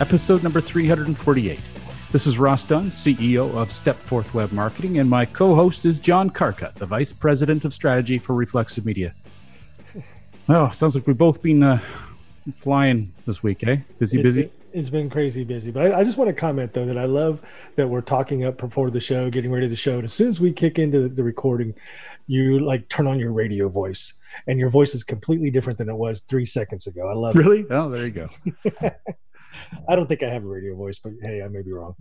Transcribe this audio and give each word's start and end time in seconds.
episode 0.00 0.42
number 0.42 0.60
348. 0.60 1.58
This 2.12 2.26
is 2.26 2.38
Ross 2.38 2.64
Dunn, 2.64 2.86
CEO 2.90 3.54
of 3.54 3.68
Stepforth 3.68 4.34
Web 4.34 4.50
Marketing, 4.52 4.98
and 4.98 5.08
my 5.08 5.24
co 5.24 5.54
host 5.54 5.84
is 5.84 6.00
John 6.00 6.28
Carcutt, 6.30 6.74
the 6.74 6.86
Vice 6.86 7.12
President 7.12 7.64
of 7.64 7.72
Strategy 7.72 8.18
for 8.18 8.34
Reflexive 8.34 8.84
Media. 8.84 9.14
Well, 10.48 10.72
sounds 10.72 10.96
like 10.96 11.06
we've 11.06 11.16
both 11.16 11.40
been 11.42 11.62
uh, 11.62 11.80
flying 12.56 13.12
this 13.26 13.42
week, 13.42 13.62
eh? 13.64 13.76
Busy, 13.98 14.18
It's 14.18 14.22
busy. 14.26 14.42
been- 14.42 14.50
it's 14.72 14.88
been 14.88 15.10
crazy 15.10 15.42
busy, 15.42 15.72
but 15.72 15.82
I, 15.92 15.98
I 15.98 16.04
just 16.04 16.16
want 16.16 16.28
to 16.28 16.32
comment 16.32 16.72
though 16.72 16.86
that 16.86 16.96
I 16.96 17.04
love 17.04 17.40
that 17.74 17.88
we're 17.88 18.02
talking 18.02 18.44
up 18.44 18.56
before 18.58 18.88
the 18.88 19.00
show, 19.00 19.28
getting 19.28 19.50
ready 19.50 19.66
to 19.66 19.70
the 19.70 19.74
show. 19.74 19.94
And 19.96 20.04
as 20.04 20.12
soon 20.12 20.28
as 20.28 20.40
we 20.40 20.52
kick 20.52 20.78
into 20.78 21.00
the, 21.00 21.08
the 21.08 21.24
recording, 21.24 21.74
you 22.28 22.60
like 22.60 22.88
turn 22.88 23.08
on 23.08 23.18
your 23.18 23.32
radio 23.32 23.68
voice, 23.68 24.14
and 24.46 24.60
your 24.60 24.68
voice 24.70 24.94
is 24.94 25.02
completely 25.02 25.50
different 25.50 25.76
than 25.76 25.88
it 25.88 25.96
was 25.96 26.20
three 26.20 26.46
seconds 26.46 26.86
ago. 26.86 27.08
I 27.10 27.14
love 27.14 27.34
it. 27.34 27.40
Really? 27.40 27.66
Oh, 27.68 27.90
there 27.90 28.06
you 28.06 28.12
go. 28.12 28.28
I 29.88 29.96
don't 29.96 30.06
think 30.06 30.22
I 30.22 30.28
have 30.28 30.44
a 30.44 30.46
radio 30.46 30.74
voice, 30.76 30.98
but 30.98 31.12
hey, 31.22 31.42
I 31.42 31.48
may 31.48 31.62
be 31.62 31.72
wrong. 31.72 31.94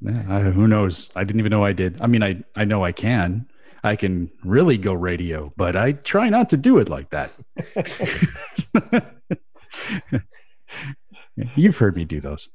Yeah, 0.00 0.24
I, 0.28 0.40
who 0.40 0.66
knows? 0.66 1.10
I 1.16 1.24
didn't 1.24 1.40
even 1.40 1.50
know 1.50 1.64
I 1.64 1.72
did. 1.72 2.00
I 2.00 2.06
mean, 2.06 2.22
I, 2.22 2.42
I 2.56 2.64
know 2.64 2.84
I 2.84 2.92
can. 2.92 3.46
I 3.82 3.96
can 3.96 4.30
really 4.42 4.78
go 4.78 4.94
radio, 4.94 5.52
but 5.56 5.76
I 5.76 5.92
try 5.92 6.30
not 6.30 6.48
to 6.50 6.56
do 6.56 6.78
it 6.78 6.88
like 6.88 7.10
that. 7.10 7.30
You've 11.56 11.76
heard 11.76 11.96
me 11.96 12.04
do 12.04 12.20
those. 12.20 12.48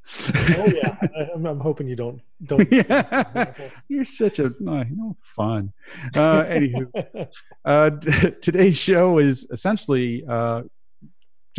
oh 0.58 0.66
yeah, 0.68 0.98
I'm, 1.36 1.46
I'm 1.46 1.60
hoping 1.60 1.88
you 1.88 1.98
don't 1.98 2.22
don't. 2.46 2.68
yeah, 2.72 3.54
you're 3.90 4.06
such 4.06 4.40
a 4.40 4.54
no, 4.60 4.84
no 4.90 5.18
fun. 5.20 5.74
Uh, 6.16 6.44
anywho, 6.46 7.28
uh, 7.66 7.90
t- 7.90 8.32
today's 8.42 8.78
show 8.78 9.18
is 9.20 9.46
essentially 9.52 10.24
uh, 10.28 10.62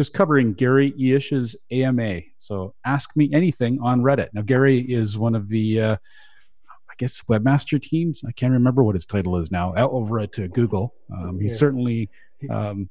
just 0.01 0.15
covering 0.15 0.55
Gary 0.55 0.95
Illyes's 0.99 1.55
AMA. 1.71 2.21
So 2.39 2.73
ask 2.87 3.11
me 3.17 3.29
anything 3.35 3.79
on 3.83 4.01
Reddit. 4.01 4.29
Now 4.33 4.41
Gary 4.41 4.79
is 4.81 5.19
one 5.19 5.35
of 5.35 5.49
the, 5.51 5.81
uh, 5.81 5.97
I 6.91 6.95
guess, 6.97 7.21
webmaster 7.29 7.79
teams. 7.81 8.23
I 8.27 8.33
can't 8.33 8.55
remember 8.55 8.83
what 8.83 8.95
his 8.95 9.05
title 9.05 9.37
is 9.37 9.51
now. 9.53 9.75
Out 9.77 9.91
over 9.93 10.19
at 10.21 10.39
uh, 10.39 10.47
Google, 10.47 10.95
um, 11.13 11.39
he's 11.39 11.53
Yeah. 11.53 11.59
certainly 11.59 12.09
um, 12.49 12.89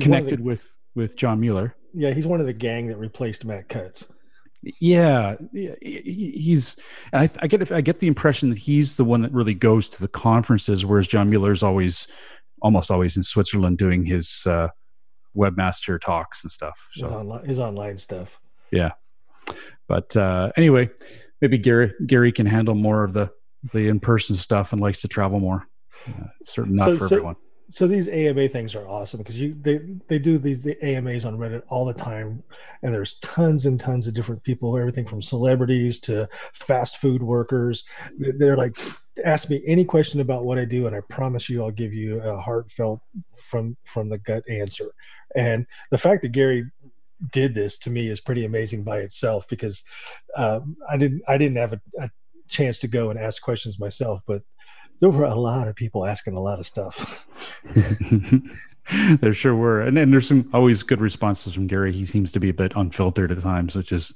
connected 0.00 0.40
the- 0.40 0.42
with 0.44 0.76
with 0.94 1.16
John 1.16 1.40
Mueller. 1.40 1.74
yeah, 1.94 2.10
he's 2.12 2.26
one 2.26 2.40
of 2.40 2.46
the 2.46 2.52
gang 2.52 2.88
that 2.88 2.98
replaced 2.98 3.44
Matt 3.46 3.68
Cutts. 3.70 4.12
Yeah, 4.80 5.36
yeah, 5.54 5.74
he's. 5.80 6.78
I, 7.14 7.30
I 7.40 7.46
get. 7.46 7.72
I 7.72 7.80
get 7.80 8.00
the 8.00 8.06
impression 8.08 8.50
that 8.50 8.58
he's 8.58 8.96
the 8.96 9.04
one 9.04 9.22
that 9.22 9.32
really 9.32 9.54
goes 9.54 9.88
to 9.88 10.00
the 10.02 10.08
conferences, 10.08 10.84
whereas 10.84 11.08
John 11.08 11.30
Mueller 11.30 11.52
is 11.52 11.62
always, 11.62 12.08
almost 12.60 12.90
always 12.90 13.16
in 13.16 13.22
Switzerland 13.22 13.78
doing 13.78 14.04
his 14.04 14.44
uh, 14.46 14.68
webmaster 15.36 16.00
talks 16.00 16.44
and 16.44 16.50
stuff. 16.50 16.88
His, 16.94 17.02
online, 17.04 17.44
his 17.44 17.58
online 17.58 17.98
stuff. 17.98 18.40
Yeah, 18.70 18.92
but 19.88 20.16
uh, 20.16 20.52
anyway, 20.56 20.90
maybe 21.40 21.58
Gary 21.58 21.92
Gary 22.06 22.32
can 22.32 22.46
handle 22.46 22.74
more 22.74 23.04
of 23.04 23.12
the 23.12 23.30
the 23.72 23.88
in 23.88 24.00
person 24.00 24.36
stuff 24.36 24.72
and 24.72 24.80
likes 24.80 25.02
to 25.02 25.08
travel 25.08 25.40
more. 25.40 25.64
Uh, 26.08 26.28
certainly 26.42 26.78
not 26.78 26.86
So- 26.86 26.96
for 26.98 27.08
so- 27.08 27.14
everyone. 27.16 27.36
So 27.70 27.86
these 27.86 28.08
AMA 28.08 28.48
things 28.48 28.74
are 28.74 28.86
awesome 28.88 29.18
because 29.18 29.40
you 29.40 29.56
they 29.60 29.80
they 30.08 30.18
do 30.18 30.38
these 30.38 30.62
the 30.62 30.76
AMAs 30.84 31.24
on 31.24 31.38
Reddit 31.38 31.62
all 31.68 31.84
the 31.84 31.94
time, 31.94 32.42
and 32.82 32.92
there's 32.92 33.14
tons 33.20 33.66
and 33.66 33.78
tons 33.78 34.06
of 34.06 34.14
different 34.14 34.42
people, 34.42 34.76
everything 34.76 35.06
from 35.06 35.22
celebrities 35.22 36.00
to 36.00 36.28
fast 36.52 36.98
food 36.98 37.22
workers. 37.22 37.84
They're 38.18 38.56
like, 38.56 38.76
ask 39.24 39.48
me 39.48 39.62
any 39.66 39.84
question 39.84 40.20
about 40.20 40.44
what 40.44 40.58
I 40.58 40.64
do, 40.64 40.86
and 40.86 40.96
I 40.96 41.00
promise 41.08 41.48
you, 41.48 41.62
I'll 41.62 41.70
give 41.70 41.94
you 41.94 42.20
a 42.20 42.40
heartfelt 42.40 43.00
from 43.36 43.76
from 43.84 44.08
the 44.08 44.18
gut 44.18 44.42
answer. 44.48 44.92
And 45.36 45.64
the 45.90 45.98
fact 45.98 46.22
that 46.22 46.32
Gary 46.32 46.70
did 47.32 47.54
this 47.54 47.78
to 47.78 47.90
me 47.90 48.08
is 48.08 48.20
pretty 48.20 48.44
amazing 48.44 48.82
by 48.82 48.98
itself 48.98 49.46
because 49.48 49.84
um, 50.36 50.76
I 50.90 50.96
didn't 50.96 51.22
I 51.28 51.38
didn't 51.38 51.58
have 51.58 51.74
a, 51.74 51.80
a 52.00 52.10
chance 52.48 52.80
to 52.80 52.88
go 52.88 53.10
and 53.10 53.18
ask 53.18 53.40
questions 53.40 53.78
myself, 53.78 54.22
but 54.26 54.42
there 55.00 55.10
were 55.10 55.24
a 55.24 55.34
lot 55.34 55.68
of 55.68 55.74
people 55.74 56.06
asking 56.06 56.34
a 56.34 56.40
lot 56.40 56.58
of 56.58 56.66
stuff. 56.66 57.26
there 59.20 59.34
sure 59.34 59.56
were, 59.56 59.80
and 59.80 59.96
then 59.96 60.10
there's 60.10 60.28
some 60.28 60.48
always 60.52 60.82
good 60.82 61.00
responses 61.00 61.54
from 61.54 61.66
Gary. 61.66 61.92
He 61.92 62.06
seems 62.06 62.32
to 62.32 62.40
be 62.40 62.50
a 62.50 62.54
bit 62.54 62.72
unfiltered 62.76 63.32
at 63.32 63.42
times, 63.42 63.76
which 63.76 63.92
is 63.92 64.12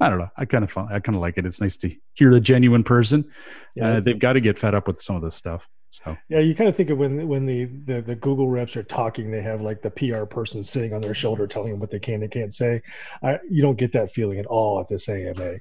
I 0.00 0.08
don't 0.08 0.18
know. 0.18 0.30
I 0.36 0.46
kind 0.46 0.64
of 0.64 0.76
I 0.76 0.98
kind 1.00 1.14
of 1.14 1.20
like 1.20 1.36
it. 1.36 1.44
It's 1.44 1.60
nice 1.60 1.76
to 1.78 1.90
hear 2.14 2.30
the 2.30 2.40
genuine 2.40 2.82
person. 2.82 3.30
Yeah, 3.74 3.94
uh, 3.94 4.00
they've 4.00 4.18
got 4.18 4.32
to 4.32 4.40
get 4.40 4.58
fed 4.58 4.74
up 4.74 4.86
with 4.86 4.98
some 4.98 5.16
of 5.16 5.22
this 5.22 5.34
stuff. 5.34 5.68
So 5.90 6.16
yeah. 6.28 6.38
You 6.38 6.54
kind 6.54 6.68
of 6.68 6.76
think 6.76 6.90
of 6.90 6.98
when 6.98 7.28
when 7.28 7.44
the, 7.46 7.64
the 7.64 8.00
the 8.00 8.14
Google 8.14 8.48
reps 8.48 8.76
are 8.76 8.82
talking, 8.82 9.30
they 9.30 9.42
have 9.42 9.60
like 9.60 9.82
the 9.82 9.90
PR 9.90 10.24
person 10.24 10.62
sitting 10.62 10.94
on 10.94 11.00
their 11.00 11.14
shoulder 11.14 11.46
telling 11.46 11.70
them 11.72 11.80
what 11.80 11.90
they 11.90 11.98
can 11.98 12.22
and 12.22 12.30
can't 12.30 12.54
say. 12.54 12.80
I, 13.22 13.38
you 13.50 13.60
don't 13.60 13.76
get 13.76 13.92
that 13.92 14.10
feeling 14.10 14.38
at 14.38 14.46
all 14.46 14.80
at 14.80 14.88
this 14.88 15.08
AMA. 15.08 15.56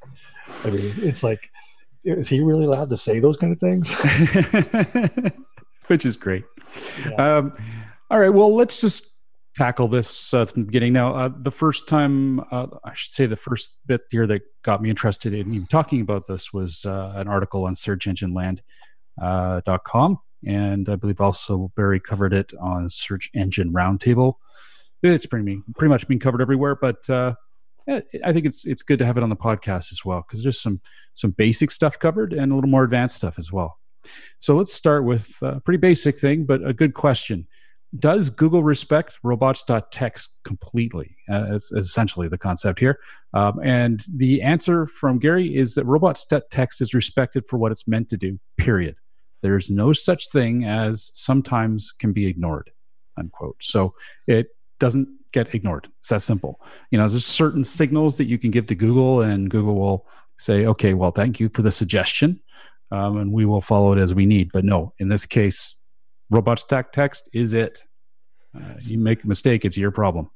I 0.64 0.70
mean, 0.70 0.94
it's 0.98 1.24
like, 1.24 1.50
is 2.04 2.28
he 2.28 2.42
really 2.42 2.66
allowed 2.66 2.90
to 2.90 2.98
say 2.98 3.20
those 3.20 3.38
kind 3.38 3.54
of 3.54 3.60
things? 3.60 3.94
which 5.90 6.06
is 6.06 6.16
great. 6.18 6.44
Yeah. 7.06 7.38
Um, 7.38 7.54
all 8.12 8.20
right, 8.20 8.30
well, 8.30 8.56
let's 8.56 8.82
just 8.82 9.18
tackle 9.56 9.88
this 9.88 10.34
uh, 10.34 10.46
from 10.46 10.62
the 10.62 10.66
beginning. 10.68 10.94
Now, 10.94 11.16
uh, 11.16 11.30
the 11.42 11.52
first 11.52 11.88
time, 11.88 12.40
uh, 12.52 12.68
I 12.84 12.94
should 12.94 13.12
say, 13.12 13.26
the 13.26 13.36
first 13.36 13.80
bit 13.86 14.02
here 14.10 14.26
that 14.28 14.42
got 14.64 14.82
me 14.82 14.90
interested 14.90 15.34
in 15.34 15.54
even 15.54 15.68
talking 15.68 16.00
about 16.02 16.28
this 16.28 16.54
was 16.54 16.86
uh, 16.86 17.14
an 17.16 17.28
article 17.28 17.66
on 17.66 17.74
SearchEngineLand.com, 17.74 20.18
and 20.46 20.90
I 20.90 20.96
believe 20.96 21.20
also 21.20 21.72
Barry 21.76 22.00
covered 22.00 22.34
it 22.34 22.54
on 22.60 22.90
Search 22.90 23.30
Engine 23.34 23.74
Roundtable. 23.74 24.36
It's 25.02 25.26
pretty 25.26 25.62
pretty 25.76 25.90
much 25.90 26.08
been 26.08 26.20
covered 26.20 26.42
everywhere, 26.42 26.76
but 26.76 27.10
uh, 27.10 27.34
I 27.90 28.34
think 28.34 28.46
it's 28.46 28.66
it's 28.68 28.84
good 28.84 29.00
to 29.00 29.06
have 29.06 29.18
it 29.18 29.24
on 29.24 29.30
the 29.30 29.36
podcast 29.36 29.92
as 29.92 30.02
well 30.06 30.24
because 30.28 30.44
there's 30.44 30.62
some 30.62 30.82
some 31.14 31.32
basic 31.32 31.72
stuff 31.72 31.98
covered 31.98 32.34
and 32.34 32.52
a 32.52 32.56
little 32.56 32.70
more 32.70 32.84
advanced 32.84 33.16
stuff 33.16 33.40
as 33.40 33.52
well. 33.52 33.80
So 34.40 34.56
let's 34.56 34.74
start 34.74 35.06
with 35.06 35.36
a 35.42 35.60
pretty 35.60 35.78
basic 35.78 36.18
thing, 36.20 36.46
but 36.46 36.66
a 36.66 36.74
good 36.74 36.94
question. 36.94 37.48
Does 37.98 38.30
Google 38.30 38.62
respect 38.62 39.20
robots.txt 39.24 40.30
completely? 40.44 41.16
Uh, 41.30 41.58
essentially 41.76 42.28
the 42.28 42.38
concept 42.38 42.80
here. 42.80 43.00
Um, 43.34 43.60
and 43.64 44.04
the 44.16 44.44
answer 44.44 44.86
from 44.86 45.18
Gary 45.18 45.56
is 45.56 45.74
that 45.74 45.86
robots.txt 45.86 46.82
is 46.82 46.94
respected 46.94 47.46
for 47.50 47.58
what 47.58 47.72
it's 47.72 47.88
meant 47.88 48.10
to 48.10 48.18
do, 48.18 48.40
period. 48.58 48.96
There's 49.42 49.72
no 49.72 49.92
such 49.92 50.30
thing 50.30 50.66
as 50.66 51.10
sometimes 51.16 51.92
can 51.98 52.14
be 52.14 52.28
ignored, 52.28 52.72
unquote. 53.18 53.56
So 53.60 53.96
it 54.28 54.48
doesn't 54.80 55.10
get 55.32 55.54
ignored. 55.54 55.88
It's 56.00 56.10
that 56.10 56.22
simple. 56.22 56.60
You 56.92 56.98
know, 56.98 57.08
there's 57.08 57.26
certain 57.26 57.64
signals 57.64 58.18
that 58.18 58.26
you 58.26 58.38
can 58.38 58.52
give 58.52 58.68
to 58.68 58.76
Google, 58.76 59.22
and 59.22 59.50
Google 59.50 59.76
will 59.76 60.08
say, 60.38 60.66
okay, 60.66 60.94
well, 60.94 61.12
thank 61.12 61.40
you 61.40 61.50
for 61.50 61.62
the 61.62 61.72
suggestion 61.72 62.40
um, 62.92 63.18
and 63.18 63.32
we 63.32 63.46
will 63.46 63.62
follow 63.62 63.92
it 63.94 64.00
as 64.00 64.16
we 64.16 64.26
need. 64.26 64.52
But 64.52 64.66
no, 64.66 64.94
in 65.00 65.10
this 65.10 65.26
case, 65.26 65.80
stack 66.56 66.92
text 66.92 67.30
is 67.34 67.54
it. 67.54 67.84
Uh, 68.56 68.74
you 68.80 68.98
make 68.98 69.24
a 69.24 69.28
mistake, 69.28 69.64
it's 69.64 69.78
your 69.78 69.92
problem. 69.92 70.30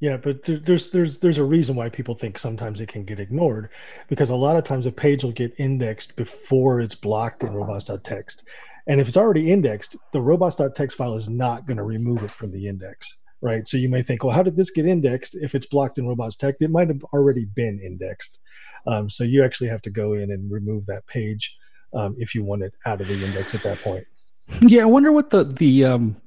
Yeah, 0.00 0.18
but 0.18 0.42
there's 0.42 0.90
there's 0.90 1.20
there's 1.20 1.38
a 1.38 1.44
reason 1.44 1.76
why 1.76 1.88
people 1.88 2.14
think 2.14 2.38
sometimes 2.38 2.80
it 2.80 2.88
can 2.88 3.04
get 3.04 3.20
ignored, 3.20 3.70
because 4.08 4.28
a 4.28 4.36
lot 4.36 4.56
of 4.56 4.64
times 4.64 4.84
a 4.84 4.92
page 4.92 5.24
will 5.24 5.32
get 5.32 5.54
indexed 5.56 6.16
before 6.16 6.80
it's 6.80 6.94
blocked 6.94 7.42
in 7.42 7.54
robots.txt, 7.54 8.42
and 8.86 9.00
if 9.00 9.08
it's 9.08 9.16
already 9.16 9.50
indexed, 9.50 9.96
the 10.12 10.20
robots.txt 10.20 10.92
file 10.92 11.14
is 11.14 11.30
not 11.30 11.66
going 11.66 11.78
to 11.78 11.84
remove 11.84 12.22
it 12.22 12.30
from 12.30 12.50
the 12.50 12.66
index, 12.66 13.16
right? 13.44 13.68
So 13.68 13.76
you 13.76 13.90
may 13.90 14.02
think, 14.02 14.24
well, 14.24 14.34
how 14.34 14.42
did 14.42 14.56
this 14.56 14.70
get 14.70 14.86
indexed? 14.86 15.36
If 15.36 15.54
it's 15.54 15.66
blocked 15.66 15.98
in 15.98 16.06
Robots 16.06 16.42
robots.txt, 16.42 16.64
it 16.64 16.70
might 16.70 16.88
have 16.88 17.04
already 17.12 17.44
been 17.44 17.78
indexed. 17.78 18.40
Um, 18.86 19.10
so 19.10 19.22
you 19.22 19.44
actually 19.44 19.68
have 19.68 19.82
to 19.82 19.90
go 19.90 20.14
in 20.14 20.30
and 20.30 20.50
remove 20.50 20.86
that 20.86 21.06
page 21.06 21.54
um, 21.92 22.16
if 22.18 22.34
you 22.34 22.42
want 22.42 22.62
it 22.62 22.72
out 22.86 23.02
of 23.02 23.06
the 23.06 23.22
index 23.22 23.54
at 23.54 23.62
that 23.62 23.78
point. 23.78 24.04
Yeah, 24.60 24.82
I 24.82 24.86
wonder 24.86 25.10
what 25.10 25.30
the 25.30 25.42
the 25.44 25.86
um, 25.86 26.20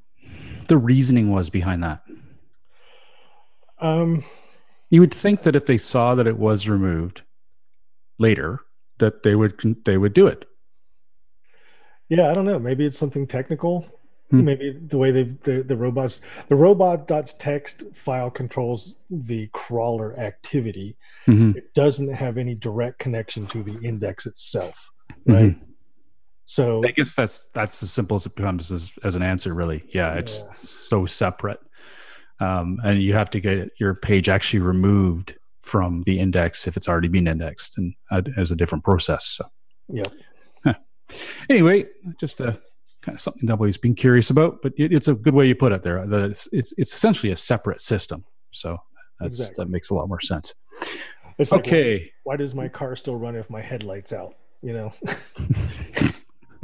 the 0.69 0.77
reasoning 0.77 1.29
was 1.29 1.51
behind 1.51 1.83
that. 1.83 2.01
Um, 3.79 4.23
You 4.89 5.01
would 5.01 5.13
think 5.13 5.43
that 5.43 5.55
if 5.55 5.67
they 5.67 5.77
saw 5.77 6.15
that 6.15 6.25
it 6.25 6.39
was 6.39 6.67
removed 6.67 7.21
later, 8.17 8.61
that 8.97 9.21
they 9.21 9.35
would 9.35 9.83
they 9.85 9.99
would 9.99 10.13
do 10.13 10.25
it. 10.25 10.45
yeah, 12.09 12.31
I 12.31 12.33
don't 12.33 12.45
know. 12.45 12.57
Maybe 12.57 12.85
it's 12.85 12.97
something 12.97 13.27
technical. 13.27 13.85
Hmm. 14.29 14.43
Maybe 14.43 14.71
the 14.73 14.97
way 14.97 15.11
they 15.11 15.23
the, 15.43 15.63
the 15.63 15.77
robots 15.77 16.21
the 16.49 16.55
robot.txt 16.55 17.95
file 17.95 18.29
controls 18.29 18.95
the 19.09 19.47
crawler 19.53 20.19
activity. 20.19 20.97
Mm-hmm. 21.27 21.57
It 21.57 21.73
doesn't 21.73 22.13
have 22.13 22.37
any 22.37 22.53
direct 22.53 22.99
connection 22.99 23.47
to 23.47 23.63
the 23.63 23.79
index 23.81 24.25
itself, 24.25 24.89
right? 25.25 25.51
Mm-hmm. 25.51 25.63
So 26.45 26.81
I 26.85 26.91
guess 26.91 27.15
that's 27.15 27.49
that's 27.53 27.83
as 27.83 27.91
simple 27.91 28.15
as 28.15 28.25
it 28.25 28.35
becomes 28.35 28.71
as, 28.71 28.93
as 29.03 29.15
an 29.15 29.21
answer, 29.21 29.53
really. 29.53 29.83
Yeah, 29.93 30.13
it's 30.15 30.43
yeah. 30.43 30.53
so 30.55 31.05
separate, 31.05 31.59
um, 32.39 32.79
and 32.83 33.01
you 33.01 33.13
have 33.13 33.29
to 33.31 33.41
get 33.41 33.69
your 33.79 33.95
page 33.95 34.29
actually 34.29 34.61
removed 34.61 35.37
from 35.61 36.03
the 36.05 36.19
index 36.19 36.65
if 36.65 36.77
it's 36.77 36.87
already 36.87 37.09
been 37.09 37.27
indexed 37.27 37.77
and 37.77 37.93
uh, 38.11 38.21
as 38.37 38.51
a 38.51 38.55
different 38.55 38.85
process. 38.85 39.25
So, 39.25 39.45
yeah. 39.89 40.01
Huh. 40.63 40.73
Anyway, 41.49 41.87
just 42.17 42.39
a 42.39 42.57
kind 43.07 43.15
of 43.15 43.21
something 43.21 43.45
that 43.45 43.53
I've 43.53 43.61
always 43.61 43.77
been 43.77 43.95
curious 43.95 44.29
about, 44.29 44.61
but 44.61 44.73
it, 44.77 44.91
it's 44.91 45.07
a 45.07 45.13
good 45.13 45.33
way 45.33 45.47
you 45.47 45.55
put 45.55 45.71
it 45.71 45.81
there. 45.81 46.05
That 46.05 46.29
it's 46.29 46.51
it's, 46.51 46.73
it's 46.77 46.93
essentially 46.93 47.31
a 47.31 47.35
separate 47.35 47.81
system. 47.81 48.25
So 48.51 48.77
that's 49.19 49.39
exactly. 49.39 49.63
that 49.63 49.71
makes 49.71 49.89
a 49.89 49.95
lot 49.95 50.09
more 50.09 50.19
sense. 50.19 50.53
It's 51.37 51.53
okay. 51.53 52.11
Why, 52.23 52.33
why 52.33 52.37
does 52.37 52.53
my 52.53 52.67
car 52.67 52.95
still 52.97 53.15
run 53.15 53.35
if 53.35 53.49
my 53.49 53.61
headlights 53.61 54.11
out? 54.11 54.35
You 54.61 54.73
know. 54.73 54.93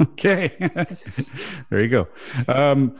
okay. 0.02 0.54
there 1.70 1.82
you 1.82 1.88
go. 1.88 2.08
Um, 2.46 2.94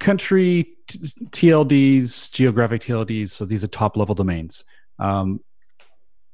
country 0.00 0.68
t- 0.88 0.98
TLDs, 1.30 2.32
geographic 2.32 2.82
TLDs. 2.82 3.28
So 3.28 3.44
these 3.44 3.64
are 3.64 3.68
top 3.68 3.98
level 3.98 4.14
domains. 4.14 4.64
Um, 4.98 5.40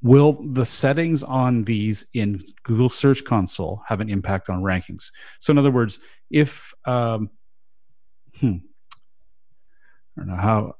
Will 0.02 0.44
the 0.52 0.64
settings 0.64 1.22
on 1.22 1.62
these 1.62 2.06
in 2.12 2.40
Google 2.64 2.88
Search 2.88 3.24
Console 3.24 3.82
have 3.86 4.00
an 4.00 4.10
impact 4.10 4.48
on 4.48 4.62
rankings? 4.62 5.12
So, 5.38 5.52
in 5.52 5.58
other 5.58 5.70
words, 5.70 6.00
if 6.30 6.74
um, 6.84 7.30
hmm, 8.40 8.56
I 10.16 10.20
don't 10.20 10.26
know 10.28 10.36
how 10.36 10.74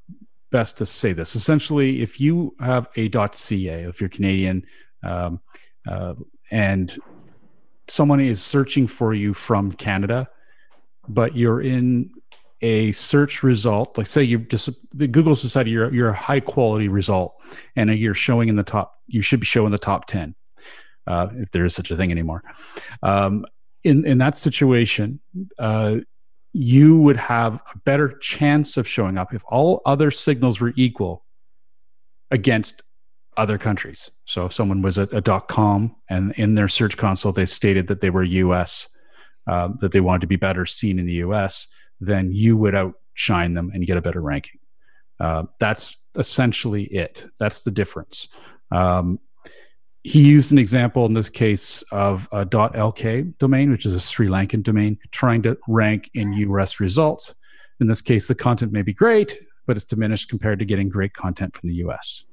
best 0.50 0.78
to 0.78 0.86
say 0.86 1.12
this. 1.12 1.34
Essentially, 1.34 2.02
if 2.02 2.20
you 2.20 2.54
have 2.60 2.88
a 2.96 3.08
.ca, 3.10 3.84
if 3.84 4.00
you're 4.00 4.10
Canadian, 4.10 4.64
um, 5.02 5.40
uh, 5.88 6.14
and 6.50 6.96
someone 7.88 8.20
is 8.20 8.42
searching 8.42 8.86
for 8.86 9.14
you 9.14 9.32
from 9.32 9.72
Canada, 9.72 10.28
but 11.08 11.36
you're 11.36 11.62
in 11.62 12.10
a 12.62 12.92
search 12.92 13.42
result, 13.42 13.98
like 13.98 14.06
say 14.06 14.22
you 14.22 14.38
just 14.38 14.70
the 14.96 15.08
Google's 15.08 15.42
decided 15.42 15.70
you're 15.70 15.92
you're 15.92 16.10
a 16.10 16.16
high 16.16 16.40
quality 16.40 16.88
result, 16.88 17.34
and 17.76 17.90
you're 17.90 18.14
showing 18.14 18.48
in 18.48 18.56
the 18.56 18.62
top, 18.62 18.94
you 19.08 19.20
should 19.20 19.40
be 19.40 19.46
showing 19.46 19.72
the 19.72 19.78
top 19.78 20.06
ten, 20.06 20.34
uh, 21.06 21.28
if 21.34 21.50
there 21.50 21.64
is 21.64 21.74
such 21.74 21.90
a 21.90 21.96
thing 21.96 22.10
anymore. 22.12 22.42
Um, 23.02 23.44
in 23.82 24.06
in 24.06 24.18
that 24.18 24.36
situation, 24.36 25.20
uh, 25.58 25.96
you 26.52 27.00
would 27.00 27.16
have 27.16 27.56
a 27.74 27.78
better 27.84 28.08
chance 28.20 28.76
of 28.76 28.86
showing 28.86 29.18
up 29.18 29.34
if 29.34 29.42
all 29.48 29.82
other 29.84 30.10
signals 30.10 30.60
were 30.60 30.72
equal 30.76 31.24
against 32.30 32.82
other 33.36 33.58
countries. 33.58 34.10
So 34.26 34.46
if 34.46 34.52
someone 34.52 34.82
was 34.82 34.98
at 34.98 35.12
a 35.12 35.40
.com 35.40 35.96
and 36.08 36.32
in 36.32 36.54
their 36.54 36.68
search 36.68 36.96
console 36.96 37.32
they 37.32 37.46
stated 37.46 37.88
that 37.88 38.02
they 38.02 38.10
were 38.10 38.22
U.S. 38.22 38.88
Uh, 39.46 39.70
that 39.80 39.90
they 39.90 40.00
wanted 40.00 40.20
to 40.20 40.26
be 40.28 40.36
better 40.36 40.64
seen 40.66 41.00
in 41.00 41.06
the 41.06 41.14
U.S 41.14 41.66
then 42.06 42.32
you 42.32 42.56
would 42.56 42.74
outshine 42.74 43.54
them 43.54 43.70
and 43.72 43.82
you 43.82 43.86
get 43.86 43.96
a 43.96 44.02
better 44.02 44.20
ranking. 44.20 44.60
Uh, 45.20 45.44
that's 45.60 45.96
essentially 46.18 46.84
it. 46.84 47.24
That's 47.38 47.62
the 47.62 47.70
difference. 47.70 48.28
Um, 48.70 49.20
he 50.02 50.26
used 50.26 50.50
an 50.50 50.58
example 50.58 51.06
in 51.06 51.14
this 51.14 51.30
case 51.30 51.82
of 51.92 52.28
a 52.32 52.44
.lk 52.44 53.38
domain, 53.38 53.70
which 53.70 53.86
is 53.86 53.94
a 53.94 54.00
Sri 54.00 54.26
Lankan 54.26 54.64
domain, 54.64 54.98
trying 55.12 55.42
to 55.42 55.56
rank 55.68 56.10
in 56.14 56.32
US 56.32 56.80
results. 56.80 57.34
In 57.80 57.86
this 57.86 58.00
case, 58.00 58.26
the 58.26 58.34
content 58.34 58.72
may 58.72 58.82
be 58.82 58.92
great, 58.92 59.38
but 59.66 59.76
it's 59.76 59.84
diminished 59.84 60.28
compared 60.28 60.58
to 60.58 60.64
getting 60.64 60.88
great 60.88 61.12
content 61.12 61.56
from 61.56 61.68
the 61.68 61.76
US. 61.76 62.24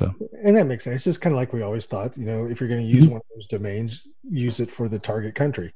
So. 0.00 0.12
And 0.42 0.56
that 0.56 0.66
makes 0.66 0.84
sense. 0.84 0.96
It's 0.96 1.04
just 1.04 1.20
kind 1.20 1.32
of 1.32 1.38
like 1.38 1.52
we 1.52 1.62
always 1.62 1.86
thought, 1.86 2.18
you 2.18 2.26
know, 2.26 2.46
if 2.46 2.60
you're 2.60 2.68
going 2.68 2.82
to 2.82 2.86
use 2.86 3.04
mm-hmm. 3.04 3.12
one 3.12 3.20
of 3.20 3.36
those 3.36 3.46
domains, 3.46 4.08
use 4.28 4.58
it 4.58 4.70
for 4.70 4.88
the 4.88 4.98
target 4.98 5.36
country 5.36 5.72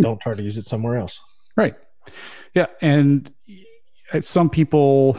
don't 0.00 0.20
try 0.20 0.34
to 0.34 0.42
use 0.42 0.58
it 0.58 0.66
somewhere 0.66 0.96
else. 0.96 1.20
Right. 1.56 1.74
Yeah, 2.54 2.66
and 2.80 3.32
some 4.20 4.48
people 4.50 5.18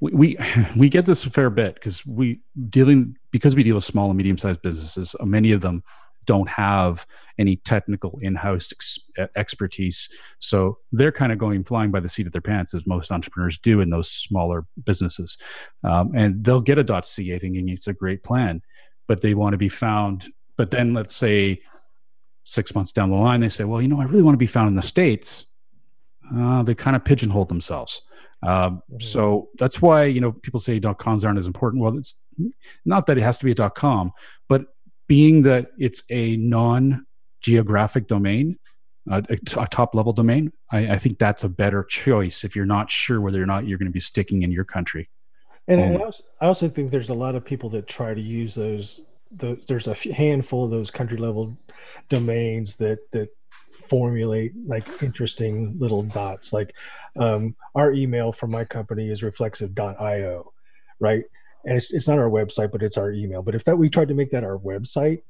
we, 0.00 0.12
we 0.12 0.38
we 0.76 0.88
get 0.88 1.06
this 1.06 1.24
a 1.24 1.30
fair 1.30 1.50
bit 1.50 1.74
because 1.74 2.04
we 2.06 2.40
dealing 2.68 3.16
because 3.30 3.56
we 3.56 3.62
deal 3.62 3.74
with 3.74 3.84
small 3.84 4.08
and 4.08 4.16
medium 4.16 4.38
sized 4.38 4.62
businesses. 4.62 5.14
Uh, 5.18 5.24
many 5.24 5.52
of 5.52 5.60
them 5.60 5.82
don't 6.26 6.48
have 6.48 7.06
any 7.38 7.56
technical 7.56 8.18
in-house 8.22 8.72
ex- 8.72 9.28
expertise 9.36 10.08
so 10.38 10.78
they're 10.92 11.12
kind 11.12 11.32
of 11.32 11.38
going 11.38 11.62
flying 11.62 11.90
by 11.90 12.00
the 12.00 12.08
seat 12.08 12.26
of 12.26 12.32
their 12.32 12.40
pants 12.40 12.72
as 12.72 12.86
most 12.86 13.10
entrepreneurs 13.10 13.58
do 13.58 13.80
in 13.80 13.90
those 13.90 14.10
smaller 14.10 14.64
businesses 14.84 15.36
um, 15.82 16.12
and 16.14 16.42
they'll 16.44 16.62
get 16.62 16.78
a 16.78 17.02
ca 17.02 17.38
thinking 17.38 17.68
it's 17.68 17.88
a 17.88 17.92
great 17.92 18.22
plan 18.22 18.62
but 19.06 19.20
they 19.20 19.34
want 19.34 19.52
to 19.52 19.58
be 19.58 19.68
found 19.68 20.24
but 20.56 20.70
then 20.70 20.94
let's 20.94 21.14
say 21.14 21.60
six 22.44 22.74
months 22.74 22.92
down 22.92 23.10
the 23.10 23.16
line, 23.16 23.40
they 23.40 23.48
say, 23.48 23.64
well, 23.64 23.82
you 23.82 23.88
know, 23.88 24.00
I 24.00 24.04
really 24.04 24.22
want 24.22 24.34
to 24.34 24.38
be 24.38 24.46
found 24.46 24.68
in 24.68 24.76
the 24.76 24.82
States. 24.82 25.46
Uh, 26.34 26.62
they 26.62 26.74
kind 26.74 26.96
of 26.96 27.04
pigeonhole 27.04 27.46
themselves. 27.46 28.02
Uh, 28.42 28.70
mm-hmm. 28.70 29.00
So 29.00 29.48
that's 29.58 29.82
why, 29.82 30.04
you 30.04 30.20
know, 30.20 30.32
people 30.32 30.60
say 30.60 30.78
.coms 30.80 31.24
aren't 31.24 31.38
as 31.38 31.46
important. 31.46 31.82
Well, 31.82 31.96
it's 31.96 32.14
not 32.84 33.06
that 33.06 33.18
it 33.18 33.22
has 33.22 33.38
to 33.38 33.44
be 33.44 33.52
a 33.52 33.70
.com, 33.70 34.12
but 34.48 34.66
being 35.06 35.42
that 35.42 35.68
it's 35.78 36.04
a 36.10 36.36
non-geographic 36.36 38.06
domain, 38.06 38.58
uh, 39.10 39.22
a, 39.28 39.60
a 39.60 39.66
top 39.66 39.94
level 39.94 40.12
domain, 40.12 40.52
I, 40.70 40.92
I, 40.92 40.98
think 40.98 41.18
that's 41.18 41.44
a 41.44 41.48
better 41.48 41.84
choice 41.84 42.42
if 42.42 42.56
you're 42.56 42.64
not 42.64 42.90
sure 42.90 43.20
whether 43.20 43.42
or 43.42 43.44
not 43.44 43.66
you're 43.66 43.76
going 43.76 43.88
to 43.88 43.92
be 43.92 44.00
sticking 44.00 44.42
in 44.42 44.50
your 44.50 44.64
country. 44.64 45.10
And 45.68 45.80
um, 45.80 46.00
I, 46.00 46.04
also, 46.04 46.24
I 46.40 46.46
also 46.46 46.68
think 46.68 46.90
there's 46.90 47.10
a 47.10 47.14
lot 47.14 47.34
of 47.34 47.44
people 47.44 47.68
that 47.70 47.86
try 47.86 48.14
to 48.14 48.20
use 48.20 48.54
those 48.54 49.04
the, 49.30 49.62
there's 49.68 49.88
a 49.88 49.94
handful 50.12 50.64
of 50.64 50.70
those 50.70 50.90
country 50.90 51.16
level 51.16 51.56
domains 52.08 52.76
that 52.76 53.10
that 53.12 53.28
formulate 53.70 54.52
like 54.66 55.02
interesting 55.02 55.76
little 55.78 56.02
dots. 56.02 56.52
Like 56.52 56.76
um, 57.18 57.56
our 57.74 57.92
email 57.92 58.32
from 58.32 58.50
my 58.50 58.64
company 58.64 59.10
is 59.10 59.22
reflexive.io 59.22 60.52
right? 61.00 61.24
And 61.64 61.76
it's, 61.76 61.92
it's 61.92 62.08
not 62.08 62.18
our 62.18 62.30
website 62.30 62.70
but 62.72 62.82
it's 62.82 62.96
our 62.96 63.10
email. 63.10 63.42
But 63.42 63.54
if 63.54 63.64
that 63.64 63.76
we 63.76 63.90
tried 63.90 64.08
to 64.08 64.14
make 64.14 64.30
that 64.30 64.44
our 64.44 64.58
website 64.58 65.22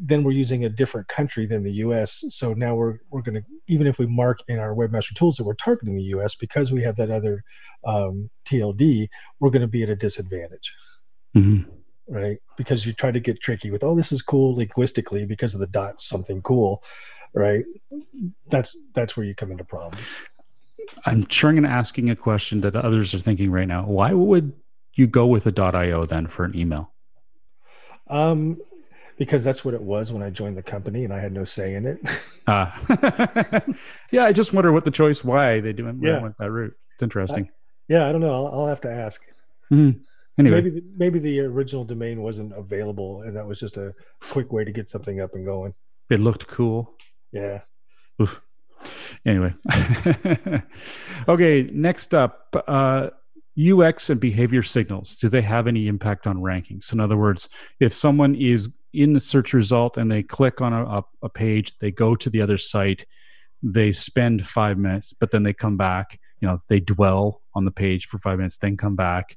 then 0.00 0.22
we're 0.22 0.30
using 0.30 0.64
a 0.64 0.68
different 0.68 1.08
country 1.08 1.44
than 1.44 1.64
the 1.64 1.72
us 1.72 2.22
so 2.28 2.54
now 2.54 2.72
we're 2.72 2.98
we're 3.10 3.20
going 3.20 3.34
to 3.34 3.42
even 3.66 3.84
if 3.84 3.98
we 3.98 4.06
mark 4.06 4.38
in 4.46 4.60
our 4.60 4.76
webmaster 4.76 5.12
tools 5.12 5.36
that 5.36 5.42
we're 5.42 5.54
targeting 5.54 5.96
the 5.96 6.04
us 6.04 6.36
because 6.36 6.70
we 6.70 6.84
have 6.84 6.94
that 6.94 7.10
other 7.10 7.42
um, 7.84 8.30
tld 8.44 9.08
we're 9.40 9.50
going 9.50 9.60
to 9.60 9.66
be 9.66 9.82
at 9.82 9.88
a 9.88 9.96
disadvantage. 9.96 10.72
Mm-hmm 11.36 11.81
right? 12.08 12.38
Because 12.56 12.86
you 12.86 12.92
try 12.92 13.10
to 13.10 13.20
get 13.20 13.40
tricky 13.40 13.70
with, 13.70 13.84
oh, 13.84 13.94
this 13.94 14.12
is 14.12 14.22
cool 14.22 14.54
linguistically 14.56 15.24
because 15.24 15.54
of 15.54 15.60
the 15.60 15.66
dot 15.66 16.00
something 16.00 16.42
cool, 16.42 16.82
right? 17.34 17.64
That's 18.48 18.76
that's 18.94 19.16
where 19.16 19.26
you 19.26 19.34
come 19.34 19.50
into 19.50 19.64
problems. 19.64 20.04
I'm 21.06 21.28
sure 21.28 21.50
I'm 21.50 21.64
asking 21.64 22.10
a 22.10 22.16
question 22.16 22.60
that 22.62 22.74
others 22.76 23.14
are 23.14 23.18
thinking 23.18 23.50
right 23.50 23.68
now. 23.68 23.84
Why 23.84 24.12
would 24.12 24.52
you 24.94 25.06
go 25.06 25.26
with 25.26 25.46
a 25.46 25.74
.io 25.76 26.04
then 26.04 26.26
for 26.26 26.44
an 26.44 26.56
email? 26.56 26.92
Um, 28.08 28.60
because 29.16 29.44
that's 29.44 29.64
what 29.64 29.74
it 29.74 29.82
was 29.82 30.12
when 30.12 30.22
I 30.22 30.30
joined 30.30 30.56
the 30.56 30.62
company, 30.62 31.04
and 31.04 31.12
I 31.12 31.20
had 31.20 31.32
no 31.32 31.44
say 31.44 31.74
in 31.74 31.86
it. 31.86 32.00
uh, 32.46 32.70
yeah, 34.10 34.24
I 34.24 34.32
just 34.32 34.52
wonder 34.52 34.72
what 34.72 34.84
the 34.84 34.90
choice 34.90 35.22
why 35.22 35.60
they 35.60 35.72
do 35.72 35.84
yeah. 36.00 36.20
went 36.20 36.36
that 36.38 36.50
route. 36.50 36.74
It's 36.94 37.02
interesting. 37.02 37.44
I, 37.44 37.50
yeah, 37.88 38.08
I 38.08 38.12
don't 38.12 38.20
know. 38.20 38.32
I'll, 38.32 38.46
I'll 38.48 38.66
have 38.66 38.80
to 38.82 38.90
ask. 38.90 39.24
Mm-hmm. 39.70 40.02
Anyway, 40.38 40.62
maybe 40.62 40.82
maybe 40.96 41.18
the 41.18 41.40
original 41.40 41.84
domain 41.84 42.22
wasn't 42.22 42.52
available, 42.56 43.22
and 43.22 43.36
that 43.36 43.46
was 43.46 43.60
just 43.60 43.76
a 43.76 43.94
quick 44.30 44.50
way 44.50 44.64
to 44.64 44.72
get 44.72 44.88
something 44.88 45.20
up 45.20 45.34
and 45.34 45.44
going. 45.44 45.74
It 46.10 46.20
looked 46.20 46.46
cool. 46.46 46.94
Yeah. 47.32 47.60
Oof. 48.20 48.40
Anyway, 49.26 49.54
okay. 51.28 51.62
Next 51.72 52.14
up, 52.14 52.56
uh, 52.66 53.10
UX 53.58 54.10
and 54.10 54.20
behavior 54.20 54.62
signals. 54.62 55.14
Do 55.16 55.28
they 55.28 55.42
have 55.42 55.66
any 55.68 55.86
impact 55.86 56.26
on 56.26 56.38
rankings? 56.38 56.92
In 56.92 56.98
other 56.98 57.16
words, 57.16 57.48
if 57.78 57.92
someone 57.92 58.34
is 58.34 58.72
in 58.94 59.12
the 59.12 59.20
search 59.20 59.52
result 59.52 59.96
and 59.98 60.10
they 60.10 60.22
click 60.22 60.60
on 60.60 60.72
a, 60.72 61.02
a 61.22 61.28
page, 61.28 61.78
they 61.78 61.90
go 61.90 62.16
to 62.16 62.30
the 62.30 62.40
other 62.40 62.58
site, 62.58 63.04
they 63.62 63.92
spend 63.92 64.44
five 64.44 64.78
minutes, 64.78 65.12
but 65.12 65.30
then 65.30 65.42
they 65.42 65.52
come 65.52 65.76
back. 65.76 66.18
You 66.40 66.48
know, 66.48 66.56
they 66.68 66.80
dwell 66.80 67.42
on 67.54 67.64
the 67.64 67.70
page 67.70 68.06
for 68.06 68.18
five 68.18 68.38
minutes, 68.38 68.58
then 68.58 68.76
come 68.76 68.96
back 68.96 69.36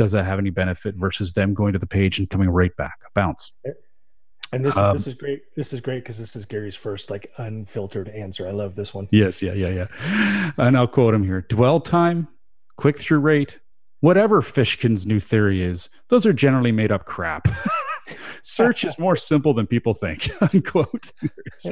does 0.00 0.12
that 0.12 0.24
have 0.24 0.38
any 0.38 0.48
benefit 0.48 0.94
versus 0.94 1.34
them 1.34 1.52
going 1.52 1.74
to 1.74 1.78
the 1.78 1.86
page 1.86 2.18
and 2.18 2.30
coming 2.30 2.48
right 2.48 2.74
back? 2.74 3.02
Bounce. 3.14 3.58
And 4.50 4.64
this 4.64 4.74
um, 4.74 4.96
this 4.96 5.06
is 5.06 5.12
great. 5.12 5.42
This 5.54 5.74
is 5.74 5.82
great 5.82 6.02
because 6.02 6.18
this 6.18 6.34
is 6.34 6.46
gary's 6.46 6.74
first 6.74 7.10
like 7.10 7.30
unfiltered 7.36 8.08
answer. 8.08 8.48
I 8.48 8.52
love 8.52 8.74
this 8.74 8.94
one. 8.94 9.08
Yes. 9.12 9.42
Yeah. 9.42 9.52
Yeah. 9.52 9.68
Yeah. 9.68 10.52
And 10.56 10.74
i'll 10.74 10.88
quote 10.88 11.12
him 11.12 11.22
here. 11.22 11.42
Dwell 11.42 11.80
time 11.80 12.28
click-through 12.78 13.18
rate 13.18 13.60
whatever 14.00 14.40
fishkin's 14.40 15.06
new 15.06 15.20
theory 15.20 15.62
is 15.62 15.90
those 16.08 16.24
are 16.24 16.32
generally 16.32 16.72
made 16.72 16.90
up 16.90 17.04
crap. 17.04 17.46
Search 18.42 18.84
is 18.84 18.98
more 18.98 19.16
simple 19.16 19.52
than 19.52 19.66
people 19.66 19.92
think. 19.92 20.30
Unquote. 20.40 21.12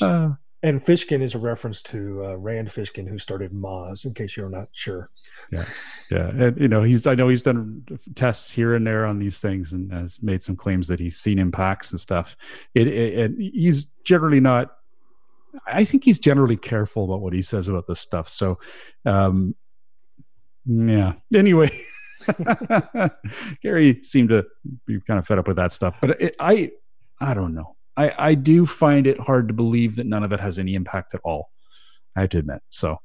uh, 0.00 0.30
and 0.62 0.80
Fishkin 0.80 1.22
is 1.22 1.34
a 1.34 1.38
reference 1.38 1.82
to 1.82 2.24
uh, 2.24 2.36
Rand 2.36 2.68
Fishkin, 2.68 3.08
who 3.08 3.18
started 3.18 3.52
Moz. 3.52 4.04
In 4.04 4.14
case 4.14 4.36
you're 4.36 4.48
not 4.48 4.68
sure. 4.72 5.10
Yeah, 5.50 5.64
yeah, 6.10 6.28
and 6.28 6.60
you 6.60 6.68
know 6.68 6.82
he's. 6.82 7.06
I 7.06 7.14
know 7.14 7.28
he's 7.28 7.42
done 7.42 7.84
tests 8.14 8.50
here 8.50 8.74
and 8.74 8.86
there 8.86 9.04
on 9.04 9.18
these 9.18 9.40
things, 9.40 9.72
and 9.72 9.92
has 9.92 10.22
made 10.22 10.42
some 10.42 10.54
claims 10.54 10.86
that 10.88 11.00
he's 11.00 11.16
seen 11.16 11.38
impacts 11.38 11.90
and 11.90 12.00
stuff. 12.00 12.36
It, 12.74 12.86
it, 12.86 13.18
it 13.18 13.32
he's 13.38 13.86
generally 14.04 14.40
not. 14.40 14.76
I 15.66 15.84
think 15.84 16.04
he's 16.04 16.18
generally 16.18 16.56
careful 16.56 17.04
about 17.04 17.20
what 17.20 17.32
he 17.32 17.42
says 17.42 17.68
about 17.68 17.86
this 17.86 18.00
stuff. 18.00 18.28
So, 18.28 18.58
um, 19.04 19.54
yeah. 20.64 21.14
Anyway. 21.34 21.86
Gary 23.62 24.00
seemed 24.04 24.28
to 24.28 24.46
be 24.86 25.00
kind 25.00 25.18
of 25.18 25.26
fed 25.26 25.40
up 25.40 25.48
with 25.48 25.56
that 25.56 25.72
stuff, 25.72 25.96
but 26.00 26.16
I, 26.38 26.70
I 27.20 27.34
don't 27.34 27.52
know. 27.52 27.74
I, 27.96 28.12
I 28.18 28.34
do 28.34 28.66
find 28.66 29.06
it 29.06 29.20
hard 29.20 29.48
to 29.48 29.54
believe 29.54 29.96
that 29.96 30.06
none 30.06 30.24
of 30.24 30.32
it 30.32 30.40
has 30.40 30.58
any 30.58 30.74
impact 30.74 31.14
at 31.14 31.20
all. 31.24 31.50
I 32.16 32.20
have 32.20 32.30
to 32.30 32.38
admit. 32.38 32.60
So, 32.68 32.98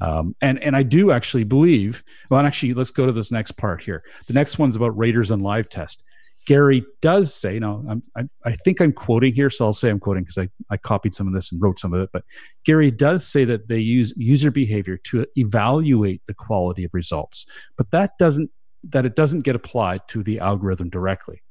um, 0.00 0.34
and 0.40 0.62
and 0.62 0.76
I 0.76 0.82
do 0.82 1.12
actually 1.12 1.44
believe. 1.44 2.02
Well, 2.30 2.44
actually, 2.44 2.74
let's 2.74 2.90
go 2.90 3.06
to 3.06 3.12
this 3.12 3.32
next 3.32 3.52
part 3.52 3.82
here. 3.82 4.02
The 4.26 4.34
next 4.34 4.58
one's 4.58 4.76
about 4.76 4.96
raters 4.96 5.30
and 5.30 5.42
live 5.42 5.68
test. 5.68 6.02
Gary 6.46 6.84
does 7.00 7.32
say, 7.32 7.60
now 7.60 7.84
I'm, 7.88 8.02
I, 8.16 8.22
I 8.44 8.52
think 8.52 8.80
I'm 8.80 8.92
quoting 8.92 9.32
here, 9.32 9.48
so 9.48 9.66
I'll 9.66 9.72
say 9.72 9.90
I'm 9.90 10.00
quoting 10.00 10.24
because 10.24 10.38
I, 10.38 10.48
I 10.70 10.76
copied 10.76 11.14
some 11.14 11.28
of 11.28 11.34
this 11.34 11.52
and 11.52 11.62
wrote 11.62 11.78
some 11.78 11.94
of 11.94 12.00
it. 12.00 12.10
But 12.12 12.24
Gary 12.64 12.90
does 12.90 13.24
say 13.26 13.44
that 13.44 13.68
they 13.68 13.78
use 13.78 14.12
user 14.16 14.50
behavior 14.50 14.96
to 15.04 15.24
evaluate 15.36 16.22
the 16.26 16.34
quality 16.34 16.82
of 16.82 16.94
results, 16.94 17.46
but 17.76 17.90
that 17.92 18.12
doesn't 18.18 18.50
that 18.90 19.06
it 19.06 19.14
doesn't 19.14 19.42
get 19.42 19.54
applied 19.54 20.00
to 20.08 20.24
the 20.24 20.40
algorithm 20.40 20.90
directly. 20.90 21.42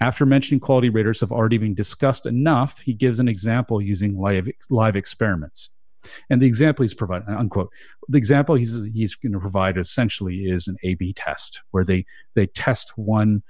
After 0.00 0.26
mentioning 0.26 0.60
quality 0.60 0.88
raters 0.88 1.20
have 1.20 1.32
already 1.32 1.58
been 1.58 1.74
discussed 1.74 2.26
enough, 2.26 2.80
he 2.80 2.92
gives 2.92 3.20
an 3.20 3.28
example 3.28 3.80
using 3.80 4.18
live, 4.18 4.48
live 4.70 4.96
experiments. 4.96 5.70
And 6.30 6.42
the 6.42 6.46
example 6.46 6.82
he's 6.82 6.94
providing, 6.94 7.28
unquote, 7.28 7.70
the 8.08 8.18
example 8.18 8.56
he's, 8.56 8.80
he's 8.92 9.14
going 9.14 9.32
to 9.32 9.38
provide 9.38 9.78
essentially 9.78 10.46
is 10.46 10.66
an 10.66 10.76
A 10.82 10.94
B 10.94 11.12
test 11.12 11.62
where 11.70 11.84
they, 11.84 12.04
they 12.34 12.46
test 12.46 12.92
one 12.96 13.42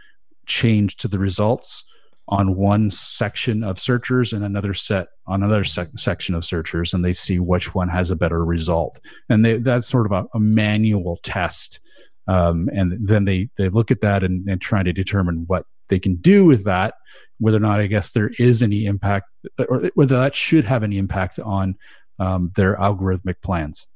change 0.46 0.96
to 0.96 1.08
the 1.08 1.18
results 1.18 1.84
on 2.28 2.56
one 2.56 2.90
section 2.90 3.64
of 3.64 3.78
searchers 3.78 4.32
and 4.32 4.44
another 4.44 4.74
set 4.74 5.08
on 5.26 5.42
another 5.42 5.64
sec- 5.64 5.88
section 5.96 6.34
of 6.34 6.44
searchers, 6.44 6.94
and 6.94 7.04
they 7.04 7.12
see 7.12 7.38
which 7.38 7.74
one 7.74 7.88
has 7.88 8.10
a 8.10 8.16
better 8.16 8.44
result. 8.44 9.00
And 9.28 9.44
they, 9.44 9.58
that's 9.58 9.88
sort 9.88 10.06
of 10.06 10.12
a, 10.12 10.26
a 10.34 10.40
manual 10.40 11.16
test. 11.22 11.80
Um, 12.28 12.68
and 12.72 12.96
then 13.00 13.24
they, 13.24 13.48
they 13.56 13.68
look 13.68 13.90
at 13.90 14.02
that 14.02 14.22
and, 14.22 14.48
and 14.48 14.60
try 14.60 14.82
to 14.82 14.92
determine 14.92 15.44
what 15.46 15.66
they 15.92 15.98
can 15.98 16.14
do 16.16 16.46
with 16.46 16.64
that, 16.64 16.94
whether 17.38 17.58
or 17.58 17.60
not 17.60 17.78
I 17.78 17.86
guess 17.86 18.12
there 18.12 18.30
is 18.38 18.62
any 18.62 18.86
impact, 18.86 19.26
or 19.68 19.90
whether 19.94 20.18
that 20.18 20.34
should 20.34 20.64
have 20.64 20.82
any 20.82 20.96
impact 20.96 21.38
on 21.38 21.76
um, 22.18 22.50
their 22.56 22.76
algorithmic 22.76 23.42
plans. 23.42 23.88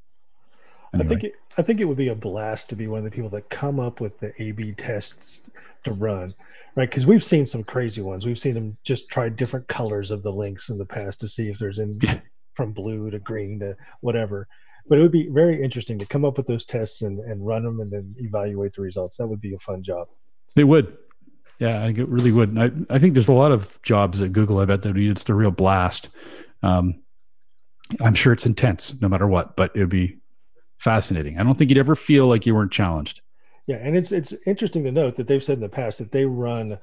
Anyway. 0.93 1.07
I 1.07 1.09
think 1.09 1.25
it, 1.25 1.33
I 1.57 1.63
think 1.63 1.81
it 1.81 1.87
would 1.87 1.97
be 1.97 2.09
a 2.09 2.15
blast 2.15 2.69
to 2.69 2.77
be 2.77 2.87
one 2.87 2.99
of 2.99 3.05
the 3.05 3.11
people 3.11 3.31
that 3.31 3.49
come 3.49 3.81
up 3.81 3.99
with 4.03 4.21
the 4.21 4.31
A/B 4.43 4.73
tests 4.73 5.51
to 5.85 5.93
run, 5.95 6.35
right? 6.75 6.91
Because 6.91 7.07
we've 7.07 7.25
seen 7.25 7.47
some 7.47 7.65
crazy 7.65 8.03
ones. 8.03 8.27
We've 8.27 8.39
seen 8.39 8.53
them 8.53 8.77
just 8.85 9.09
try 9.09 9.31
different 9.31 9.67
colors 9.69 10.11
of 10.11 10.23
the 10.23 10.33
links 10.33 10.69
in 10.69 10.77
the 10.77 10.85
past 10.85 11.21
to 11.21 11.29
see 11.29 11.49
if 11.49 11.59
there's 11.59 11.79
in 11.79 11.99
from 12.53 12.73
blue 12.73 13.11
to 13.11 13.19
green 13.19 13.59
to 13.61 13.75
whatever. 14.03 14.49
But 14.87 14.99
it 14.99 15.03
would 15.03 15.13
be 15.13 15.29
very 15.29 15.63
interesting 15.63 15.99
to 15.99 16.07
come 16.07 16.27
up 16.27 16.37
with 16.37 16.47
those 16.47 16.67
tests 16.67 17.01
and, 17.01 17.21
and 17.21 17.47
run 17.47 17.65
them 17.65 17.81
and 17.81 17.91
then 17.91 18.15
evaluate 18.19 18.75
the 18.75 18.83
results. 18.83 19.17
That 19.17 19.29
would 19.29 19.41
be 19.41 19.55
a 19.55 19.59
fun 19.59 19.83
job. 19.83 20.09
They 20.57 20.65
would. 20.65 20.97
Yeah, 21.59 21.83
I 21.83 21.89
really 21.89 22.33
would. 22.33 22.59
I, 22.59 22.71
I 22.91 22.99
think 22.99 23.15
there's 23.15 23.29
a 23.29 23.33
lot 23.33 23.53
of 23.53 23.81
jobs 23.83 24.21
at 24.21 24.33
Google. 24.33 24.59
I 24.59 24.67
bet 24.67 24.83
that 24.83 24.97
it's 24.97 25.29
a 25.29 25.35
real 25.35 25.51
blast. 25.51 26.11
Um, 26.63 27.01
I'm 28.01 28.15
sure 28.15 28.33
it's 28.33 28.47
intense 28.47 29.01
no 29.01 29.09
matter 29.09 29.27
what, 29.27 29.57
but 29.57 29.75
it 29.75 29.81
would 29.81 29.89
be 29.89 30.19
fascinating. 30.79 31.39
I 31.39 31.45
don't 31.45 31.57
think 31.57 31.71
you'd 31.71 31.79
ever 31.79 31.97
feel 31.97 32.27
like 32.27 32.45
you 32.47 32.55
weren't 32.55 32.73
challenged. 32.73 33.23
Yeah, 33.67 33.77
and 33.77 33.97
it's 33.97 34.13
it's 34.13 34.35
interesting 34.47 34.85
to 34.85 34.93
note 34.93 35.17
that 35.17 35.27
they've 35.27 35.43
said 35.43 35.55
in 35.55 35.61
the 35.61 35.69
past 35.69 35.99
that 35.99 36.13
they 36.13 36.25
run 36.25 36.79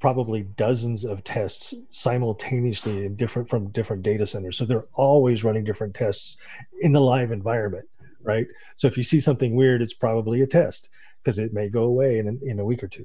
probably 0.00 0.42
dozens 0.42 1.04
of 1.04 1.24
tests 1.24 1.72
simultaneously 1.88 3.06
in 3.06 3.16
different 3.16 3.48
from 3.48 3.68
different 3.70 4.02
data 4.02 4.26
centers. 4.26 4.56
So 4.56 4.64
they're 4.64 4.86
always 4.94 5.44
running 5.44 5.64
different 5.64 5.94
tests 5.94 6.36
in 6.80 6.92
the 6.92 7.00
live 7.00 7.32
environment, 7.32 7.86
right? 8.22 8.46
So 8.76 8.88
if 8.88 8.96
you 8.96 9.02
see 9.02 9.20
something 9.20 9.54
weird, 9.54 9.82
it's 9.82 9.94
probably 9.94 10.42
a 10.42 10.46
test 10.46 10.90
because 11.22 11.38
it 11.38 11.52
may 11.52 11.68
go 11.68 11.84
away 11.84 12.18
in 12.18 12.40
in 12.42 12.58
a 12.58 12.64
week 12.64 12.82
or 12.82 12.88
two 12.88 13.04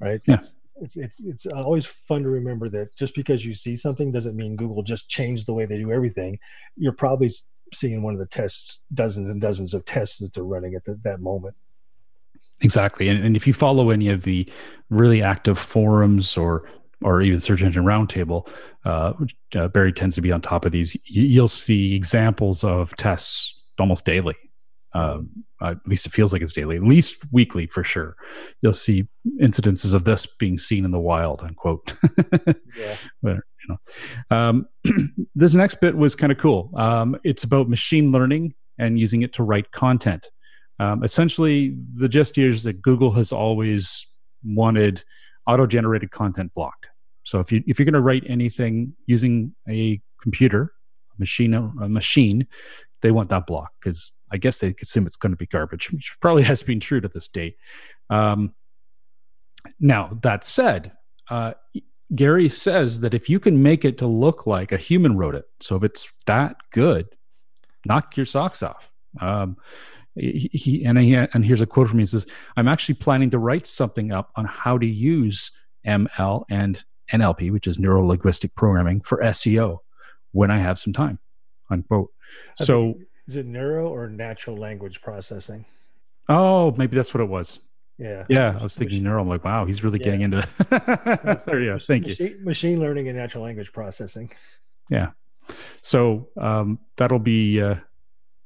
right? 0.00 0.20
Yeah. 0.26 0.38
It's, 0.80 0.96
it's 0.96 1.20
it's 1.20 1.46
always 1.46 1.86
fun 1.86 2.22
to 2.22 2.28
remember 2.28 2.68
that 2.68 2.94
just 2.96 3.14
because 3.14 3.44
you 3.44 3.54
see 3.54 3.76
something 3.76 4.12
doesn't 4.12 4.36
mean 4.36 4.56
Google 4.56 4.82
just 4.82 5.08
changed 5.08 5.46
the 5.46 5.54
way 5.54 5.64
they 5.64 5.78
do 5.78 5.90
everything. 5.90 6.38
You're 6.76 6.92
probably 6.92 7.30
seeing 7.72 8.02
one 8.02 8.12
of 8.12 8.20
the 8.20 8.26
tests, 8.26 8.80
dozens 8.92 9.28
and 9.28 9.40
dozens 9.40 9.72
of 9.72 9.84
tests 9.86 10.18
that 10.18 10.34
they're 10.34 10.44
running 10.44 10.74
at 10.74 10.84
the, 10.84 11.00
that 11.02 11.20
moment. 11.20 11.54
Exactly, 12.60 13.08
and, 13.08 13.24
and 13.24 13.36
if 13.36 13.46
you 13.46 13.54
follow 13.54 13.88
any 13.90 14.08
of 14.10 14.24
the 14.24 14.46
really 14.90 15.22
active 15.22 15.58
forums 15.58 16.36
or 16.36 16.68
or 17.02 17.20
even 17.20 17.40
Search 17.40 17.62
Engine 17.62 17.84
Roundtable, 17.84 18.48
uh, 18.84 19.12
uh, 19.54 19.68
Barry 19.68 19.92
tends 19.92 20.14
to 20.14 20.20
be 20.20 20.32
on 20.32 20.40
top 20.40 20.64
of 20.64 20.72
these. 20.72 20.96
You'll 21.04 21.48
see 21.48 21.94
examples 21.94 22.64
of 22.64 22.94
tests 22.96 23.62
almost 23.78 24.04
daily. 24.04 24.34
Um, 24.96 25.44
at 25.62 25.78
least 25.86 26.06
it 26.06 26.12
feels 26.12 26.32
like 26.32 26.42
it's 26.42 26.52
daily, 26.52 26.76
at 26.76 26.82
least 26.82 27.24
weekly 27.30 27.66
for 27.66 27.84
sure. 27.84 28.16
You'll 28.62 28.72
see 28.72 29.06
incidences 29.42 29.92
of 29.92 30.04
this 30.04 30.26
being 30.26 30.58
seen 30.58 30.84
in 30.84 30.90
the 30.90 31.00
wild, 31.00 31.42
unquote. 31.42 31.94
yeah. 32.78 32.96
But, 33.22 33.36
you 33.36 33.68
know, 33.68 33.76
um, 34.36 34.66
this 35.34 35.54
next 35.54 35.80
bit 35.80 35.96
was 35.96 36.14
kind 36.14 36.32
of 36.32 36.38
cool. 36.38 36.70
Um, 36.76 37.16
it's 37.24 37.44
about 37.44 37.68
machine 37.68 38.10
learning 38.12 38.54
and 38.78 38.98
using 38.98 39.22
it 39.22 39.32
to 39.34 39.42
write 39.42 39.70
content. 39.72 40.26
Um, 40.78 41.02
essentially, 41.02 41.76
the 41.94 42.08
gist 42.08 42.36
here 42.36 42.48
is 42.48 42.62
that 42.64 42.82
Google 42.82 43.12
has 43.12 43.32
always 43.32 44.12
wanted 44.44 45.02
auto-generated 45.46 46.10
content 46.10 46.52
blocked. 46.54 46.88
So 47.22 47.40
if 47.40 47.50
you 47.50 47.62
if 47.66 47.78
you're 47.78 47.84
going 47.84 47.94
to 47.94 48.00
write 48.00 48.24
anything 48.28 48.94
using 49.06 49.54
a 49.68 50.00
computer, 50.22 50.72
a 51.16 51.20
machine, 51.20 51.54
a 51.54 51.88
machine, 51.88 52.46
they 53.02 53.10
want 53.10 53.30
that 53.30 53.46
blocked 53.46 53.74
because 53.82 54.12
I 54.30 54.36
guess 54.38 54.58
they 54.58 54.74
assume 54.80 55.06
it's 55.06 55.16
going 55.16 55.32
to 55.32 55.36
be 55.36 55.46
garbage, 55.46 55.90
which 55.92 56.16
probably 56.20 56.42
has 56.44 56.62
been 56.62 56.80
true 56.80 57.00
to 57.00 57.08
this 57.08 57.28
date. 57.28 57.56
Um, 58.10 58.54
now, 59.80 60.18
that 60.22 60.44
said, 60.44 60.92
uh, 61.28 61.54
Gary 62.14 62.48
says 62.48 63.00
that 63.00 63.14
if 63.14 63.28
you 63.28 63.40
can 63.40 63.62
make 63.62 63.84
it 63.84 63.98
to 63.98 64.06
look 64.06 64.46
like 64.46 64.70
a 64.70 64.76
human 64.76 65.16
wrote 65.16 65.34
it, 65.34 65.44
so 65.60 65.76
if 65.76 65.82
it's 65.82 66.12
that 66.26 66.56
good, 66.70 67.08
knock 67.84 68.16
your 68.16 68.26
socks 68.26 68.62
off. 68.62 68.92
Um, 69.20 69.56
he, 70.14 70.50
he, 70.52 70.84
and 70.84 70.98
he, 70.98 71.14
and 71.14 71.44
here's 71.44 71.60
a 71.60 71.66
quote 71.66 71.88
from 71.88 71.98
him. 71.98 72.02
He 72.02 72.06
says, 72.06 72.26
"I'm 72.56 72.68
actually 72.68 72.94
planning 72.94 73.30
to 73.30 73.38
write 73.38 73.66
something 73.66 74.12
up 74.12 74.30
on 74.36 74.44
how 74.44 74.78
to 74.78 74.86
use 74.86 75.50
ML 75.86 76.44
and 76.48 76.82
NLP, 77.12 77.50
which 77.50 77.66
is 77.66 77.78
neuro 77.78 78.06
linguistic 78.06 78.54
programming, 78.54 79.00
for 79.00 79.18
SEO 79.18 79.78
when 80.32 80.50
I 80.50 80.58
have 80.58 80.78
some 80.78 80.92
time." 80.92 81.18
Unquote. 81.70 82.12
So 82.54 82.94
is 83.28 83.36
it 83.36 83.46
neuro 83.46 83.88
or 83.88 84.08
natural 84.08 84.56
language 84.56 85.00
processing? 85.02 85.64
Oh, 86.28 86.72
maybe 86.72 86.96
that's 86.96 87.12
what 87.12 87.20
it 87.20 87.28
was. 87.28 87.60
Yeah. 87.98 88.26
Yeah. 88.28 88.56
I 88.58 88.62
was 88.62 88.76
thinking 88.76 89.02
neural. 89.02 89.22
I'm 89.22 89.28
like, 89.28 89.44
wow, 89.44 89.64
he's 89.64 89.82
really 89.82 89.98
yeah. 89.98 90.04
getting 90.04 90.20
into 90.22 90.48
yeah, 90.70 91.78
thank 91.78 92.06
machine, 92.06 92.26
you. 92.26 92.44
Machine 92.44 92.80
learning 92.80 93.08
and 93.08 93.16
natural 93.16 93.44
language 93.44 93.72
processing. 93.72 94.30
Yeah. 94.90 95.10
So 95.80 96.28
um, 96.36 96.78
that'll 96.96 97.18
be 97.18 97.60
uh, 97.62 97.76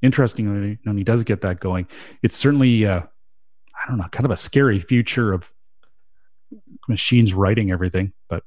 interesting 0.02 0.52
when 0.52 0.70
he, 0.70 0.78
when 0.84 0.98
he, 0.98 1.04
does 1.04 1.24
get 1.24 1.40
that 1.40 1.60
going. 1.60 1.86
It's 2.22 2.36
certainly, 2.36 2.86
uh, 2.86 3.00
I 3.00 3.88
don't 3.88 3.98
know, 3.98 4.06
kind 4.10 4.24
of 4.24 4.30
a 4.30 4.36
scary 4.36 4.78
future 4.78 5.32
of 5.32 5.52
machines 6.88 7.34
writing 7.34 7.70
everything, 7.70 8.12
but 8.28 8.44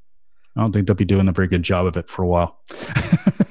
I 0.56 0.62
don't 0.62 0.72
think 0.72 0.88
they'll 0.88 0.96
be 0.96 1.06
doing 1.06 1.28
a 1.28 1.32
very 1.32 1.48
good 1.48 1.64
job 1.64 1.88
of 1.88 1.98
it 1.98 2.10
for 2.10 2.24
a 2.24 2.28
while. 2.28 2.60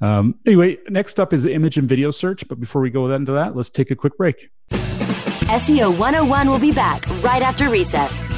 Um, 0.00 0.36
anyway, 0.46 0.78
next 0.88 1.18
up 1.18 1.32
is 1.32 1.44
image 1.46 1.76
and 1.76 1.88
video 1.88 2.10
search. 2.10 2.46
But 2.48 2.60
before 2.60 2.82
we 2.82 2.90
go 2.90 3.10
into 3.10 3.32
that, 3.32 3.56
let's 3.56 3.70
take 3.70 3.90
a 3.90 3.96
quick 3.96 4.16
break. 4.16 4.50
SEO 4.70 5.96
101 5.98 6.50
will 6.50 6.58
be 6.58 6.72
back 6.72 7.08
right 7.22 7.42
after 7.42 7.68
recess. 7.70 8.37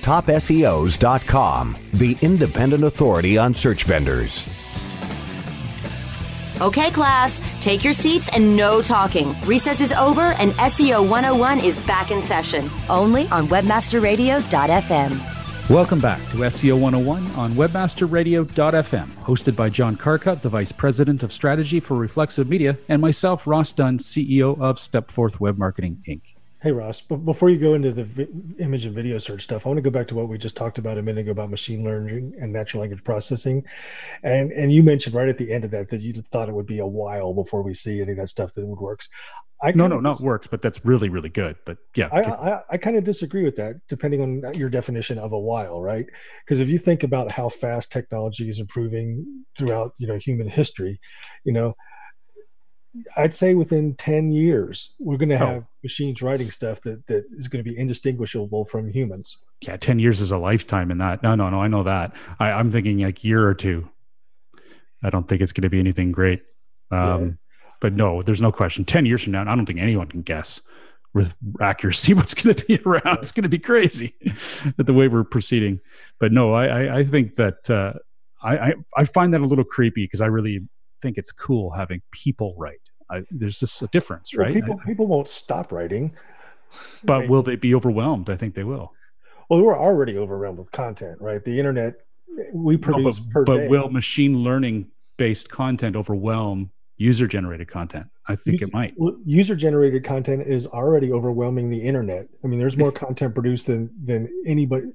TopSEOs.com, 0.00 1.76
the 1.94 2.18
independent 2.20 2.84
authority 2.84 3.38
on 3.38 3.54
search 3.54 3.84
vendors. 3.84 4.46
Okay, 6.60 6.90
class, 6.90 7.40
take 7.62 7.82
your 7.82 7.94
seats 7.94 8.28
and 8.34 8.54
no 8.54 8.82
talking. 8.82 9.34
Recess 9.46 9.80
is 9.80 9.92
over 9.92 10.34
and 10.38 10.50
SEO 10.52 11.08
101 11.08 11.60
is 11.60 11.78
back 11.86 12.10
in 12.10 12.22
session, 12.22 12.68
only 12.90 13.26
on 13.28 13.48
webmasterradio.fm. 13.48 15.40
Welcome 15.70 16.00
back 16.00 16.18
to 16.32 16.38
SEO 16.38 16.78
101 16.78 17.28
on 17.28 17.54
webmasterradio.fm, 17.54 19.06
hosted 19.22 19.54
by 19.54 19.70
John 19.70 19.96
Carcutt, 19.96 20.42
the 20.42 20.48
Vice 20.48 20.72
President 20.72 21.22
of 21.22 21.32
Strategy 21.32 21.78
for 21.78 21.96
Reflexive 21.96 22.48
Media, 22.48 22.76
and 22.88 23.00
myself, 23.00 23.46
Ross 23.46 23.72
Dunn, 23.72 23.98
CEO 23.98 24.60
of 24.60 24.76
Stepforth 24.76 25.38
Web 25.38 25.56
Marketing, 25.56 26.02
Inc. 26.08 26.22
Hey 26.62 26.72
Ross, 26.72 27.00
but 27.00 27.24
before 27.24 27.48
you 27.48 27.56
go 27.56 27.72
into 27.72 27.90
the 27.90 28.04
vi- 28.04 28.28
image 28.58 28.84
and 28.84 28.94
video 28.94 29.16
search 29.16 29.44
stuff, 29.44 29.64
I 29.64 29.70
want 29.70 29.78
to 29.78 29.82
go 29.82 29.88
back 29.88 30.06
to 30.08 30.14
what 30.14 30.28
we 30.28 30.36
just 30.36 30.58
talked 30.58 30.76
about 30.76 30.98
a 30.98 31.02
minute 31.02 31.22
ago 31.22 31.30
about 31.30 31.48
machine 31.48 31.82
learning 31.82 32.34
and 32.38 32.52
natural 32.52 32.82
language 32.82 33.02
processing, 33.02 33.64
and 34.22 34.52
and 34.52 34.70
you 34.70 34.82
mentioned 34.82 35.14
right 35.14 35.28
at 35.30 35.38
the 35.38 35.50
end 35.50 35.64
of 35.64 35.70
that 35.70 35.88
that 35.88 36.02
you 36.02 36.12
thought 36.12 36.50
it 36.50 36.54
would 36.54 36.66
be 36.66 36.78
a 36.78 36.86
while 36.86 37.32
before 37.32 37.62
we 37.62 37.72
see 37.72 38.02
any 38.02 38.10
of 38.10 38.18
that 38.18 38.28
stuff 38.28 38.52
that 38.52 38.66
would 38.66 38.78
works. 38.78 39.08
I 39.62 39.72
no, 39.72 39.86
no, 39.86 40.00
not 40.00 40.20
works, 40.20 40.46
but 40.48 40.60
that's 40.60 40.84
really, 40.84 41.08
really 41.08 41.30
good. 41.30 41.56
But 41.64 41.78
yeah, 41.96 42.08
I, 42.12 42.22
I, 42.22 42.60
I 42.72 42.76
kind 42.76 42.96
of 42.96 43.04
disagree 43.04 43.44
with 43.44 43.56
that, 43.56 43.76
depending 43.88 44.20
on 44.20 44.52
your 44.52 44.68
definition 44.68 45.18
of 45.18 45.32
a 45.32 45.38
while, 45.38 45.80
right? 45.80 46.06
Because 46.44 46.60
if 46.60 46.68
you 46.68 46.76
think 46.76 47.02
about 47.02 47.32
how 47.32 47.48
fast 47.48 47.90
technology 47.90 48.50
is 48.50 48.58
improving 48.58 49.44
throughout, 49.56 49.94
you 49.96 50.06
know, 50.06 50.16
human 50.16 50.48
history, 50.48 51.00
you 51.44 51.52
know, 51.52 51.74
I'd 53.16 53.34
say 53.34 53.54
within 53.54 53.94
10 53.94 54.32
years, 54.32 54.94
we're 54.98 55.18
going 55.18 55.28
to 55.28 55.36
oh. 55.36 55.38
have 55.38 55.62
oh. 55.62 55.66
Machines 55.82 56.22
writing 56.22 56.50
stuff 56.50 56.80
that, 56.82 57.06
that 57.06 57.24
is 57.36 57.48
going 57.48 57.64
to 57.64 57.70
be 57.70 57.76
indistinguishable 57.76 58.64
from 58.64 58.88
humans. 58.88 59.38
Yeah, 59.62 59.76
10 59.76 59.98
years 59.98 60.20
is 60.20 60.32
a 60.32 60.38
lifetime 60.38 60.90
in 60.90 60.98
that. 60.98 61.22
No, 61.22 61.34
no, 61.34 61.50
no, 61.50 61.60
I 61.60 61.68
know 61.68 61.82
that. 61.82 62.16
I, 62.38 62.52
I'm 62.52 62.70
thinking 62.70 62.98
like 63.00 63.24
year 63.24 63.46
or 63.46 63.54
two. 63.54 63.88
I 65.02 65.10
don't 65.10 65.26
think 65.26 65.40
it's 65.40 65.52
going 65.52 65.62
to 65.62 65.70
be 65.70 65.78
anything 65.78 66.12
great. 66.12 66.42
Um, 66.90 67.24
yeah. 67.24 67.30
But 67.80 67.94
no, 67.94 68.20
there's 68.22 68.42
no 68.42 68.52
question. 68.52 68.84
10 68.84 69.06
years 69.06 69.24
from 69.24 69.32
now, 69.32 69.42
I 69.42 69.56
don't 69.56 69.66
think 69.66 69.80
anyone 69.80 70.06
can 70.06 70.22
guess 70.22 70.60
with 71.14 71.34
accuracy 71.60 72.14
what's 72.14 72.34
going 72.34 72.54
to 72.54 72.66
be 72.66 72.78
around. 72.84 73.18
It's 73.18 73.32
going 73.32 73.44
to 73.44 73.48
be 73.48 73.58
crazy 73.58 74.14
at 74.78 74.86
the 74.86 74.92
way 74.92 75.08
we're 75.08 75.24
proceeding. 75.24 75.80
But 76.18 76.32
no, 76.32 76.52
I, 76.52 76.66
I, 76.66 76.98
I 76.98 77.04
think 77.04 77.36
that 77.36 77.70
uh, 77.70 77.94
I, 78.42 78.58
I, 78.58 78.74
I 78.96 79.04
find 79.04 79.32
that 79.34 79.40
a 79.40 79.46
little 79.46 79.64
creepy 79.64 80.04
because 80.04 80.20
I 80.20 80.26
really 80.26 80.60
think 81.00 81.16
it's 81.18 81.32
cool 81.32 81.70
having 81.70 82.02
people 82.12 82.54
write. 82.58 82.89
I, 83.10 83.22
there's 83.30 83.58
just 83.58 83.82
a 83.82 83.88
difference, 83.88 84.36
right? 84.36 84.52
Well, 84.52 84.62
people 84.62 84.80
I, 84.82 84.86
people 84.86 85.06
won't 85.06 85.28
stop 85.28 85.72
writing, 85.72 86.12
but 87.04 87.28
will 87.28 87.42
they 87.42 87.56
be 87.56 87.74
overwhelmed? 87.74 88.30
I 88.30 88.36
think 88.36 88.54
they 88.54 88.64
will. 88.64 88.92
Well, 89.48 89.62
we're 89.62 89.78
already 89.78 90.16
overwhelmed 90.16 90.58
with 90.58 90.70
content, 90.70 91.18
right? 91.20 91.42
The 91.42 91.58
internet 91.58 91.94
we 92.52 92.76
produce 92.76 93.18
no, 93.18 93.26
but, 93.34 93.46
but 93.46 93.56
day. 93.58 93.68
will 93.68 93.90
machine 93.90 94.38
learning 94.38 94.88
based 95.16 95.50
content 95.50 95.96
overwhelm 95.96 96.70
user 97.00 97.26
generated 97.26 97.66
content? 97.66 98.06
I 98.28 98.36
think 98.36 98.60
user, 98.60 98.66
it 98.66 98.74
might. 98.74 98.94
Well, 98.98 99.16
user 99.24 99.56
generated 99.56 100.04
content 100.04 100.46
is 100.46 100.66
already 100.66 101.10
overwhelming 101.12 101.70
the 101.70 101.80
internet. 101.80 102.28
I 102.44 102.46
mean, 102.46 102.58
there's 102.58 102.76
more 102.76 102.92
content 103.04 103.34
produced 103.34 103.66
than 103.66 103.90
than 104.04 104.28
anybody. 104.46 104.88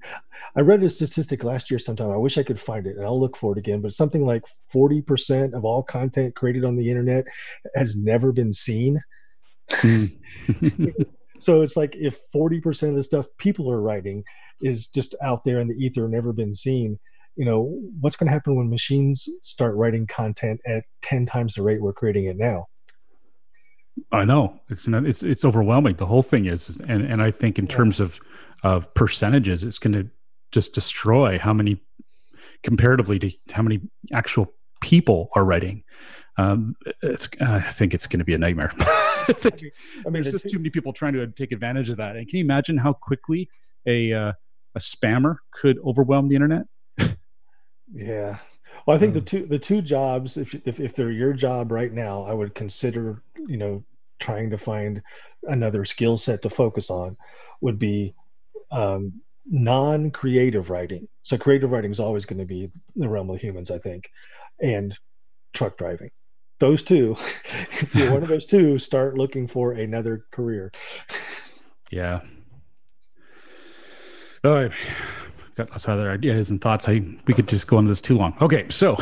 I 0.55 0.61
read 0.61 0.83
a 0.83 0.89
statistic 0.89 1.43
last 1.43 1.71
year 1.71 1.79
sometime. 1.79 2.11
I 2.11 2.17
wish 2.17 2.37
I 2.37 2.43
could 2.43 2.59
find 2.59 2.85
it 2.85 2.95
and 2.95 3.05
I'll 3.05 3.19
look 3.19 3.35
for 3.35 3.53
it 3.53 3.57
again, 3.57 3.81
but 3.81 3.91
something 3.91 4.23
like 4.23 4.45
40% 4.73 5.53
of 5.53 5.65
all 5.65 5.81
content 5.81 6.35
created 6.35 6.63
on 6.63 6.75
the 6.75 6.89
internet 6.89 7.25
has 7.73 7.97
never 7.97 8.31
been 8.31 8.53
seen. 8.53 9.01
Hmm. 9.71 10.05
so 11.39 11.63
it's 11.63 11.75
like 11.75 11.95
if 11.95 12.19
40% 12.31 12.89
of 12.89 12.95
the 12.95 13.03
stuff 13.03 13.25
people 13.39 13.69
are 13.71 13.81
writing 13.81 14.23
is 14.61 14.89
just 14.89 15.15
out 15.23 15.43
there 15.43 15.59
in 15.59 15.67
the 15.67 15.73
ether, 15.73 16.07
never 16.07 16.33
been 16.33 16.53
seen 16.53 16.99
you 17.35 17.45
know 17.45 17.63
what's 17.99 18.15
going 18.15 18.27
to 18.27 18.33
happen 18.33 18.55
when 18.55 18.69
machines 18.69 19.27
start 19.41 19.75
writing 19.75 20.07
content 20.07 20.59
at 20.65 20.83
10 21.01 21.25
times 21.25 21.55
the 21.55 21.63
rate 21.63 21.81
we're 21.81 21.93
creating 21.93 22.25
it 22.25 22.37
now 22.37 22.65
i 24.11 24.23
know 24.25 24.59
it's 24.69 24.87
not, 24.87 25.05
it's 25.05 25.23
it's 25.23 25.45
overwhelming 25.45 25.95
the 25.95 26.05
whole 26.05 26.23
thing 26.23 26.45
is 26.45 26.81
and 26.87 27.03
and 27.03 27.21
i 27.21 27.31
think 27.31 27.59
in 27.59 27.65
yeah. 27.65 27.75
terms 27.75 27.99
of 27.99 28.19
of 28.63 28.93
percentages 28.93 29.63
it's 29.63 29.79
going 29.79 29.93
to 29.93 30.09
just 30.51 30.73
destroy 30.73 31.37
how 31.37 31.53
many 31.53 31.81
comparatively 32.63 33.19
to 33.19 33.31
how 33.51 33.61
many 33.61 33.79
actual 34.13 34.53
people 34.81 35.29
are 35.35 35.45
writing 35.45 35.83
um, 36.37 36.75
it's, 37.01 37.29
I 37.39 37.61
think 37.61 37.93
it's 37.93 38.07
going 38.07 38.19
to 38.19 38.25
be 38.25 38.33
a 38.33 38.37
nightmare. 38.37 38.71
I, 38.79 39.33
I 40.05 40.09
mean, 40.09 40.23
there's 40.23 40.31
just 40.31 40.49
too 40.49 40.57
many 40.57 40.69
people 40.69 40.91
trying 40.91 41.13
to 41.13 41.27
take 41.27 41.51
advantage 41.51 41.89
of 41.89 41.97
that. 41.97 42.15
And 42.15 42.27
can 42.27 42.39
you 42.39 42.43
imagine 42.43 42.77
how 42.77 42.93
quickly 42.93 43.49
a 43.85 44.11
uh, 44.11 44.33
a 44.75 44.79
spammer 44.79 45.37
could 45.51 45.79
overwhelm 45.79 46.27
the 46.27 46.35
internet? 46.35 46.63
Yeah. 47.95 48.37
Well, 48.85 48.95
I 48.95 48.99
think 48.99 49.11
um, 49.11 49.13
the 49.15 49.21
two 49.21 49.45
the 49.47 49.59
two 49.59 49.81
jobs, 49.81 50.37
if, 50.37 50.53
if 50.67 50.79
if 50.79 50.95
they're 50.95 51.11
your 51.11 51.33
job 51.33 51.71
right 51.71 51.91
now, 51.91 52.23
I 52.23 52.33
would 52.33 52.53
consider 52.53 53.23
you 53.47 53.57
know 53.57 53.83
trying 54.19 54.49
to 54.49 54.57
find 54.57 55.01
another 55.43 55.85
skill 55.85 56.17
set 56.17 56.41
to 56.41 56.49
focus 56.49 56.89
on 56.89 57.17
would 57.61 57.79
be 57.79 58.13
um, 58.71 59.21
non-creative 59.45 60.69
writing. 60.69 61.07
So 61.23 61.37
creative 61.37 61.71
writing 61.71 61.91
is 61.91 61.99
always 61.99 62.25
going 62.25 62.39
to 62.39 62.45
be 62.45 62.69
the 62.95 63.09
realm 63.09 63.29
of 63.29 63.39
humans, 63.39 63.71
I 63.71 63.77
think, 63.77 64.09
and 64.61 64.97
truck 65.53 65.77
driving. 65.77 66.11
those 66.59 66.83
two, 66.83 67.15
if 67.81 67.93
you're 67.95 68.11
one 68.11 68.23
of 68.23 68.29
those 68.29 68.45
two, 68.45 68.79
start 68.79 69.17
looking 69.17 69.47
for 69.47 69.71
another 69.73 70.25
career. 70.31 70.71
Yeah. 71.91 72.21
Oh, 74.43 74.65
I've 74.65 75.24
got 75.55 75.69
lots 75.71 75.85
of 75.85 75.91
other 75.91 76.11
ideas 76.11 76.51
and 76.51 76.61
thoughts. 76.61 76.87
I 76.87 77.01
we 77.27 77.33
could 77.33 77.47
just 77.47 77.67
go 77.67 77.77
on 77.77 77.85
this 77.85 78.01
too 78.01 78.15
long. 78.15 78.35
Okay, 78.41 78.65
so 78.69 78.97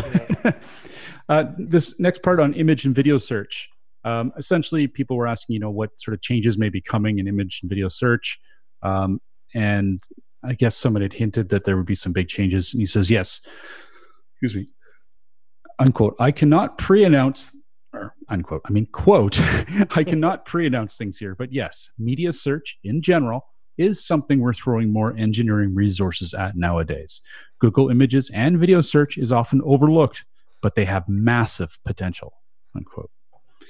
uh, 1.30 1.46
this 1.58 2.00
next 2.00 2.24
part 2.24 2.40
on 2.40 2.54
image 2.54 2.86
and 2.86 2.96
video 2.96 3.18
search. 3.18 3.70
Um, 4.06 4.34
essentially, 4.38 4.88
people 4.88 5.16
were 5.16 5.28
asking, 5.28 5.54
you 5.54 5.60
know, 5.60 5.72
what 5.72 5.92
sort 6.00 6.14
of 6.14 6.22
changes 6.22 6.58
may 6.58 6.70
be 6.70 6.82
coming 6.82 7.20
in 7.20 7.28
image 7.28 7.60
and 7.62 7.70
video 7.70 7.88
search, 7.88 8.38
um, 8.82 9.20
and 9.54 10.04
I 10.44 10.54
guess 10.54 10.76
someone 10.76 11.02
had 11.02 11.14
hinted 11.14 11.50
that 11.50 11.64
there 11.64 11.78
would 11.78 11.86
be 11.86 11.96
some 11.96 12.12
big 12.12 12.28
changes. 12.28 12.74
And 12.74 12.82
he 12.82 12.86
says, 12.86 13.10
yes. 13.10 13.42
Excuse 14.34 14.56
me. 14.56 14.70
Unquote. 15.80 16.16
I 16.20 16.32
cannot 16.32 16.78
pre-announce 16.78 17.56
or 17.94 18.14
unquote. 18.28 18.62
I 18.66 18.72
mean, 18.72 18.88
quote. 18.88 19.40
I 19.92 20.04
cannot 20.04 20.46
pre-announce 20.46 20.96
things 20.98 21.18
here, 21.18 21.36
but 21.36 21.54
yes, 21.54 21.90
media 21.98 22.34
search 22.34 22.78
in 22.84 23.02
general 23.02 23.46
is 23.78 24.06
something 24.06 24.40
we're 24.40 24.54
throwing 24.54 24.92
more 24.92 25.16
engineering 25.18 25.74
resources 25.74 26.34
at 26.34 26.56
nowadays. 26.56 27.22
Google 27.60 27.90
Images 27.90 28.30
and 28.34 28.60
video 28.60 28.82
search 28.82 29.18
is 29.18 29.32
often 29.32 29.62
overlooked, 29.64 30.26
but 30.62 30.76
they 30.76 30.86
have 30.86 31.08
massive 31.08 31.78
potential. 31.86 32.34
Unquote. 32.76 33.12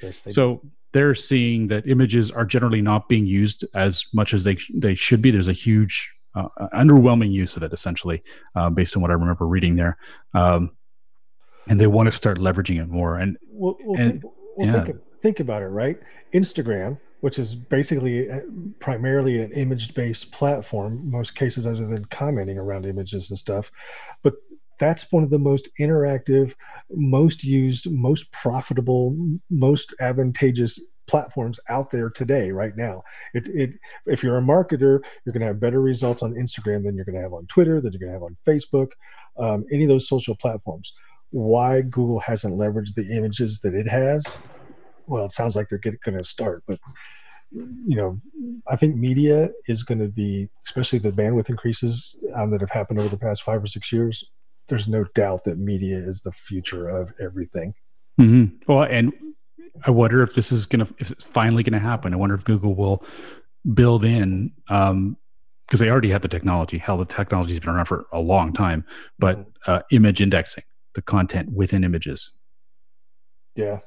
Yes, 0.01 0.21
they 0.21 0.31
so 0.31 0.55
do. 0.55 0.71
they're 0.93 1.15
seeing 1.15 1.67
that 1.67 1.87
images 1.87 2.31
are 2.31 2.45
generally 2.45 2.81
not 2.81 3.07
being 3.09 3.25
used 3.25 3.65
as 3.73 4.05
much 4.13 4.33
as 4.33 4.43
they 4.43 4.57
they 4.73 4.95
should 4.95 5.21
be. 5.21 5.31
There's 5.31 5.47
a 5.47 5.53
huge 5.53 6.11
uh, 6.35 6.47
underwhelming 6.73 7.31
use 7.31 7.57
of 7.57 7.63
it, 7.63 7.73
essentially, 7.73 8.23
uh, 8.55 8.69
based 8.69 8.95
on 8.95 9.01
what 9.01 9.11
I 9.11 9.15
remember 9.15 9.47
reading 9.47 9.75
there. 9.75 9.97
Um, 10.33 10.75
and 11.67 11.79
they 11.79 11.87
want 11.87 12.07
to 12.07 12.11
start 12.11 12.39
leveraging 12.39 12.81
it 12.81 12.89
more. 12.89 13.17
And, 13.17 13.37
well, 13.49 13.77
well, 13.83 13.99
and, 13.99 14.21
think, 14.21 14.33
well 14.57 14.67
yeah. 14.67 14.83
think, 14.83 14.97
think 15.21 15.39
about 15.39 15.61
it, 15.61 15.67
right? 15.67 15.97
Instagram, 16.33 16.99
which 17.23 17.39
is 17.39 17.55
basically 17.55 18.29
uh, 18.29 18.41
primarily 18.81 19.41
an 19.41 19.49
image 19.53 19.93
based 19.93 20.33
platform, 20.33 21.09
most 21.09 21.35
cases 21.35 21.65
other 21.65 21.87
than 21.87 22.03
commenting 22.03 22.57
around 22.57 22.85
images 22.85 23.29
and 23.29 23.39
stuff. 23.39 23.71
But 24.23 24.33
that's 24.77 25.09
one 25.09 25.23
of 25.23 25.29
the 25.29 25.39
most 25.39 25.69
interactive, 25.79 26.53
most 26.91 27.45
used, 27.45 27.89
most 27.89 28.29
profitable, 28.33 29.15
most 29.49 29.95
advantageous 30.01 30.81
platforms 31.07 31.61
out 31.69 31.91
there 31.91 32.09
today 32.09 32.49
right 32.51 32.77
now 32.77 33.03
it, 33.33 33.49
it 33.49 33.71
if 34.05 34.23
you're 34.23 34.37
a 34.37 34.41
marketer 34.41 35.01
you're 35.25 35.33
going 35.33 35.41
to 35.41 35.47
have 35.47 35.59
better 35.59 35.81
results 35.81 36.23
on 36.23 36.31
instagram 36.31 36.81
than 36.81 36.95
you're 36.95 37.03
going 37.03 37.13
to 37.13 37.21
have 37.21 37.33
on 37.33 37.45
twitter 37.47 37.81
than 37.81 37.91
you're 37.91 37.99
going 37.99 38.09
to 38.09 38.13
have 38.13 38.23
on 38.23 38.37
facebook 38.47 38.91
um, 39.37 39.65
any 39.69 39.83
of 39.83 39.89
those 39.89 40.07
social 40.07 40.33
platforms 40.33 40.93
why 41.31 41.81
google 41.81 42.21
hasn't 42.21 42.57
leveraged 42.57 42.95
the 42.95 43.05
images 43.11 43.59
that 43.59 43.73
it 43.73 43.85
has 43.85 44.39
well 45.07 45.25
it 45.25 45.31
sounds 45.31 45.55
like 45.55 45.67
they're 45.69 45.79
going 45.79 46.17
to 46.17 46.23
start 46.23 46.63
but 46.67 46.79
you 47.51 47.95
know 47.95 48.19
i 48.67 48.75
think 48.75 48.95
media 48.95 49.49
is 49.67 49.83
going 49.83 49.99
to 49.99 50.07
be 50.07 50.49
especially 50.65 50.99
the 50.99 51.11
bandwidth 51.11 51.49
increases 51.49 52.15
um, 52.35 52.49
that 52.51 52.61
have 52.61 52.71
happened 52.71 52.99
over 52.99 53.09
the 53.09 53.17
past 53.17 53.43
five 53.43 53.63
or 53.63 53.67
six 53.67 53.91
years 53.91 54.23
there's 54.69 54.87
no 54.87 55.03
doubt 55.13 55.43
that 55.43 55.57
media 55.57 55.97
is 55.97 56.21
the 56.21 56.31
future 56.31 56.89
of 56.89 57.13
everything 57.21 57.73
mm-hmm. 58.19 58.55
well 58.67 58.83
and 58.83 59.13
I 59.85 59.91
wonder 59.91 60.21
if 60.21 60.35
this 60.35 60.51
is 60.51 60.65
gonna 60.65 60.87
if 60.99 61.11
it's 61.11 61.23
finally 61.23 61.63
gonna 61.63 61.79
happen. 61.79 62.13
I 62.13 62.17
wonder 62.17 62.35
if 62.35 62.43
Google 62.43 62.75
will 62.75 63.03
build 63.73 64.03
in 64.03 64.51
um 64.69 65.17
because 65.65 65.79
they 65.79 65.89
already 65.89 66.09
have 66.11 66.21
the 66.21 66.27
technology. 66.27 66.77
Hell, 66.77 66.97
the 66.97 67.05
technology's 67.05 67.59
been 67.59 67.69
around 67.69 67.85
for 67.85 68.05
a 68.11 68.19
long 68.19 68.53
time, 68.53 68.85
but 69.17 69.37
mm-hmm. 69.37 69.71
uh, 69.71 69.79
image 69.91 70.21
indexing, 70.21 70.65
the 70.93 71.01
content 71.01 71.51
within 71.51 71.83
images. 71.83 72.29
Yeah, 73.55 73.79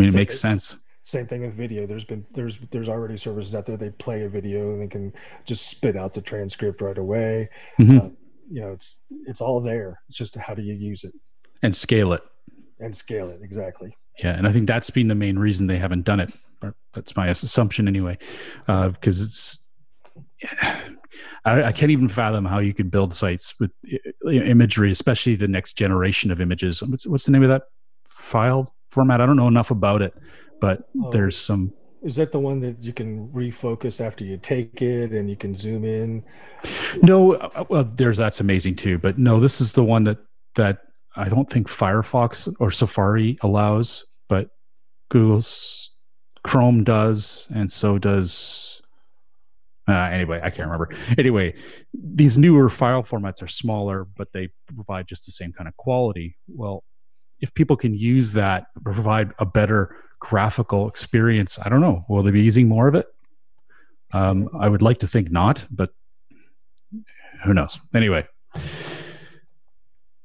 mean, 0.00 0.08
it 0.08 0.14
makes 0.14 0.38
sense. 0.38 0.76
Same 1.02 1.26
thing 1.26 1.42
with 1.42 1.54
video. 1.54 1.86
There's 1.86 2.04
been 2.04 2.24
there's 2.32 2.58
there's 2.70 2.88
already 2.88 3.16
services 3.16 3.54
out 3.54 3.66
there. 3.66 3.76
They 3.76 3.90
play 3.90 4.22
a 4.22 4.28
video 4.28 4.72
and 4.72 4.82
they 4.82 4.86
can 4.86 5.12
just 5.44 5.66
spit 5.66 5.96
out 5.96 6.14
the 6.14 6.20
transcript 6.20 6.80
right 6.80 6.96
away. 6.96 7.50
Mm-hmm. 7.78 7.98
Uh, 7.98 8.10
you 8.50 8.60
know, 8.60 8.72
it's 8.72 9.00
it's 9.26 9.40
all 9.40 9.60
there. 9.60 10.00
It's 10.08 10.16
just 10.16 10.36
how 10.36 10.54
do 10.54 10.62
you 10.62 10.74
use 10.74 11.02
it 11.04 11.12
and 11.62 11.74
scale 11.74 12.12
it 12.12 12.22
and 12.78 12.96
scale 12.96 13.30
it 13.30 13.40
exactly. 13.42 13.96
Yeah, 14.22 14.36
and 14.36 14.46
I 14.46 14.52
think 14.52 14.66
that's 14.68 14.90
been 14.90 15.08
the 15.08 15.14
main 15.14 15.38
reason 15.38 15.66
they 15.66 15.78
haven't 15.78 16.04
done 16.04 16.20
it. 16.20 16.32
That's 16.92 17.16
my 17.16 17.28
assumption 17.28 17.88
anyway, 17.88 18.18
because 18.66 19.20
uh, 19.20 19.24
it's. 19.24 19.58
I, 21.44 21.64
I, 21.64 21.72
can't 21.72 21.90
even 21.90 22.08
fathom 22.08 22.44
how 22.44 22.58
you 22.58 22.72
could 22.72 22.90
build 22.90 23.12
sites 23.14 23.54
with 23.58 23.72
imagery, 24.30 24.90
especially 24.92 25.34
the 25.34 25.48
next 25.48 25.72
generation 25.74 26.30
of 26.30 26.40
images. 26.40 26.82
What's, 26.82 27.06
what's 27.06 27.24
the 27.24 27.32
name 27.32 27.42
of 27.42 27.48
that 27.48 27.62
file 28.06 28.72
format? 28.92 29.20
I 29.20 29.26
don't 29.26 29.36
know 29.36 29.48
enough 29.48 29.70
about 29.70 30.02
it, 30.02 30.14
but 30.60 30.88
oh, 31.02 31.10
there's 31.10 31.36
some. 31.36 31.72
Is 32.02 32.16
that 32.16 32.32
the 32.32 32.40
one 32.40 32.60
that 32.60 32.82
you 32.82 32.92
can 32.92 33.28
refocus 33.28 34.04
after 34.04 34.24
you 34.24 34.36
take 34.36 34.82
it 34.82 35.12
and 35.12 35.30
you 35.30 35.36
can 35.36 35.56
zoom 35.56 35.84
in? 35.84 36.24
No, 37.02 37.34
uh, 37.34 37.64
well, 37.68 37.84
there's 37.84 38.16
that's 38.16 38.40
amazing 38.40 38.76
too. 38.76 38.98
But 38.98 39.18
no, 39.18 39.40
this 39.40 39.60
is 39.60 39.72
the 39.72 39.84
one 39.84 40.04
that 40.04 40.18
that 40.54 40.78
I 41.16 41.28
don't 41.28 41.48
think 41.50 41.68
Firefox 41.68 42.52
or 42.60 42.70
Safari 42.70 43.38
allows, 43.42 44.04
but 44.28 44.48
Google's 45.10 45.90
Chrome 46.44 46.84
does, 46.84 47.46
and 47.54 47.70
so 47.70 47.98
does. 47.98 48.82
Uh, 49.88 49.92
anyway, 49.92 50.40
I 50.42 50.50
can't 50.50 50.70
remember. 50.70 50.90
Anyway, 51.18 51.54
these 51.92 52.38
newer 52.38 52.68
file 52.68 53.02
formats 53.02 53.42
are 53.42 53.48
smaller, 53.48 54.04
but 54.16 54.32
they 54.32 54.48
provide 54.74 55.06
just 55.08 55.26
the 55.26 55.32
same 55.32 55.52
kind 55.52 55.68
of 55.68 55.76
quality. 55.76 56.36
Well, 56.48 56.84
if 57.42 57.52
people 57.54 57.76
can 57.76 57.92
use 57.92 58.32
that, 58.32 58.68
provide 58.82 59.32
a 59.38 59.44
better 59.44 59.96
graphical 60.20 60.88
experience, 60.88 61.58
I 61.60 61.68
don't 61.68 61.80
know. 61.80 62.04
Will 62.08 62.22
they 62.22 62.30
be 62.30 62.40
using 62.40 62.68
more 62.68 62.88
of 62.88 62.94
it? 62.94 63.06
Um, 64.12 64.48
I 64.58 64.68
would 64.68 64.82
like 64.82 65.00
to 65.00 65.06
think 65.06 65.30
not, 65.30 65.66
but 65.70 65.90
who 67.44 67.52
knows? 67.52 67.80
Anyway, 67.94 68.26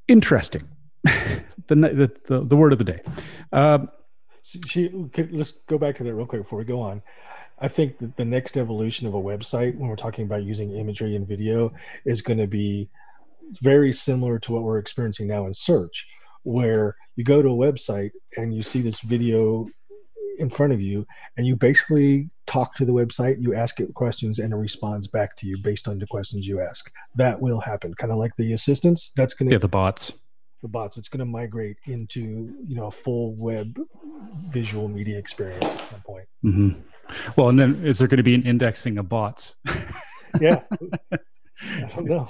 interesting. 0.07 0.61
the, 1.03 1.75
the, 1.75 2.11
the 2.25 2.45
the 2.45 2.55
word 2.55 2.73
of 2.73 2.79
the 2.79 2.85
day. 2.85 3.01
Um, 3.51 3.89
she, 4.43 4.89
let's 5.31 5.51
go 5.51 5.77
back 5.77 5.95
to 5.95 6.03
that 6.03 6.13
real 6.13 6.25
quick 6.25 6.43
before 6.43 6.59
we 6.59 6.65
go 6.65 6.79
on. 6.79 7.01
I 7.59 7.67
think 7.67 7.97
that 7.97 8.17
the 8.17 8.25
next 8.25 8.57
evolution 8.57 9.07
of 9.07 9.15
a 9.15 9.21
website, 9.21 9.75
when 9.75 9.89
we're 9.89 9.95
talking 9.95 10.25
about 10.25 10.43
using 10.43 10.75
imagery 10.75 11.15
and 11.15 11.27
video, 11.27 11.73
is 12.05 12.21
going 12.21 12.37
to 12.37 12.47
be 12.47 12.89
very 13.61 13.91
similar 13.91 14.37
to 14.39 14.51
what 14.51 14.63
we're 14.63 14.77
experiencing 14.77 15.27
now 15.27 15.47
in 15.47 15.53
search, 15.53 16.07
where 16.47 16.95
you 17.15 17.23
go 17.23 17.41
to 17.41 17.49
a 17.49 17.71
website 17.71 18.11
and 18.37 18.53
you 18.53 18.61
see 18.61 18.81
this 18.81 19.01
video 19.01 19.67
in 20.39 20.49
front 20.49 20.71
of 20.71 20.79
you, 20.79 21.05
and 21.35 21.47
you 21.47 21.55
basically 21.55 22.29
talk 22.45 22.75
to 22.75 22.85
the 22.85 22.93
website, 22.93 23.41
you 23.41 23.55
ask 23.55 23.79
it 23.79 23.93
questions, 23.95 24.37
and 24.37 24.53
it 24.53 24.55
responds 24.55 25.07
back 25.07 25.35
to 25.35 25.47
you 25.47 25.57
based 25.61 25.87
on 25.87 25.97
the 25.97 26.05
questions 26.05 26.47
you 26.47 26.61
ask. 26.61 26.91
That 27.15 27.41
will 27.41 27.61
happen, 27.61 27.95
kind 27.95 28.11
of 28.11 28.19
like 28.19 28.35
the 28.37 28.53
assistants. 28.53 29.11
That's 29.15 29.33
going 29.33 29.49
to 29.49 29.55
yeah, 29.55 29.59
the 29.59 29.67
bots 29.67 30.13
the 30.61 30.67
bots. 30.67 30.97
It's 30.97 31.09
going 31.09 31.19
to 31.19 31.25
migrate 31.25 31.77
into 31.85 32.55
you 32.65 32.75
know 32.75 32.87
a 32.87 32.91
full 32.91 33.35
web 33.35 33.79
visual 34.47 34.87
media 34.87 35.17
experience 35.17 35.65
at 35.65 35.79
some 35.89 36.01
point. 36.01 36.25
Mm-hmm. 36.43 36.79
Well, 37.35 37.49
and 37.49 37.59
then 37.59 37.85
is 37.85 37.99
there 37.99 38.07
going 38.07 38.17
to 38.17 38.23
be 38.23 38.35
an 38.35 38.43
indexing 38.43 38.97
of 38.97 39.09
bots? 39.09 39.55
yeah, 40.41 40.61
I 41.11 41.89
don't 41.95 42.05
know. 42.05 42.27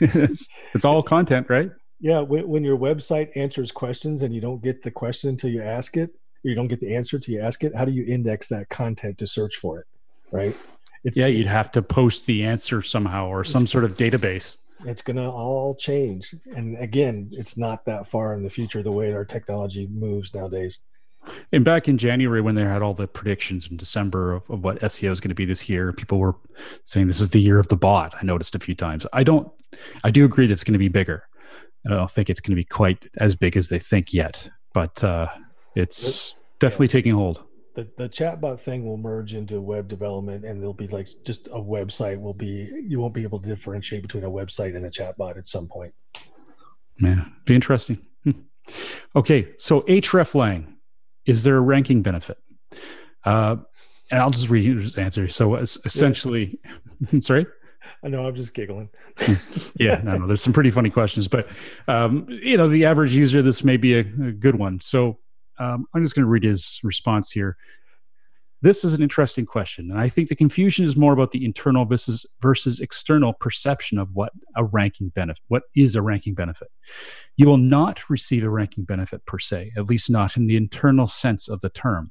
it's, 0.00 0.48
it's 0.74 0.84
all 0.84 1.02
content, 1.02 1.46
right? 1.48 1.70
Yeah, 2.00 2.20
when, 2.20 2.48
when, 2.48 2.64
your 2.64 2.78
website 2.78 3.30
answers 3.34 3.72
questions 3.72 4.22
and 4.22 4.34
you 4.34 4.40
don't 4.40 4.62
get 4.62 4.82
the 4.82 4.90
question 4.90 5.30
until 5.30 5.50
you 5.50 5.62
ask 5.62 5.96
it, 5.96 6.10
or 6.44 6.48
you 6.48 6.54
don't 6.54 6.68
get 6.68 6.80
the 6.80 6.94
answer 6.94 7.16
until 7.16 7.34
you 7.34 7.40
ask 7.40 7.64
it, 7.64 7.74
how 7.74 7.84
do 7.84 7.92
you 7.92 8.04
index 8.04 8.46
that 8.48 8.68
content 8.68 9.18
to 9.18 9.26
search 9.26 9.56
for 9.56 9.80
it? 9.80 9.86
Right? 10.30 10.56
It's, 11.02 11.18
yeah, 11.18 11.26
you'd 11.26 11.46
have 11.46 11.72
to 11.72 11.82
post 11.82 12.26
the 12.26 12.44
answer 12.44 12.82
somehow 12.82 13.28
or 13.28 13.42
some 13.44 13.66
sort 13.66 13.84
of 13.84 13.94
database 13.94 14.58
it's 14.84 15.02
going 15.02 15.16
to 15.16 15.28
all 15.28 15.74
change. 15.74 16.34
And 16.54 16.76
again, 16.78 17.28
it's 17.32 17.56
not 17.56 17.84
that 17.86 18.06
far 18.06 18.34
in 18.34 18.42
the 18.42 18.50
future 18.50 18.82
the 18.82 18.92
way 18.92 19.12
our 19.12 19.24
technology 19.24 19.86
moves 19.86 20.34
nowadays. 20.34 20.80
And 21.52 21.64
back 21.64 21.88
in 21.88 21.98
January, 21.98 22.40
when 22.40 22.54
they 22.54 22.62
had 22.62 22.80
all 22.80 22.94
the 22.94 23.06
predictions 23.06 23.68
in 23.70 23.76
December 23.76 24.32
of, 24.32 24.48
of 24.48 24.62
what 24.62 24.80
SEO 24.80 25.10
is 25.10 25.20
going 25.20 25.30
to 25.30 25.34
be 25.34 25.44
this 25.44 25.68
year, 25.68 25.92
people 25.92 26.18
were 26.18 26.36
saying 26.84 27.08
this 27.08 27.20
is 27.20 27.30
the 27.30 27.40
year 27.40 27.58
of 27.58 27.68
the 27.68 27.76
bot. 27.76 28.14
I 28.20 28.24
noticed 28.24 28.54
a 28.54 28.58
few 28.58 28.74
times. 28.74 29.06
I 29.12 29.24
don't, 29.24 29.50
I 30.04 30.10
do 30.10 30.24
agree 30.24 30.46
that 30.46 30.52
it's 30.52 30.64
going 30.64 30.74
to 30.74 30.78
be 30.78 30.88
bigger. 30.88 31.24
I 31.86 31.90
don't 31.90 32.10
think 32.10 32.28
it's 32.28 32.40
going 32.40 32.52
to 32.52 32.56
be 32.56 32.64
quite 32.64 33.06
as 33.18 33.34
big 33.34 33.56
as 33.56 33.68
they 33.68 33.78
think 33.78 34.12
yet, 34.12 34.50
but 34.74 35.02
uh, 35.02 35.28
it's 35.74 36.34
definitely 36.58 36.86
yeah. 36.86 36.92
taking 36.92 37.14
hold. 37.14 37.44
The, 37.74 37.88
the 37.96 38.08
chatbot 38.08 38.60
thing 38.60 38.84
will 38.84 38.96
merge 38.96 39.34
into 39.34 39.60
web 39.60 39.86
development 39.86 40.44
and 40.44 40.60
there'll 40.60 40.74
be 40.74 40.88
like 40.88 41.08
just 41.24 41.46
a 41.48 41.60
website 41.60 42.20
will 42.20 42.34
be 42.34 42.68
you 42.84 42.98
won't 42.98 43.14
be 43.14 43.22
able 43.22 43.40
to 43.40 43.48
differentiate 43.48 44.02
between 44.02 44.24
a 44.24 44.30
website 44.30 44.74
and 44.74 44.84
a 44.84 44.90
chatbot 44.90 45.38
at 45.38 45.46
some 45.46 45.68
point. 45.68 45.94
Yeah 46.98 47.26
be 47.44 47.54
interesting. 47.54 47.98
Hmm. 48.24 48.32
okay 49.14 49.48
so 49.58 49.82
hreflang 49.82 50.74
is 51.24 51.44
there 51.44 51.56
a 51.56 51.60
ranking 51.60 52.02
benefit? 52.02 52.38
Uh, 53.24 53.56
and 54.10 54.20
i'll 54.20 54.30
just 54.30 54.48
read 54.48 54.76
his 54.76 54.96
answer. 54.96 55.28
So 55.28 55.54
essentially 55.54 56.58
yeah. 57.12 57.20
sorry 57.20 57.46
I 58.08 58.10
know 58.10 58.26
I'm 58.26 58.34
just 58.34 58.54
giggling. 58.54 58.88
yeah, 59.78 60.00
no, 60.02 60.16
no, 60.16 60.26
there's 60.26 60.40
some 60.40 60.54
pretty 60.54 60.70
funny 60.70 60.88
questions, 60.88 61.28
but 61.28 61.46
um, 61.88 62.26
you 62.30 62.56
know, 62.56 62.66
the 62.66 62.86
average 62.86 63.14
user, 63.14 63.42
this 63.42 63.62
may 63.62 63.76
be 63.76 63.96
a, 63.96 64.00
a 64.00 64.32
good 64.32 64.54
one. 64.54 64.80
So 64.80 65.18
um, 65.58 65.84
I'm 65.94 66.02
just 66.02 66.14
going 66.14 66.24
to 66.24 66.30
read 66.30 66.42
his 66.42 66.80
response 66.82 67.30
here. 67.30 67.58
This 68.62 68.82
is 68.82 68.94
an 68.94 69.02
interesting 69.02 69.44
question, 69.44 69.90
and 69.90 70.00
I 70.00 70.08
think 70.08 70.30
the 70.30 70.36
confusion 70.36 70.86
is 70.86 70.96
more 70.96 71.12
about 71.12 71.32
the 71.32 71.44
internal 71.44 71.84
versus 71.84 72.24
versus 72.40 72.80
external 72.80 73.34
perception 73.34 73.98
of 73.98 74.08
what 74.14 74.32
a 74.56 74.64
ranking 74.64 75.10
benefit, 75.10 75.42
what 75.48 75.64
is 75.76 75.94
a 75.94 76.00
ranking 76.00 76.32
benefit. 76.32 76.68
You 77.36 77.46
will 77.46 77.58
not 77.58 78.08
receive 78.08 78.42
a 78.42 78.48
ranking 78.48 78.84
benefit 78.84 79.26
per 79.26 79.38
se, 79.38 79.72
at 79.76 79.84
least 79.84 80.08
not 80.08 80.34
in 80.34 80.46
the 80.46 80.56
internal 80.56 81.06
sense 81.06 81.46
of 81.46 81.60
the 81.60 81.68
term. 81.68 82.10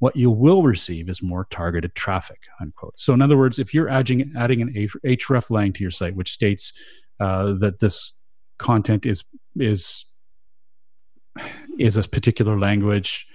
What 0.00 0.16
you 0.16 0.30
will 0.30 0.62
receive 0.62 1.08
is 1.08 1.22
more 1.22 1.46
targeted 1.50 1.94
traffic. 1.94 2.40
Unquote. 2.60 2.98
So, 2.98 3.14
in 3.14 3.22
other 3.22 3.36
words, 3.36 3.58
if 3.58 3.72
you're 3.72 3.88
adding 3.88 4.32
adding 4.36 4.60
an 4.60 4.72
hreflang 4.72 5.74
to 5.74 5.82
your 5.82 5.90
site, 5.90 6.14
which 6.14 6.32
states 6.32 6.72
uh, 7.20 7.54
that 7.60 7.78
this 7.80 8.20
content 8.58 9.06
is 9.06 9.24
is 9.56 10.04
is 11.78 11.96
a 11.96 12.02
particular 12.02 12.58
language 12.58 13.26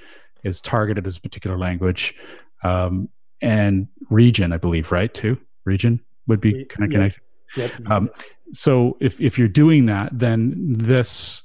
is 0.44 0.62
targeted 0.62 1.06
as 1.06 1.18
a 1.18 1.22
particular 1.22 1.58
language 1.58 2.16
um, 2.64 3.10
and 3.42 3.88
region, 4.10 4.54
I 4.54 4.58
believe, 4.58 4.92
right? 4.92 5.14
Too 5.14 5.38
region 5.66 6.00
would 6.28 6.42
be 6.42 6.66
kind 6.66 6.86
of 6.86 6.92
connected. 6.92 7.22
Yep. 7.58 7.72
Um, 7.90 8.10
so 8.52 8.98
if 9.00 9.20
if 9.20 9.38
you're 9.38 9.48
doing 9.48 9.88
that, 9.88 10.18
then 10.18 10.54
this 10.58 11.44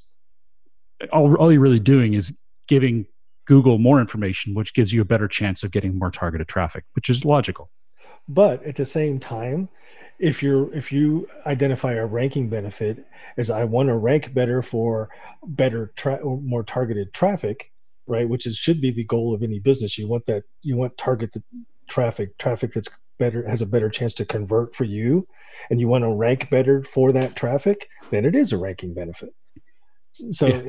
all 1.13 1.35
all 1.37 1.51
you're 1.51 1.61
really 1.61 1.81
doing 1.81 2.15
is 2.15 2.37
giving 2.69 3.07
Google 3.47 3.79
more 3.79 4.01
information, 4.01 4.55
which 4.55 4.75
gives 4.75 4.93
you 4.93 5.01
a 5.01 5.05
better 5.05 5.29
chance 5.29 5.63
of 5.63 5.71
getting 5.71 5.99
more 5.99 6.11
targeted 6.11 6.49
traffic, 6.49 6.85
which 6.95 7.09
is 7.09 7.25
logical. 7.25 7.71
But 8.27 8.63
at 8.65 8.77
the 8.77 8.85
same 8.85 9.21
time, 9.21 9.69
if 10.19 10.43
you're 10.43 10.73
if 10.75 10.93
you 10.93 11.29
identify 11.47 11.95
a 11.95 12.07
ranking 12.07 12.49
benefit 12.49 13.05
as 13.37 13.51
I 13.51 13.65
want 13.65 13.89
to 13.89 13.97
rank 13.97 14.33
better 14.33 14.63
for 14.63 15.11
better 15.47 15.93
tra- 15.97 16.25
more 16.25 16.63
targeted 16.63 17.13
traffic, 17.13 17.73
right 18.07 18.29
which 18.29 18.47
is 18.47 18.57
should 18.57 18.81
be 18.81 18.91
the 18.91 19.05
goal 19.05 19.35
of 19.35 19.43
any 19.43 19.59
business 19.59 19.99
you 19.99 20.09
want 20.09 20.27
that 20.27 20.45
you 20.63 20.77
want 20.77 20.97
targeted 20.99 21.43
traffic 21.89 22.37
traffic 22.39 22.73
that's 22.73 22.89
better 23.19 23.49
has 23.49 23.61
a 23.61 23.67
better 23.67 23.89
chance 23.89 24.13
to 24.15 24.25
convert 24.25 24.75
for 24.75 24.85
you 24.85 25.27
and 25.71 25.81
you 25.81 25.89
want 25.89 26.03
to 26.03 26.13
rank 26.13 26.51
better 26.51 26.83
for 26.83 27.13
that 27.13 27.37
traffic 27.37 27.89
then 28.11 28.25
it 28.25 28.35
is 28.35 28.53
a 28.53 28.59
ranking 28.59 28.93
benefit 28.93 29.31
so 30.15 30.47
yeah. 30.47 30.63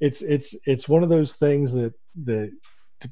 it's 0.00 0.22
it's 0.22 0.56
it's 0.66 0.88
one 0.88 1.02
of 1.02 1.08
those 1.08 1.36
things 1.36 1.72
that 1.72 1.92
that 2.22 2.50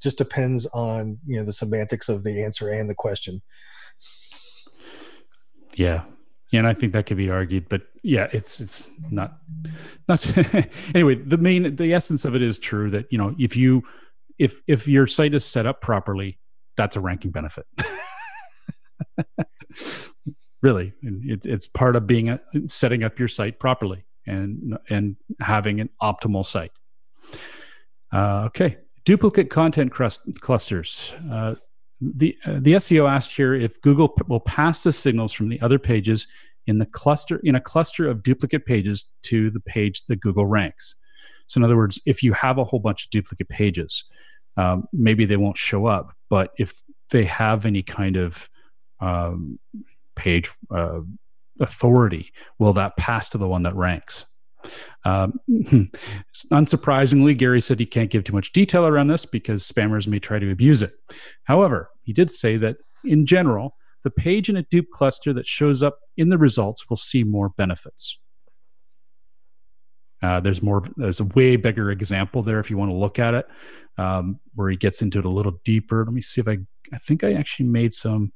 just 0.03 0.19
depends 0.19 0.67
on 0.67 1.19
you 1.27 1.39
know 1.39 1.45
the 1.45 1.53
semantics 1.53 2.09
of 2.09 2.25
the 2.25 2.43
answer 2.43 2.69
and 2.69 2.89
the 2.89 2.95
question 2.95 3.43
yeah 5.75 6.05
and 6.53 6.67
I 6.67 6.73
think 6.73 6.93
that 6.93 7.07
could 7.07 7.17
be 7.17 7.31
argued, 7.31 7.69
but 7.69 7.83
yeah, 8.03 8.29
it's 8.33 8.61
it's 8.61 8.89
not 9.11 9.39
not 10.09 10.27
anyway. 10.95 11.17
The 11.17 11.37
main 11.37 11.77
the 11.77 11.93
essence 11.93 12.25
of 12.25 12.35
it 12.35 12.43
is 12.43 12.59
true 12.59 12.91
that 12.91 13.07
you 13.11 13.19
know 13.19 13.35
if 13.39 13.57
you 13.57 13.83
if 14.39 14.63
if 14.67 14.89
your 14.89 15.07
site 15.07 15.35
is 15.35 15.45
set 15.45 15.67
up 15.67 15.83
properly, 15.83 16.39
that's 16.77 16.97
a 16.97 17.01
ranking 17.01 17.33
benefit. 17.33 17.67
really, 20.63 20.95
it, 21.03 21.45
it's 21.45 21.69
part 21.69 21.97
of 21.97 22.07
being 22.07 22.31
a, 22.31 22.41
setting 22.67 23.05
up 23.05 23.19
your 23.19 23.29
site 23.29 23.61
properly 23.61 24.07
and 24.29 24.79
and 24.91 25.17
having 25.41 25.81
an 25.81 25.89
optimal 26.03 26.45
site. 26.45 26.73
Uh, 28.13 28.45
okay, 28.47 28.79
duplicate 29.05 29.51
content 29.51 29.91
crust, 29.91 30.21
clusters. 30.41 31.15
Uh, 31.31 31.55
the 32.01 32.37
uh, 32.45 32.59
the 32.61 32.75
SEO 32.75 33.11
asked 33.11 33.35
here 33.35 33.55
if 33.55 33.81
Google 33.81 34.09
p- 34.09 34.23
will 34.29 34.41
pass 34.41 34.83
the 34.83 34.93
signals 34.93 35.33
from 35.33 35.49
the 35.49 35.61
other 35.61 35.79
pages 35.79 36.29
in 36.67 36.79
the 36.79 36.87
cluster 36.87 37.41
in 37.43 37.55
a 37.55 37.61
cluster 37.61 38.09
of 38.09 38.23
duplicate 38.23 38.67
pages 38.67 39.11
to 39.23 39.51
the 39.51 39.61
page 39.61 40.05
that 40.07 40.21
Google 40.21 40.47
ranks. 40.47 40.95
So 41.47 41.59
in 41.59 41.65
other 41.65 41.77
words, 41.77 42.01
if 42.07 42.23
you 42.23 42.33
have 42.35 42.59
a 42.59 42.65
whole 42.65 42.79
bunch 42.79 43.07
of 43.07 43.11
duplicate 43.11 43.49
pages, 43.49 44.05
um, 44.57 44.87
maybe 44.93 45.25
they 45.25 45.39
won't 45.39 45.57
show 45.57 45.87
up. 45.87 46.13
But 46.29 46.53
if 46.59 46.83
they 47.11 47.25
have 47.25 47.65
any 47.65 47.83
kind 47.83 48.17
of 48.17 48.49
um, 49.01 49.59
page 50.15 50.51
uh, 50.71 51.01
authority, 51.61 52.33
will 52.59 52.73
that 52.75 52.97
pass 52.97 53.31
to 53.31 53.39
the 53.39 53.49
one 53.49 53.63
that 53.63 53.75
ranks? 53.75 54.27
Um, 55.05 55.39
unsurprisingly, 56.53 57.37
Gary 57.37 57.61
said 57.61 57.79
he 57.79 57.87
can't 57.87 58.11
give 58.11 58.25
too 58.25 58.33
much 58.33 58.53
detail 58.53 58.87
around 58.87 59.09
this 59.09 59.25
because 59.25 59.67
spammers 59.67 60.09
may 60.09 60.19
try 60.19 60.39
to 60.39 60.51
abuse 60.51 60.83
it. 60.83 60.91
However, 61.45 61.91
he 62.03 62.13
did 62.13 62.31
say 62.31 62.57
that 62.59 62.77
in 63.05 63.25
general, 63.27 63.75
the 64.05 64.11
page 64.11 64.49
in 64.49 64.57
a 64.57 64.63
dupe 64.63 64.91
cluster 64.91 65.33
that 65.33 65.47
shows 65.47 65.83
up 65.83 65.99
in 66.17 66.29
the 66.29 66.39
results 66.39 66.89
will 66.89 66.97
see 66.97 67.25
more 67.25 67.51
benefits. 67.51 68.19
Uh, 70.21 70.41
there's 70.41 70.63
more. 70.63 70.83
There's 70.97 71.21
a 71.21 71.25
way 71.25 71.55
bigger 71.57 71.91
example 71.91 72.43
there 72.43 72.59
if 72.59 72.71
you 72.71 72.77
want 72.77 72.91
to 72.91 72.97
look 72.97 73.21
at 73.21 73.35
it, 73.35 73.47
um, 73.99 74.41
where 74.55 74.69
he 74.69 74.77
gets 74.77 75.01
into 75.01 75.21
it 75.21 75.25
a 75.25 75.31
little 75.31 75.61
deeper. 75.65 76.05
Let 76.05 76.13
me 76.13 76.21
see 76.21 76.41
if 76.41 76.49
I. 76.49 76.59
I 76.93 76.97
think 76.97 77.23
I 77.23 77.35
actually 77.35 77.67
made 77.67 77.93
some 77.93 78.33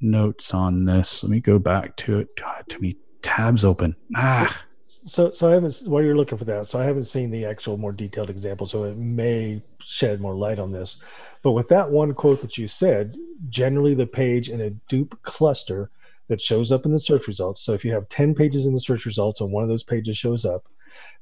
notes 0.00 0.54
on 0.54 0.84
this. 0.84 1.22
Let 1.22 1.30
me 1.30 1.40
go 1.40 1.58
back 1.58 1.96
to 1.98 2.18
it. 2.18 2.28
God, 2.36 2.64
too 2.68 2.80
many 2.80 2.96
tabs 3.22 3.64
open. 3.64 3.96
Ah 4.16 4.64
so 5.06 5.32
so 5.32 5.48
I 5.48 5.52
haven't 5.52 5.82
while 5.86 6.02
you're 6.02 6.16
looking 6.16 6.38
for 6.38 6.44
that. 6.44 6.66
So 6.66 6.78
I 6.78 6.84
haven't 6.84 7.04
seen 7.04 7.30
the 7.30 7.44
actual 7.44 7.76
more 7.76 7.92
detailed 7.92 8.30
example. 8.30 8.66
So 8.66 8.84
it 8.84 8.96
may 8.96 9.62
shed 9.80 10.20
more 10.20 10.34
light 10.34 10.58
on 10.58 10.72
this. 10.72 10.96
But 11.42 11.52
with 11.52 11.68
that 11.68 11.90
one 11.90 12.14
quote 12.14 12.40
that 12.42 12.58
you 12.58 12.68
said, 12.68 13.16
generally 13.48 13.94
the 13.94 14.06
page 14.06 14.48
in 14.48 14.60
a 14.60 14.70
dupe 14.70 15.20
cluster 15.22 15.90
that 16.28 16.40
shows 16.40 16.70
up 16.70 16.84
in 16.84 16.92
the 16.92 16.98
search 16.98 17.26
results. 17.26 17.62
So 17.62 17.72
if 17.72 17.84
you 17.84 17.92
have 17.92 18.08
10 18.08 18.34
pages 18.34 18.66
in 18.66 18.74
the 18.74 18.80
search 18.80 19.04
results 19.04 19.40
and 19.40 19.50
one 19.50 19.64
of 19.64 19.68
those 19.68 19.82
pages 19.82 20.16
shows 20.16 20.44
up, 20.44 20.66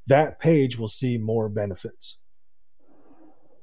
that 0.07 0.39
page 0.39 0.77
will 0.77 0.87
see 0.87 1.17
more 1.17 1.49
benefits. 1.49 2.17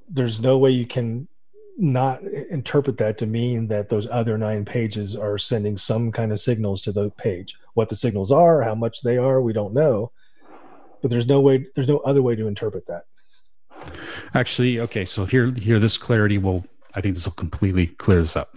There's 0.09 0.41
no 0.41 0.57
way 0.59 0.71
you 0.71 0.87
can 0.87 1.29
not 1.79 2.23
interpret 2.23 2.99
that 2.99 3.19
to 3.19 3.27
mean 3.27 3.69
that 3.69 3.89
those 3.89 4.07
other 4.11 4.39
nine 4.39 4.65
pages 4.65 5.15
are 5.15 5.39
sending 5.39 5.77
some 5.77 6.11
kind 6.11 6.33
of 6.33 6.41
signals 6.41 6.83
to 6.83 6.93
the 6.93 7.11
page. 7.11 7.57
What 7.75 7.89
the 7.89 7.97
signals 7.97 8.33
are, 8.33 8.63
how 8.63 8.75
much 8.75 9.03
they 9.03 9.19
are, 9.19 9.41
we 9.41 9.53
don't 9.53 9.75
know. 9.75 10.11
But 11.03 11.11
there's 11.11 11.27
no 11.27 11.41
way, 11.41 11.67
there's 11.75 11.89
no 11.89 11.99
other 11.99 12.23
way 12.23 12.35
to 12.35 12.47
interpret 12.47 12.87
that. 12.87 13.05
Actually, 14.35 14.81
okay, 14.81 15.05
so 15.05 15.27
here, 15.27 15.53
here, 15.53 15.79
this 15.79 15.99
clarity 15.99 16.39
will, 16.39 16.65
I 16.95 17.01
think 17.01 17.15
this 17.15 17.27
will 17.27 17.35
completely 17.35 17.89
clear 17.89 18.23
this 18.23 18.37
up. 18.37 18.57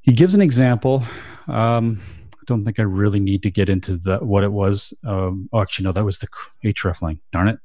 He 0.00 0.12
gives 0.12 0.34
an 0.34 0.42
example. 0.42 1.04
Um, 1.46 2.00
I 2.34 2.42
don't 2.46 2.64
think 2.64 2.80
I 2.80 2.82
really 2.82 3.20
need 3.20 3.42
to 3.44 3.50
get 3.50 3.68
into 3.68 3.96
the 3.96 4.18
what 4.18 4.42
it 4.42 4.50
was. 4.50 4.92
Um, 5.04 5.48
oh, 5.52 5.60
actually, 5.60 5.84
no, 5.84 5.92
that 5.92 6.04
was 6.04 6.18
the 6.18 6.28
hreflang. 6.64 7.20
Darn 7.32 7.48
it. 7.48 7.58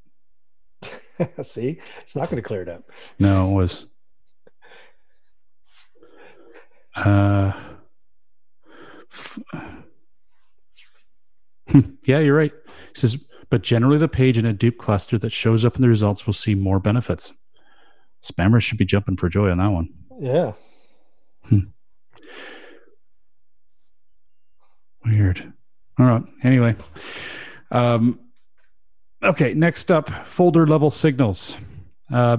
See, 1.46 1.80
it's 2.02 2.16
not 2.16 2.30
going 2.30 2.42
to 2.42 2.48
clear 2.48 2.62
it 2.62 2.70
up. 2.70 2.84
No, 3.18 3.50
it 3.50 3.54
was. 3.54 3.88
Uh, 6.96 7.54
yeah, 12.06 12.20
you're 12.20 12.36
right. 12.36 12.52
He 12.94 12.96
says, 12.96 13.18
but 13.50 13.62
generally, 13.62 13.98
the 13.98 14.08
page 14.08 14.38
in 14.38 14.46
a 14.46 14.54
dupe 14.54 14.78
cluster 14.78 15.18
that 15.20 15.32
shows 15.32 15.64
up 15.64 15.76
in 15.76 15.82
the 15.82 15.88
results 15.88 16.26
will 16.26 16.34
see 16.34 16.56
more 16.56 16.80
benefits. 16.80 17.34
Spammers 18.24 18.64
should 18.64 18.78
be 18.78 18.86
jumping 18.86 19.18
for 19.18 19.30
joy 19.30 19.52
on 19.52 19.58
that 19.60 19.68
one. 19.68 19.90
Yeah. 20.20 20.54
Hmm. 21.44 21.60
Weird. 25.06 25.54
All 26.00 26.06
right. 26.06 26.24
Anyway, 26.44 26.76
um, 27.72 28.20
okay. 29.22 29.54
Next 29.54 29.92
up, 29.92 30.10
folder 30.10 30.66
level 30.66 30.90
signals. 30.90 31.58
Uh, 32.12 32.38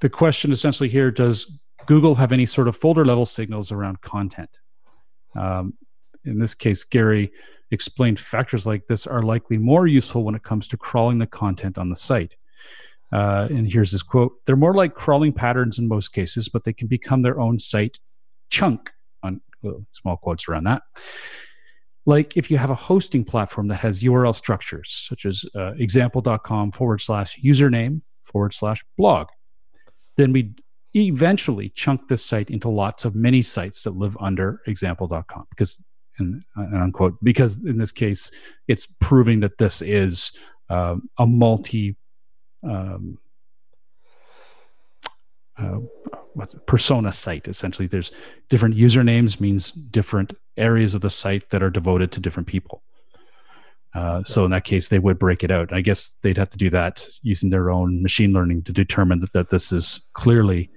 the 0.00 0.08
question 0.08 0.52
essentially 0.52 0.88
here: 0.88 1.10
Does 1.10 1.58
Google 1.86 2.14
have 2.14 2.32
any 2.32 2.46
sort 2.46 2.68
of 2.68 2.76
folder 2.76 3.04
level 3.04 3.26
signals 3.26 3.72
around 3.72 4.00
content? 4.00 4.60
Um, 5.34 5.74
in 6.24 6.38
this 6.38 6.54
case, 6.54 6.84
Gary 6.84 7.32
explained 7.70 8.20
factors 8.20 8.66
like 8.66 8.86
this 8.86 9.06
are 9.06 9.22
likely 9.22 9.58
more 9.58 9.86
useful 9.86 10.24
when 10.24 10.34
it 10.34 10.42
comes 10.42 10.68
to 10.68 10.76
crawling 10.76 11.18
the 11.18 11.26
content 11.26 11.78
on 11.78 11.88
the 11.88 11.96
site. 11.96 12.36
Uh, 13.12 13.46
and 13.50 13.70
here's 13.70 13.90
his 13.90 14.02
quote 14.02 14.32
They're 14.46 14.56
more 14.56 14.74
like 14.74 14.94
crawling 14.94 15.32
patterns 15.32 15.78
in 15.78 15.88
most 15.88 16.08
cases, 16.08 16.48
but 16.48 16.64
they 16.64 16.72
can 16.72 16.88
become 16.88 17.22
their 17.22 17.40
own 17.40 17.58
site 17.58 17.98
chunk, 18.48 18.90
on 19.22 19.40
small 19.90 20.16
quotes 20.16 20.48
around 20.48 20.64
that. 20.64 20.82
Like 22.04 22.36
if 22.36 22.50
you 22.50 22.58
have 22.58 22.70
a 22.70 22.74
hosting 22.74 23.24
platform 23.24 23.68
that 23.68 23.76
has 23.76 24.02
URL 24.02 24.34
structures, 24.34 25.06
such 25.08 25.24
as 25.24 25.44
uh, 25.54 25.72
example.com 25.74 26.72
forward 26.72 27.00
slash 27.00 27.38
username 27.42 28.02
forward 28.24 28.52
slash 28.52 28.82
blog, 28.96 29.28
then 30.16 30.32
we 30.32 30.54
eventually 30.94 31.70
chunk 31.70 32.08
this 32.08 32.24
site 32.24 32.50
into 32.50 32.68
lots 32.68 33.04
of 33.04 33.14
mini 33.14 33.42
sites 33.42 33.82
that 33.82 33.96
live 33.96 34.16
under 34.20 34.60
example.com 34.66 35.46
because 35.50 35.82
and, 36.18 36.42
and 36.56 36.76
unquote 36.76 37.16
because 37.22 37.64
in 37.64 37.78
this 37.78 37.92
case 37.92 38.30
it's 38.68 38.86
proving 39.00 39.40
that 39.40 39.58
this 39.58 39.80
is 39.80 40.32
uh, 40.68 40.96
a 41.18 41.26
multi 41.26 41.96
um, 42.62 43.18
uh, 45.58 45.78
persona 46.66 47.12
site 47.12 47.48
essentially. 47.48 47.86
There's 47.86 48.12
different 48.48 48.76
usernames 48.76 49.40
means 49.40 49.72
different 49.72 50.34
areas 50.56 50.94
of 50.94 51.00
the 51.00 51.10
site 51.10 51.50
that 51.50 51.62
are 51.62 51.70
devoted 51.70 52.12
to 52.12 52.20
different 52.20 52.46
people 52.46 52.82
Uh, 53.94 54.22
so 54.24 54.44
in 54.44 54.50
that 54.50 54.64
case, 54.64 54.88
they 54.88 54.98
would 54.98 55.18
break 55.18 55.44
it 55.44 55.50
out. 55.50 55.72
I 55.72 55.80
guess 55.82 56.14
they'd 56.22 56.38
have 56.38 56.48
to 56.50 56.58
do 56.58 56.70
that 56.70 57.06
using 57.22 57.50
their 57.50 57.70
own 57.70 58.02
machine 58.02 58.32
learning 58.32 58.62
to 58.62 58.72
determine 58.72 59.20
that, 59.20 59.32
that 59.32 59.50
this 59.50 59.70
is 59.70 60.08
clearly 60.14 60.70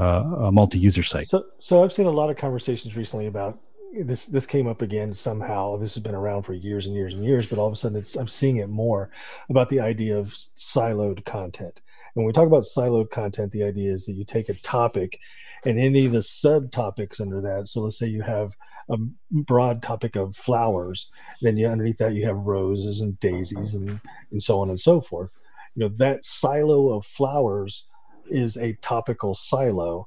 uh, 0.00 0.22
a 0.46 0.52
multi-user 0.52 1.02
site. 1.02 1.28
So, 1.28 1.44
so 1.58 1.84
I've 1.84 1.92
seen 1.92 2.06
a 2.06 2.10
lot 2.10 2.30
of 2.30 2.36
conversations 2.36 2.96
recently 2.96 3.26
about 3.26 3.58
this. 4.02 4.26
This 4.26 4.46
came 4.46 4.66
up 4.66 4.82
again 4.82 5.12
somehow. 5.12 5.76
This 5.76 5.94
has 5.94 6.02
been 6.02 6.14
around 6.14 6.42
for 6.42 6.54
years 6.54 6.86
and 6.86 6.94
years 6.94 7.14
and 7.14 7.24
years, 7.24 7.46
but 7.46 7.58
all 7.58 7.66
of 7.66 7.72
a 7.72 7.76
sudden, 7.76 8.02
I'm 8.18 8.28
seeing 8.28 8.56
it 8.56 8.68
more 8.68 9.10
about 9.50 9.68
the 9.68 9.80
idea 9.80 10.18
of 10.18 10.28
siloed 10.28 11.24
content. 11.24 11.82
And 12.14 12.22
when 12.22 12.26
we 12.26 12.32
talk 12.32 12.46
about 12.46 12.62
siloed 12.62 13.10
content, 13.10 13.52
the 13.52 13.64
idea 13.64 13.92
is 13.92 14.06
that 14.06 14.14
you 14.14 14.24
take 14.24 14.48
a 14.48 14.54
topic 14.54 15.20
and 15.64 15.78
any 15.78 16.06
of 16.06 16.12
the 16.12 16.18
subtopics 16.18 17.20
under 17.20 17.40
that. 17.40 17.68
So 17.68 17.82
let's 17.82 17.98
say 17.98 18.06
you 18.06 18.22
have 18.22 18.54
a 18.88 18.96
broad 19.30 19.82
topic 19.82 20.16
of 20.16 20.36
flowers, 20.36 21.10
then 21.40 21.56
you 21.56 21.66
underneath 21.66 21.98
that 21.98 22.14
you 22.14 22.26
have 22.26 22.36
roses 22.36 23.00
and 23.00 23.18
daisies 23.20 23.74
and 23.74 24.00
and 24.30 24.42
so 24.42 24.60
on 24.60 24.68
and 24.68 24.80
so 24.80 25.00
forth. 25.00 25.36
You 25.74 25.84
know 25.84 25.94
that 25.96 26.24
silo 26.24 26.90
of 26.90 27.06
flowers 27.06 27.84
is 28.26 28.56
a 28.56 28.74
topical 28.74 29.34
silo, 29.34 30.06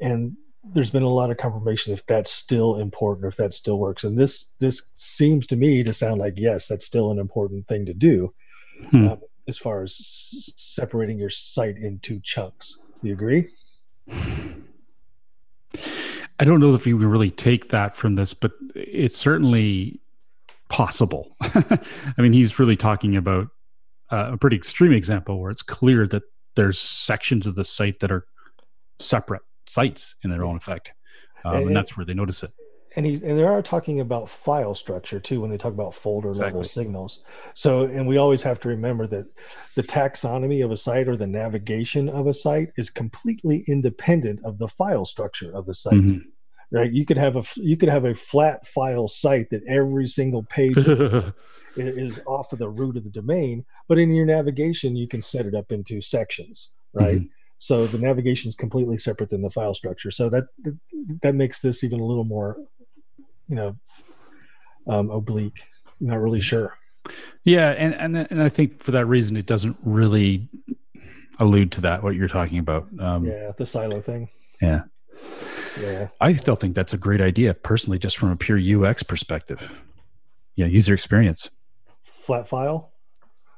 and 0.00 0.36
there's 0.64 0.90
been 0.90 1.02
a 1.02 1.08
lot 1.08 1.30
of 1.30 1.36
confirmation 1.36 1.92
if 1.92 2.04
that's 2.06 2.30
still 2.30 2.76
important, 2.76 3.24
or 3.24 3.28
if 3.28 3.36
that 3.36 3.54
still 3.54 3.78
works. 3.78 4.04
And 4.04 4.18
this 4.18 4.54
this 4.58 4.92
seems 4.96 5.46
to 5.48 5.56
me 5.56 5.82
to 5.82 5.92
sound 5.92 6.20
like 6.20 6.34
yes, 6.36 6.68
that's 6.68 6.84
still 6.84 7.10
an 7.10 7.18
important 7.18 7.68
thing 7.68 7.86
to 7.86 7.94
do, 7.94 8.34
hmm. 8.90 9.08
um, 9.08 9.20
as 9.48 9.58
far 9.58 9.82
as 9.82 9.92
s- 9.92 10.52
separating 10.56 11.18
your 11.18 11.30
site 11.30 11.76
into 11.76 12.20
chunks. 12.22 12.78
Do 13.00 13.08
you 13.08 13.14
agree? 13.14 13.48
I 16.38 16.44
don't 16.44 16.60
know 16.60 16.74
if 16.74 16.86
you 16.86 16.98
can 16.98 17.08
really 17.08 17.30
take 17.30 17.70
that 17.70 17.96
from 17.96 18.14
this, 18.14 18.34
but 18.34 18.52
it's 18.74 19.16
certainly 19.16 20.00
possible. 20.68 21.34
I 21.40 21.80
mean, 22.18 22.32
he's 22.32 22.58
really 22.58 22.76
talking 22.76 23.16
about 23.16 23.48
uh, 24.10 24.30
a 24.32 24.36
pretty 24.36 24.56
extreme 24.56 24.92
example 24.92 25.40
where 25.40 25.50
it's 25.50 25.62
clear 25.62 26.06
that 26.08 26.22
there's 26.54 26.78
sections 26.78 27.46
of 27.46 27.54
the 27.54 27.64
site 27.64 28.00
that 28.00 28.10
are 28.12 28.26
separate 28.98 29.42
sites 29.66 30.14
in 30.22 30.30
their 30.30 30.44
own 30.44 30.56
effect, 30.56 30.92
um, 31.44 31.56
and, 31.56 31.66
and, 31.68 31.76
that's 31.76 31.96
where 31.96 32.06
they 32.06 32.14
notice 32.14 32.42
it. 32.42 32.50
And 32.94 33.04
he 33.04 33.14
and 33.14 33.36
they 33.36 33.42
are 33.42 33.60
talking 33.62 34.00
about 34.00 34.28
file 34.28 34.74
structure 34.74 35.20
too 35.20 35.40
when 35.40 35.50
they 35.50 35.58
talk 35.58 35.72
about 35.72 35.94
folder 35.94 36.28
exactly. 36.28 36.46
level 36.46 36.64
signals. 36.64 37.20
So, 37.54 37.82
and 37.82 38.06
we 38.06 38.16
always 38.16 38.42
have 38.42 38.60
to 38.60 38.68
remember 38.68 39.06
that 39.08 39.26
the 39.74 39.82
taxonomy 39.82 40.64
of 40.64 40.70
a 40.70 40.76
site 40.76 41.08
or 41.08 41.16
the 41.16 41.26
navigation 41.26 42.08
of 42.08 42.26
a 42.26 42.32
site 42.32 42.70
is 42.76 42.88
completely 42.88 43.64
independent 43.66 44.40
of 44.44 44.58
the 44.58 44.68
file 44.68 45.04
structure 45.04 45.54
of 45.54 45.66
the 45.66 45.74
site. 45.74 45.94
Mm-hmm 45.94 46.28
right 46.70 46.92
you 46.92 47.06
could 47.06 47.16
have 47.16 47.36
a 47.36 47.42
you 47.56 47.76
could 47.76 47.88
have 47.88 48.04
a 48.04 48.14
flat 48.14 48.66
file 48.66 49.08
site 49.08 49.50
that 49.50 49.62
every 49.68 50.06
single 50.06 50.42
page 50.42 50.76
is 51.76 52.20
off 52.26 52.52
of 52.52 52.58
the 52.58 52.68
root 52.68 52.96
of 52.96 53.04
the 53.04 53.10
domain 53.10 53.64
but 53.88 53.98
in 53.98 54.14
your 54.14 54.26
navigation 54.26 54.96
you 54.96 55.06
can 55.06 55.20
set 55.20 55.46
it 55.46 55.54
up 55.54 55.70
into 55.70 56.00
sections 56.00 56.70
right 56.92 57.18
mm-hmm. 57.18 57.26
so 57.58 57.86
the 57.86 57.98
navigation 57.98 58.48
is 58.48 58.56
completely 58.56 58.98
separate 58.98 59.30
than 59.30 59.42
the 59.42 59.50
file 59.50 59.74
structure 59.74 60.10
so 60.10 60.28
that 60.28 60.44
that 61.22 61.34
makes 61.34 61.60
this 61.60 61.84
even 61.84 62.00
a 62.00 62.04
little 62.04 62.24
more 62.24 62.56
you 63.48 63.56
know 63.56 63.76
um, 64.86 65.10
oblique 65.10 65.68
not 66.00 66.20
really 66.20 66.40
sure 66.40 66.76
yeah 67.44 67.70
and, 67.70 67.94
and 67.94 68.16
and 68.30 68.42
i 68.42 68.48
think 68.48 68.82
for 68.82 68.90
that 68.90 69.06
reason 69.06 69.36
it 69.36 69.46
doesn't 69.46 69.76
really 69.84 70.48
allude 71.38 71.70
to 71.72 71.80
that 71.80 72.02
what 72.02 72.14
you're 72.14 72.28
talking 72.28 72.58
about 72.58 72.86
um, 73.00 73.24
yeah 73.24 73.52
the 73.56 73.66
silo 73.66 74.00
thing 74.00 74.28
yeah 74.60 74.82
yeah. 75.80 76.08
I 76.20 76.32
still 76.32 76.56
think 76.56 76.74
that's 76.74 76.92
a 76.92 76.98
great 76.98 77.20
idea, 77.20 77.54
personally, 77.54 77.98
just 77.98 78.16
from 78.16 78.30
a 78.30 78.36
pure 78.36 78.58
UX 78.58 79.02
perspective. 79.02 79.72
Yeah, 80.54 80.66
user 80.66 80.94
experience. 80.94 81.50
Flat 82.02 82.48
file? 82.48 82.92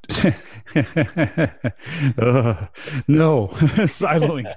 uh, 0.75 2.65
no, 3.07 3.47
siloing. 3.87 4.51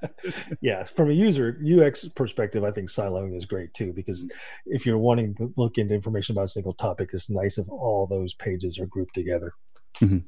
yeah, 0.60 0.84
from 0.84 1.10
a 1.10 1.14
user 1.14 1.58
UX 1.64 2.06
perspective, 2.08 2.64
I 2.64 2.70
think 2.70 2.90
siloing 2.90 3.34
is 3.36 3.46
great 3.46 3.72
too 3.72 3.92
because 3.92 4.30
if 4.66 4.84
you're 4.84 4.98
wanting 4.98 5.34
to 5.36 5.52
look 5.56 5.78
into 5.78 5.94
information 5.94 6.34
about 6.34 6.44
a 6.44 6.48
single 6.48 6.74
topic, 6.74 7.10
it's 7.12 7.30
nice 7.30 7.56
if 7.56 7.68
all 7.68 8.06
those 8.06 8.34
pages 8.34 8.78
are 8.78 8.86
grouped 8.86 9.14
together. 9.14 9.54
Mm-hmm. 10.00 10.18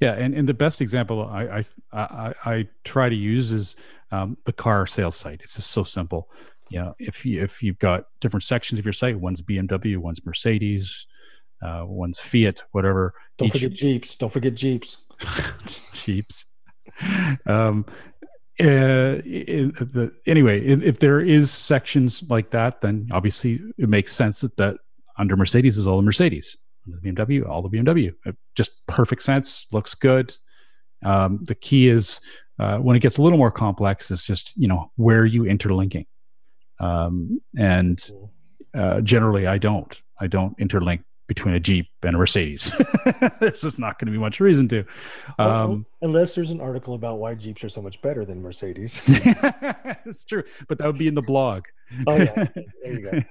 Yeah, 0.00 0.12
and, 0.12 0.34
and 0.34 0.46
the 0.48 0.54
best 0.54 0.80
example 0.82 1.22
I 1.22 1.44
I, 1.44 1.64
I, 1.92 2.34
I 2.44 2.68
try 2.84 3.08
to 3.08 3.16
use 3.16 3.52
is 3.52 3.76
um, 4.10 4.36
the 4.44 4.52
car 4.52 4.86
sales 4.86 5.16
site. 5.16 5.40
It's 5.42 5.56
just 5.56 5.70
so 5.70 5.82
simple. 5.82 6.28
You 6.68 6.80
know, 6.80 6.94
if 6.98 7.24
you 7.24 7.42
if 7.42 7.62
you've 7.62 7.78
got 7.78 8.04
different 8.20 8.44
sections 8.44 8.78
of 8.78 8.84
your 8.84 8.92
site, 8.92 9.18
one's 9.18 9.40
BMW, 9.40 9.96
one's 9.96 10.24
Mercedes, 10.26 11.06
uh, 11.62 11.84
one's 11.86 12.18
Fiat, 12.18 12.62
whatever. 12.72 13.14
Don't 13.38 13.46
Each... 13.46 13.52
forget 13.54 13.72
Jeeps. 13.72 14.16
Don't 14.16 14.32
forget 14.32 14.54
Jeeps. 14.54 14.98
Jeeps. 15.92 16.44
Um, 17.46 17.84
uh, 18.58 19.20
the, 19.20 20.12
anyway, 20.26 20.64
if, 20.64 20.82
if, 20.82 20.98
there 20.98 21.20
is 21.20 21.50
sections 21.50 22.22
like 22.30 22.50
that, 22.52 22.80
then 22.80 23.06
obviously 23.12 23.60
it 23.76 23.88
makes 23.88 24.14
sense 24.14 24.40
that, 24.40 24.56
that 24.56 24.76
under 25.18 25.36
Mercedes 25.36 25.76
is 25.76 25.86
all 25.86 25.96
the 25.96 26.02
Mercedes 26.02 26.56
under 26.86 26.98
the 27.00 27.12
BMW, 27.12 27.46
all 27.46 27.62
the 27.62 27.68
BMW. 27.68 28.14
just 28.54 28.86
perfect 28.86 29.22
sense, 29.22 29.66
looks 29.72 29.94
good. 29.94 30.34
Um, 31.04 31.40
the 31.42 31.54
key 31.54 31.88
is 31.88 32.20
uh, 32.58 32.78
when 32.78 32.96
it 32.96 33.00
gets 33.00 33.18
a 33.18 33.22
little 33.22 33.38
more 33.38 33.50
complex, 33.50 34.10
is 34.10 34.24
just 34.24 34.52
you 34.56 34.68
know 34.68 34.90
where 34.96 35.20
are 35.20 35.26
you 35.26 35.44
interlinking, 35.44 36.06
um, 36.80 37.40
and 37.56 38.10
uh, 38.74 39.00
generally 39.02 39.46
I 39.46 39.58
don't. 39.58 40.00
I 40.18 40.26
don't 40.26 40.58
interlink 40.58 41.02
between 41.26 41.54
a 41.54 41.60
Jeep 41.60 41.88
and 42.02 42.14
a 42.14 42.18
Mercedes. 42.18 42.72
there's 43.40 43.62
just 43.62 43.78
not 43.78 43.98
going 43.98 44.06
to 44.06 44.12
be 44.12 44.18
much 44.18 44.40
reason 44.40 44.68
to. 44.68 44.84
Um, 45.38 45.86
unless 46.02 46.34
there's 46.34 46.50
an 46.50 46.60
article 46.60 46.94
about 46.94 47.18
why 47.18 47.34
Jeeps 47.34 47.64
are 47.64 47.68
so 47.68 47.82
much 47.82 48.00
better 48.02 48.24
than 48.24 48.42
Mercedes. 48.42 49.02
it's 49.06 50.24
true, 50.24 50.44
but 50.68 50.78
that 50.78 50.86
would 50.86 50.98
be 50.98 51.08
in 51.08 51.14
the 51.14 51.22
blog. 51.22 51.64
Oh 52.06 52.16
yeah, 52.16 52.46
there 52.82 52.92
you 52.92 53.24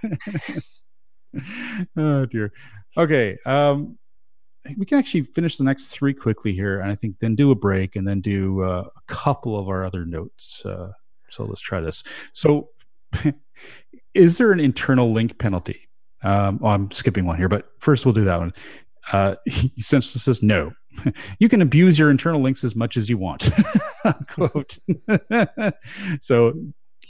go. 1.34 1.42
oh 1.98 2.26
dear. 2.26 2.52
Okay. 2.98 3.38
Um, 3.46 3.98
we 4.78 4.86
can 4.86 4.98
actually 4.98 5.22
finish 5.22 5.58
the 5.58 5.64
next 5.64 5.90
three 5.90 6.14
quickly 6.14 6.54
here, 6.54 6.80
and 6.80 6.92
I 6.92 6.96
think 6.96 7.20
then 7.20 7.36
do 7.36 7.52
a 7.52 7.56
break 7.56 7.96
and 7.96 8.08
then 8.08 8.20
do 8.22 8.64
uh, 8.64 8.86
a 8.96 9.14
couple 9.14 9.60
of 9.60 9.70
our 9.70 9.86
other 9.86 10.06
notes. 10.06 10.66
Uh, 10.66 10.92
so 11.30 11.44
let's 11.44 11.62
try 11.62 11.80
this. 11.82 12.04
So, 12.34 12.70
is 14.14 14.38
there 14.38 14.52
an 14.52 14.60
internal 14.60 15.14
link 15.14 15.38
penalty? 15.38 15.88
Um, 16.24 16.60
oh, 16.62 16.68
I'm 16.68 16.92
skipping 16.92 17.26
one 17.26 17.38
here, 17.38 17.50
but 17.50 17.68
first 17.80 18.06
we'll 18.06 18.14
do 18.14 18.26
that 18.26 18.40
one. 18.40 18.54
Uh, 19.12 19.36
he 19.46 19.72
essentially 19.78 20.20
says 20.20 20.42
no. 20.42 20.72
you 21.40 21.50
can 21.50 21.62
abuse 21.62 22.00
your 22.00 22.10
internal 22.10 22.42
links 22.42 22.64
as 22.64 22.76
much 22.76 22.98
as 22.98 23.10
you 23.10 23.18
want. 23.18 23.50
Quote. 24.30 24.78
so, 26.22 26.54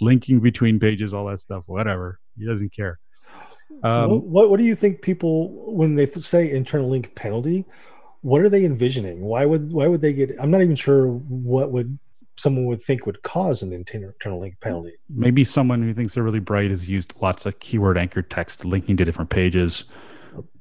linking 0.02 0.40
between 0.40 0.80
pages, 0.80 1.14
all 1.14 1.26
that 1.28 1.40
stuff, 1.40 1.64
whatever. 1.68 2.20
He 2.38 2.46
doesn't 2.46 2.74
care. 2.74 3.00
Um, 3.84 4.22
what, 4.32 4.50
what 4.50 4.60
do 4.60 4.66
you 4.66 4.76
think 4.76 5.02
people 5.02 5.74
when 5.74 5.96
they 5.96 6.06
say 6.06 6.52
internal 6.52 6.90
link 6.90 7.14
penalty? 7.16 7.66
What 8.22 8.42
are 8.42 8.50
they 8.50 8.66
envisioning? 8.66 9.22
Why 9.22 9.46
would 9.46 9.72
why 9.72 9.88
would 9.88 10.02
they 10.02 10.14
get? 10.14 10.36
I'm 10.40 10.50
not 10.50 10.62
even 10.62 10.76
sure 10.76 11.08
what 11.08 11.72
would 11.72 12.00
someone 12.38 12.66
would 12.66 12.82
think 12.82 13.06
would 13.06 13.22
cause 13.24 13.62
an 13.62 13.72
internal 13.72 14.40
link 14.40 14.60
penalty. 14.62 14.94
Maybe 15.10 15.44
someone 15.44 15.82
who 15.82 15.94
thinks 15.94 16.16
they're 16.16 16.24
really 16.24 16.40
bright 16.40 16.70
has 16.70 16.90
used 16.90 17.16
lots 17.22 17.46
of 17.46 17.60
keyword 17.60 17.98
anchored 17.98 18.30
text 18.30 18.66
linking 18.66 18.98
to 18.98 19.06
different 19.06 19.30
pages 19.30 19.86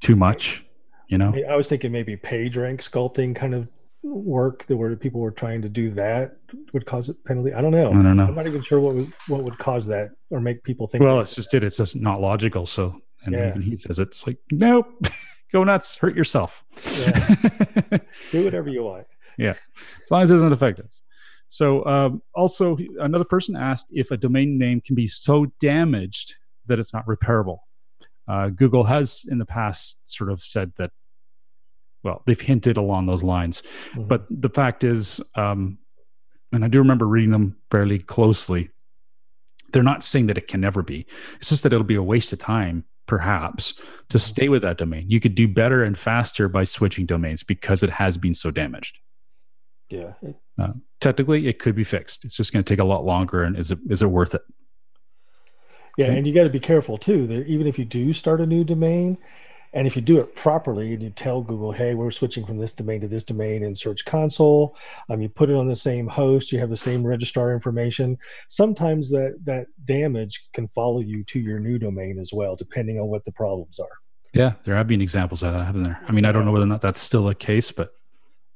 too 0.00 0.16
much. 0.16 0.64
You 1.08 1.18
know, 1.18 1.34
I 1.48 1.56
was 1.56 1.68
thinking 1.68 1.92
maybe 1.92 2.16
page 2.16 2.56
rank 2.56 2.80
sculpting 2.80 3.36
kind 3.36 3.54
of 3.54 3.68
work 4.02 4.64
that 4.66 4.76
where 4.76 4.94
people 4.96 5.20
were 5.20 5.30
trying 5.30 5.62
to 5.62 5.68
do 5.68 5.90
that 5.90 6.36
would 6.72 6.86
cause 6.86 7.08
a 7.08 7.14
penalty. 7.14 7.52
I 7.52 7.60
don't 7.60 7.72
know. 7.72 7.90
I 7.90 8.02
don't 8.02 8.16
know. 8.16 8.26
I'm 8.26 8.34
not 8.34 8.46
even 8.46 8.62
sure 8.62 8.80
what 8.80 8.94
would, 8.94 9.12
what 9.28 9.42
would 9.42 9.58
cause 9.58 9.86
that 9.86 10.10
or 10.30 10.40
make 10.40 10.62
people 10.62 10.86
think. 10.86 11.02
Well, 11.02 11.20
it's 11.20 11.34
just 11.34 11.52
it. 11.54 11.64
It's 11.64 11.78
just 11.78 11.96
not 11.96 12.20
logical. 12.20 12.66
So, 12.66 13.00
and 13.24 13.34
yeah. 13.34 13.48
even 13.48 13.62
he 13.62 13.76
says 13.76 13.98
it's 13.98 14.26
like, 14.26 14.38
nope, 14.50 14.86
go 15.52 15.64
nuts, 15.64 15.96
hurt 15.96 16.16
yourself. 16.16 16.64
Yeah. 17.06 17.98
do 18.30 18.44
whatever 18.44 18.68
you 18.68 18.84
want. 18.84 19.06
Yeah, 19.36 19.54
as 20.02 20.10
long 20.10 20.22
as 20.22 20.30
it 20.30 20.34
doesn't 20.34 20.52
affect 20.52 20.80
us. 20.80 21.02
So, 21.54 21.86
um, 21.86 22.20
also 22.34 22.76
another 22.98 23.24
person 23.24 23.54
asked 23.54 23.86
if 23.92 24.10
a 24.10 24.16
domain 24.16 24.58
name 24.58 24.80
can 24.80 24.96
be 24.96 25.06
so 25.06 25.46
damaged 25.60 26.34
that 26.66 26.80
it's 26.80 26.92
not 26.92 27.06
repairable. 27.06 27.58
Uh, 28.26 28.48
Google 28.48 28.82
has 28.82 29.24
in 29.30 29.38
the 29.38 29.46
past 29.46 30.12
sort 30.12 30.32
of 30.32 30.40
said 30.40 30.72
that 30.78 30.90
well, 32.02 32.24
they've 32.26 32.40
hinted 32.40 32.76
along 32.76 33.06
those 33.06 33.22
lines. 33.22 33.62
Mm-hmm. 33.92 34.08
But 34.08 34.26
the 34.28 34.48
fact 34.48 34.82
is, 34.82 35.22
um, 35.36 35.78
and 36.50 36.64
I 36.64 36.68
do 36.68 36.80
remember 36.80 37.06
reading 37.06 37.30
them 37.30 37.56
fairly 37.70 38.00
closely, 38.00 38.70
they're 39.72 39.84
not 39.84 40.02
saying 40.02 40.26
that 40.26 40.38
it 40.38 40.48
can 40.48 40.60
never 40.60 40.82
be. 40.82 41.06
It's 41.36 41.50
just 41.50 41.62
that 41.62 41.72
it'll 41.72 41.84
be 41.84 41.94
a 41.94 42.02
waste 42.02 42.32
of 42.32 42.40
time, 42.40 42.82
perhaps, 43.06 43.74
to 43.74 43.82
mm-hmm. 43.82 44.18
stay 44.18 44.48
with 44.48 44.62
that 44.62 44.76
domain. 44.76 45.08
You 45.08 45.20
could 45.20 45.36
do 45.36 45.46
better 45.46 45.84
and 45.84 45.96
faster 45.96 46.48
by 46.48 46.64
switching 46.64 47.06
domains 47.06 47.44
because 47.44 47.84
it 47.84 47.90
has 47.90 48.18
been 48.18 48.34
so 48.34 48.50
damaged. 48.50 48.98
Yeah. 49.94 50.32
Uh, 50.58 50.72
technically, 51.00 51.46
it 51.46 51.58
could 51.58 51.74
be 51.74 51.84
fixed. 51.84 52.24
It's 52.24 52.36
just 52.36 52.52
going 52.52 52.64
to 52.64 52.68
take 52.68 52.80
a 52.80 52.84
lot 52.84 53.04
longer. 53.04 53.42
And 53.42 53.56
is 53.56 53.70
it 53.70 53.78
is 53.88 54.02
it 54.02 54.06
worth 54.06 54.34
it? 54.34 54.42
Yeah, 55.96 56.06
and 56.06 56.26
you 56.26 56.34
got 56.34 56.44
to 56.44 56.50
be 56.50 56.60
careful 56.60 56.98
too. 56.98 57.26
That 57.26 57.46
even 57.46 57.66
if 57.66 57.78
you 57.78 57.84
do 57.84 58.12
start 58.12 58.40
a 58.40 58.46
new 58.46 58.64
domain, 58.64 59.18
And 59.74 59.88
if 59.88 59.96
you 59.96 60.02
do 60.02 60.20
it 60.20 60.36
properly 60.36 60.94
and 60.94 61.02
you 61.02 61.10
tell 61.10 61.42
Google, 61.42 61.72
hey, 61.72 61.94
we're 61.94 62.12
switching 62.12 62.46
from 62.46 62.58
this 62.58 62.72
domain 62.72 63.00
to 63.00 63.08
this 63.08 63.24
domain 63.24 63.64
in 63.64 63.74
Search 63.74 64.04
Console, 64.04 64.76
um, 65.10 65.20
you 65.20 65.28
put 65.28 65.50
it 65.50 65.56
on 65.56 65.66
the 65.66 65.74
same 65.74 66.06
host, 66.06 66.52
you 66.52 66.60
have 66.60 66.70
the 66.70 66.76
same 66.76 67.04
registrar 67.04 67.52
information. 67.52 68.16
Sometimes 68.48 69.10
that 69.10 69.36
that 69.42 69.66
damage 69.84 70.46
can 70.52 70.68
follow 70.68 71.00
you 71.00 71.24
to 71.24 71.40
your 71.40 71.58
new 71.58 71.80
domain 71.80 72.20
as 72.20 72.30
well, 72.32 72.54
depending 72.54 73.00
on 73.00 73.08
what 73.08 73.24
the 73.24 73.32
problems 73.32 73.80
are. 73.80 73.88
Yeah, 74.32 74.52
there 74.64 74.76
have 74.76 74.86
been 74.86 75.02
examples 75.02 75.42
of 75.42 75.52
that, 75.52 75.64
haven't 75.64 75.82
there? 75.82 76.00
I 76.06 76.12
mean, 76.12 76.24
I 76.24 76.30
don't 76.30 76.44
know 76.44 76.52
whether 76.52 76.64
or 76.64 76.68
not 76.68 76.80
that's 76.80 77.00
still 77.00 77.28
a 77.28 77.34
case, 77.34 77.72
but 77.72 77.90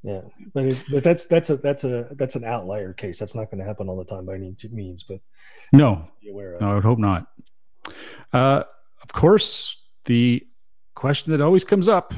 yeah, 0.03 0.20
but 0.55 0.66
it, 0.66 0.82
but 0.92 1.03
that's 1.03 1.26
that's 1.26 1.51
a 1.51 1.57
that's 1.57 1.84
a 1.84 2.09
that's 2.12 2.36
an 2.36 2.44
outlier 2.44 2.92
case. 2.92 3.18
That's 3.18 3.34
not 3.34 3.51
going 3.51 3.59
to 3.59 3.64
happen 3.64 3.88
all 3.88 3.96
the 3.96 4.05
time 4.05 4.26
by 4.26 4.34
any 4.34 4.55
means. 4.70 5.03
But 5.03 5.20
no, 5.72 6.09
no, 6.61 6.70
I 6.70 6.74
would 6.74 6.84
hope 6.84 6.99
not. 6.99 7.26
Uh, 8.32 8.62
of 9.03 9.12
course, 9.12 9.76
the 10.05 10.46
question 10.94 11.32
that 11.32 11.40
always 11.40 11.64
comes 11.64 11.88
up: 11.88 12.14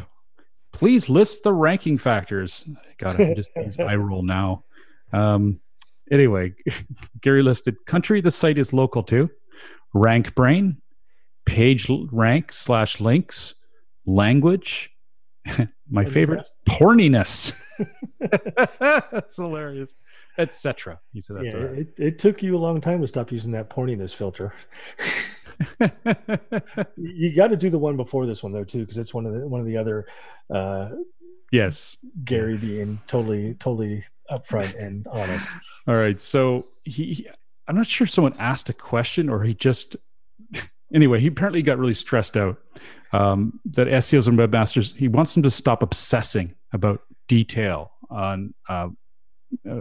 please 0.73 1.09
list 1.09 1.43
the 1.43 1.53
ranking 1.53 1.97
factors. 1.97 2.69
God, 2.99 3.19
I 3.21 3.35
just 3.35 3.51
use 3.57 3.79
roll 3.97 4.23
now. 4.23 4.65
Um, 5.13 5.61
anyway, 6.11 6.55
Gary 7.23 7.43
listed 7.43 7.77
country 7.87 8.21
the 8.21 8.31
site 8.31 8.59
is 8.59 8.73
local 8.73 9.03
to, 9.05 9.31
rank 9.95 10.35
brain, 10.35 10.83
page 11.47 11.91
rank 12.13 12.53
slash 12.53 13.01
links, 13.01 13.55
language. 14.05 14.91
My 15.91 16.05
favorite, 16.05 16.47
porniness. 16.69 17.59
That's 18.19 19.37
hilarious, 19.37 19.95
etc. 20.39 21.01
He 21.13 21.21
said, 21.21 21.37
"Yeah, 21.43 21.53
it, 21.53 21.89
it 21.97 22.19
took 22.19 22.43
you 22.43 22.57
a 22.57 22.59
long 22.59 22.81
time 22.81 23.01
to 23.01 23.09
stop 23.09 23.33
using 23.33 23.53
that 23.53 23.71
porniness 23.71 24.15
filter." 24.15 24.53
you 26.97 27.35
got 27.35 27.49
to 27.49 27.57
do 27.57 27.71
the 27.71 27.79
one 27.79 27.97
before 27.97 28.27
this 28.27 28.43
one 28.43 28.53
though 28.53 28.65
too, 28.65 28.81
because 28.81 28.99
it's 28.99 29.15
one 29.15 29.27
of 29.27 29.33
the 29.33 29.47
one 29.47 29.61
of 29.61 29.67
the 29.67 29.77
other. 29.77 30.07
Uh, 30.53 30.91
yes, 31.53 31.97
Gary 32.25 32.57
being 32.57 32.99
totally 33.07 33.55
totally 33.55 34.05
upfront 34.31 34.81
and 34.81 35.07
honest. 35.09 35.49
All 35.87 35.97
right, 35.97 36.19
so 36.19 36.69
he, 36.85 37.15
he, 37.15 37.29
I'm 37.69 37.77
not 37.77 37.87
sure 37.87 38.07
someone 38.07 38.35
asked 38.39 38.69
a 38.69 38.75
question 38.75 39.29
or 39.29 39.43
he 39.43 39.55
just. 39.55 39.97
Anyway, 40.93 41.21
he 41.21 41.29
apparently 41.29 41.63
got 41.63 41.79
really 41.79 41.95
stressed 41.95 42.37
out 42.37 42.59
um, 43.13 43.61
that 43.65 43.87
SEOs 43.87 44.27
and 44.27 44.37
webmasters. 44.37 44.97
He 44.97 45.07
wants 45.07 45.35
them 45.35 45.45
to 45.45 45.51
stop 45.51 45.85
obsessing 45.85 46.57
about 46.73 47.03
detail 47.31 47.93
on 48.11 48.53
uh, 48.69 48.89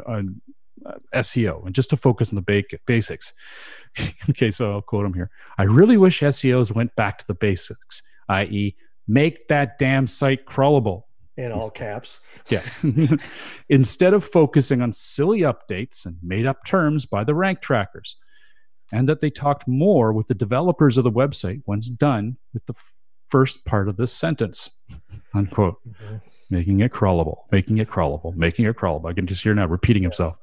on 0.06 0.40
uh, 0.86 0.94
SEO 1.16 1.66
and 1.66 1.74
just 1.74 1.90
to 1.90 1.98
focus 1.98 2.32
on 2.32 2.36
the 2.36 2.44
ba- 2.44 2.78
basics. 2.86 3.34
okay, 4.30 4.52
so 4.52 4.72
I'll 4.72 4.84
quote 4.84 5.06
him 5.06 5.16
here. 5.16 5.32
I 5.58 5.64
really 5.64 5.98
wish 5.98 6.20
SEOs 6.20 6.74
went 6.74 6.96
back 6.96 7.18
to 7.18 7.28
the 7.28 7.34
basics, 7.34 8.04
i.e., 8.30 8.76
make 9.08 9.48
that 9.48 9.80
damn 9.80 10.06
site 10.06 10.46
crawlable. 10.46 11.04
In 11.38 11.52
all 11.52 11.72
caps. 11.72 12.20
Yeah. 12.50 12.62
Instead 13.70 14.14
of 14.14 14.24
focusing 14.24 14.82
on 14.82 14.94
silly 14.94 15.42
updates 15.42 16.06
and 16.06 16.18
made 16.22 16.46
up 16.46 16.66
terms 16.66 17.08
by 17.08 17.24
the 17.24 17.34
rank 17.34 17.62
trackers, 17.62 18.16
and 18.92 19.10
that 19.10 19.22
they 19.22 19.30
talked 19.32 19.68
more 19.68 20.14
with 20.14 20.28
the 20.28 20.36
developers 20.36 20.98
of 20.98 21.04
the 21.04 21.12
website 21.12 21.62
once 21.68 21.90
done 21.90 22.38
with 22.54 22.66
the 22.68 22.76
first 23.28 23.66
part 23.66 23.90
of 23.90 23.98
this 23.98 24.14
sentence. 24.14 24.72
Unquote. 25.34 25.78
Mm-hmm. 25.88 26.16
Making 26.50 26.80
it 26.80 26.92
crawlable, 26.92 27.44
making 27.52 27.78
it 27.78 27.88
crawlable, 27.88 28.36
making 28.36 28.66
it 28.66 28.76
crawlable. 28.76 29.10
I 29.10 29.14
can 29.14 29.28
just 29.28 29.44
hear 29.44 29.54
now 29.54 29.68
repeating 29.68 30.02
himself. 30.02 30.36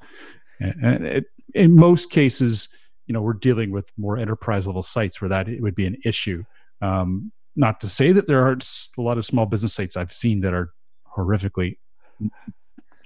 And 0.60 1.04
it, 1.04 1.24
in 1.54 1.74
most 1.74 2.10
cases, 2.10 2.68
you 3.06 3.12
know 3.12 3.22
we're 3.22 3.32
dealing 3.32 3.70
with 3.70 3.90
more 3.96 4.18
enterprise 4.18 4.66
level 4.66 4.82
sites 4.82 5.20
where 5.20 5.28
that 5.28 5.48
it 5.48 5.62
would 5.62 5.74
be 5.74 5.86
an 5.86 5.96
issue 6.04 6.44
um, 6.82 7.32
not 7.54 7.80
to 7.80 7.88
say 7.88 8.12
that 8.12 8.26
there 8.26 8.46
are 8.46 8.52
a 8.98 9.00
lot 9.00 9.18
of 9.18 9.24
small 9.24 9.46
business 9.46 9.74
sites 9.74 9.96
i've 9.96 10.12
seen 10.12 10.40
that 10.40 10.52
are 10.52 10.72
horrifically 11.16 11.78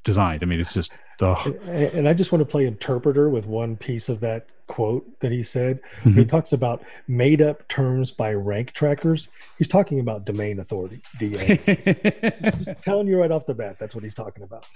designed 0.02 0.42
i 0.42 0.46
mean 0.46 0.60
it's 0.60 0.74
just 0.74 0.92
ugh. 1.20 1.54
and 1.66 2.08
i 2.08 2.14
just 2.14 2.32
want 2.32 2.40
to 2.40 2.50
play 2.50 2.66
interpreter 2.66 3.28
with 3.28 3.46
one 3.46 3.76
piece 3.76 4.08
of 4.08 4.20
that 4.20 4.46
quote 4.70 5.04
that 5.20 5.32
he 5.32 5.42
said 5.42 5.80
mm-hmm. 6.00 6.12
he 6.12 6.24
talks 6.24 6.52
about 6.52 6.82
made 7.08 7.42
up 7.42 7.66
terms 7.68 8.10
by 8.12 8.32
rank 8.32 8.72
trackers 8.72 9.28
he's 9.58 9.68
talking 9.68 10.00
about 10.00 10.24
domain 10.24 10.60
authority 10.60 11.02
da 11.18 11.56
just, 12.40 12.68
telling 12.80 13.06
you 13.06 13.18
right 13.18 13.32
off 13.32 13.44
the 13.46 13.54
bat 13.54 13.76
that's 13.78 13.94
what 13.94 14.04
he's 14.04 14.14
talking 14.14 14.42
about 14.42 14.66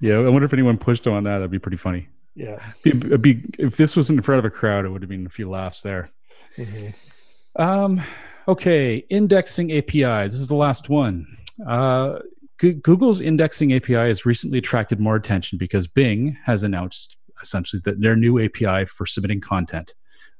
yeah 0.00 0.18
i 0.18 0.28
wonder 0.28 0.44
if 0.44 0.52
anyone 0.52 0.78
pushed 0.78 1.06
on 1.06 1.22
that 1.22 1.38
that'd 1.38 1.50
be 1.50 1.58
pretty 1.58 1.76
funny 1.76 2.08
yeah. 2.36 2.62
Be, 2.82 2.92
be, 2.92 3.44
if 3.58 3.76
this 3.76 3.96
was 3.96 4.10
in 4.10 4.20
front 4.20 4.38
of 4.38 4.44
a 4.44 4.50
crowd, 4.50 4.84
it 4.84 4.90
would 4.90 5.02
have 5.02 5.08
been 5.08 5.26
a 5.26 5.30
few 5.30 5.48
laughs 5.48 5.80
there. 5.80 6.10
Mm-hmm. 6.56 7.60
Um, 7.60 8.02
okay, 8.46 8.96
indexing 9.08 9.72
API. 9.72 10.28
This 10.28 10.34
is 10.34 10.48
the 10.48 10.54
last 10.54 10.88
one. 10.88 11.26
Uh, 11.66 12.18
Google's 12.58 13.20
indexing 13.20 13.72
API 13.74 13.94
has 13.94 14.26
recently 14.26 14.58
attracted 14.58 15.00
more 15.00 15.16
attention 15.16 15.58
because 15.58 15.86
Bing 15.86 16.36
has 16.44 16.62
announced 16.62 17.16
essentially 17.46 17.80
that 17.84 18.00
their 18.00 18.16
new 18.16 18.42
API 18.42 18.84
for 18.86 19.06
submitting 19.06 19.40
content 19.40 19.94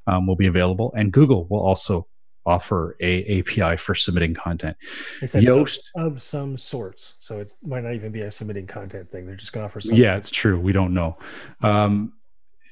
um, 0.07 0.27
will 0.27 0.37
be 0.37 0.47
available, 0.47 0.93
and 0.97 1.13
Google 1.13 1.47
will 1.49 1.61
also 1.61 2.07
offer 2.45 2.97
a 3.01 3.41
API 3.41 3.77
for 3.77 3.95
submitting 3.95 4.33
content. 4.33 4.77
Yoast 5.21 5.79
of, 5.97 6.13
of, 6.13 6.23
some 6.23 6.57
sorts, 6.57 7.15
so 7.19 7.41
it 7.41 7.53
might 7.63 7.83
not 7.83 7.95
even 7.95 8.13
be 8.13 8.21
a 8.21 8.31
submitting 8.31 8.67
content 8.67 9.11
thing. 9.11 9.27
They're 9.27 9.35
just 9.35 9.53
going 9.53 9.63
to 9.63 9.67
offer. 9.67 9.81
Something. 9.81 10.01
Yeah, 10.01 10.17
it's 10.17 10.31
true. 10.31 10.61
We 10.61 10.73
don't 10.73 10.95
know. 10.95 11.19
Um, 11.63 12.13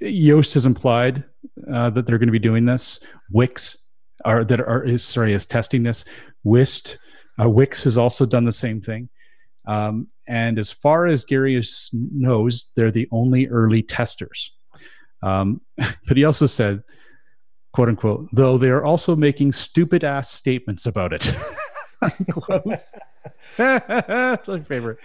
Yoast 0.00 0.54
has 0.54 0.66
implied 0.66 1.24
uh, 1.70 1.90
that 1.90 2.06
they're 2.06 2.18
going 2.18 2.28
to 2.28 2.32
be 2.32 2.38
doing 2.38 2.64
this. 2.64 3.04
Wix 3.30 3.78
are 4.24 4.44
that 4.44 4.60
are 4.60 4.84
is 4.84 5.02
sorry 5.04 5.32
is 5.32 5.44
testing 5.44 5.82
this. 5.82 6.04
Wist 6.44 6.98
uh, 7.40 7.48
Wix 7.48 7.84
has 7.84 7.98
also 7.98 8.26
done 8.26 8.44
the 8.44 8.52
same 8.52 8.80
thing. 8.80 9.08
Um, 9.66 10.08
and 10.26 10.58
as 10.58 10.70
far 10.70 11.06
as 11.06 11.24
Gary 11.24 11.60
knows, 11.92 12.72
they're 12.76 12.90
the 12.90 13.08
only 13.10 13.46
early 13.48 13.82
testers. 13.82 14.52
Um, 15.22 15.60
but 15.76 16.16
he 16.16 16.24
also 16.24 16.46
said 16.46 16.82
quote 17.74 17.88
unquote, 17.88 18.28
though 18.32 18.56
they 18.56 18.68
are 18.68 18.84
also 18.84 19.16
making 19.16 19.50
stupid 19.50 20.04
ass 20.04 20.30
statements 20.30 20.86
about 20.86 21.12
it. 21.12 21.30
That's 23.56 24.48
my 24.48 24.60
favorite. 24.60 24.98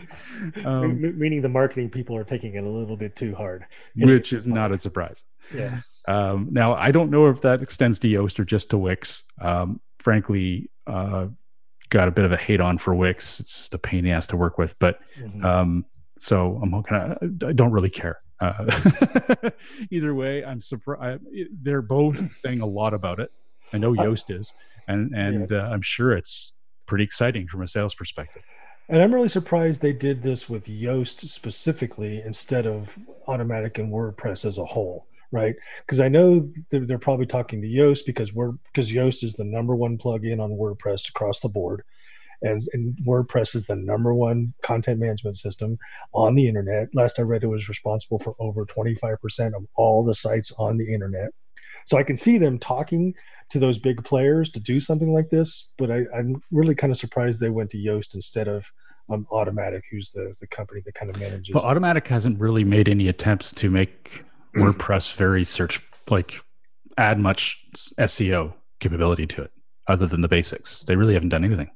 Um, 0.65 1.17
Meaning 1.17 1.41
the 1.41 1.49
marketing 1.49 1.89
people 1.89 2.15
are 2.15 2.23
taking 2.23 2.55
it 2.55 2.63
a 2.63 2.69
little 2.69 2.97
bit 2.97 3.15
too 3.15 3.33
hard, 3.33 3.65
which 3.95 4.33
is 4.33 4.45
not 4.45 4.71
a 4.71 4.77
surprise. 4.77 5.23
Yeah. 5.53 5.79
Um, 6.07 6.49
now 6.51 6.75
I 6.75 6.91
don't 6.91 7.09
know 7.09 7.27
if 7.27 7.41
that 7.41 7.61
extends 7.61 7.99
to 7.99 8.07
Yoast 8.07 8.39
or 8.39 8.45
just 8.45 8.69
to 8.71 8.77
Wix. 8.77 9.23
Um, 9.41 9.79
frankly, 9.99 10.69
uh, 10.85 11.27
got 11.89 12.07
a 12.07 12.11
bit 12.11 12.25
of 12.25 12.31
a 12.31 12.37
hate 12.37 12.61
on 12.61 12.77
for 12.77 12.93
Wix. 12.93 13.39
It's 13.39 13.57
just 13.57 13.73
a 13.73 13.77
pain 13.77 13.99
in 13.99 14.05
the 14.05 14.11
ass 14.11 14.27
to 14.27 14.37
work 14.37 14.57
with, 14.57 14.77
but 14.79 14.99
mm-hmm. 15.17 15.45
um, 15.45 15.85
so 16.17 16.59
I'm 16.61 16.83
kind 16.83 17.13
of 17.13 17.43
I 17.47 17.53
don't 17.53 17.71
really 17.71 17.89
care. 17.89 18.19
Uh, 18.39 19.49
either 19.91 20.13
way, 20.13 20.43
I'm 20.43 20.61
surprised. 20.61 21.23
They're 21.61 21.81
both 21.81 22.17
saying 22.31 22.61
a 22.61 22.65
lot 22.65 22.93
about 22.93 23.19
it. 23.19 23.31
I 23.73 23.77
know 23.77 23.93
Yoast 23.93 24.35
is, 24.35 24.53
and 24.87 25.13
and 25.13 25.49
yeah. 25.49 25.57
uh, 25.57 25.69
I'm 25.69 25.81
sure 25.81 26.13
it's 26.13 26.55
pretty 26.85 27.03
exciting 27.03 27.47
from 27.47 27.61
a 27.61 27.67
sales 27.67 27.93
perspective. 27.93 28.43
And 28.87 29.03
I'm 29.03 29.13
really 29.13 29.29
surprised 29.29 29.83
they 29.83 29.93
did 29.93 30.23
this 30.23 30.49
with 30.49 30.65
Yoast 30.65 31.27
specifically 31.29 32.23
instead 32.25 32.65
of 32.65 32.97
Automattic 33.27 33.77
and 33.77 33.93
WordPress 33.93 34.45
as 34.45 34.57
a 34.57 34.65
whole, 34.65 35.05
right? 35.31 35.55
Because 35.81 35.99
I 35.99 36.09
know 36.09 36.49
they're, 36.71 36.99
probably 36.99 37.25
talking 37.25 37.61
to 37.61 37.67
Yoast 37.67 38.05
because 38.05 38.33
we're 38.33 38.51
because 38.73 38.91
Yoast 38.91 39.23
is 39.23 39.35
the 39.35 39.43
number 39.43 39.75
one 39.75 39.97
plugin 39.97 40.41
on 40.41 40.51
WordPress 40.51 41.09
across 41.09 41.39
the 41.39 41.49
board 41.49 41.83
and, 42.41 42.61
and 42.73 42.97
WordPress 43.05 43.55
is 43.55 43.65
the 43.67 43.75
number 43.75 44.13
one 44.13 44.53
content 44.61 44.99
management 44.99 45.37
system 45.37 45.77
on 46.13 46.35
the 46.35 46.47
internet. 46.47 46.89
Last 46.93 47.19
I 47.19 47.23
read, 47.23 47.43
it 47.43 47.47
was 47.47 47.69
responsible 47.69 48.19
for 48.19 48.35
over 48.39 48.65
25% 48.65 49.55
of 49.55 49.65
all 49.75 50.03
the 50.05 50.13
sites 50.13 50.51
on 50.57 50.77
the 50.77 50.93
internet. 50.93 51.31
So 51.85 51.97
I 51.97 52.03
can 52.03 52.15
see 52.15 52.37
them 52.37 52.59
talking 52.59 53.13
to 53.49 53.59
those 53.59 53.79
big 53.79 54.03
players 54.03 54.49
to 54.51 54.59
do 54.59 54.79
something 54.79 55.13
like 55.13 55.29
this, 55.29 55.71
but 55.77 55.89
I, 55.89 56.05
am 56.15 56.41
really 56.51 56.75
kind 56.75 56.91
of 56.91 56.97
surprised 56.97 57.41
they 57.41 57.49
went 57.49 57.71
to 57.71 57.77
Yoast 57.77 58.13
instead 58.13 58.47
of 58.47 58.71
um, 59.09 59.25
Automattic, 59.31 59.81
who's 59.89 60.11
the, 60.11 60.35
the 60.39 60.47
company 60.47 60.81
that 60.85 60.93
kind 60.93 61.09
of 61.09 61.19
manages. 61.19 61.55
Well, 61.55 61.63
Automattic 61.63 62.07
hasn't 62.07 62.39
really 62.39 62.63
made 62.63 62.87
any 62.87 63.07
attempts 63.07 63.51
to 63.53 63.71
make 63.71 64.23
WordPress 64.55 65.13
very 65.13 65.43
search, 65.43 65.81
like 66.09 66.41
add 66.97 67.19
much 67.19 67.63
SEO 67.99 68.53
capability 68.79 69.27
to 69.27 69.43
it 69.43 69.51
other 69.87 70.07
than 70.07 70.21
the 70.21 70.27
basics. 70.27 70.81
They 70.81 70.95
really 70.95 71.13
haven't 71.13 71.29
done 71.29 71.43
anything. 71.43 71.69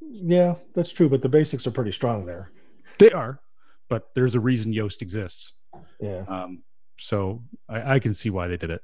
Yeah, 0.00 0.54
that's 0.74 0.92
true, 0.92 1.08
but 1.08 1.22
the 1.22 1.28
basics 1.28 1.66
are 1.66 1.70
pretty 1.70 1.92
strong 1.92 2.26
there. 2.26 2.50
They 2.98 3.10
are, 3.10 3.40
but 3.88 4.08
there's 4.14 4.34
a 4.34 4.40
reason 4.40 4.72
Yoast 4.72 5.02
exists. 5.02 5.54
Yeah. 6.00 6.24
Um, 6.28 6.62
so 6.98 7.42
I, 7.68 7.94
I, 7.94 7.98
can 7.98 8.14
see 8.14 8.30
why 8.30 8.48
they 8.48 8.56
did 8.56 8.70
it. 8.70 8.80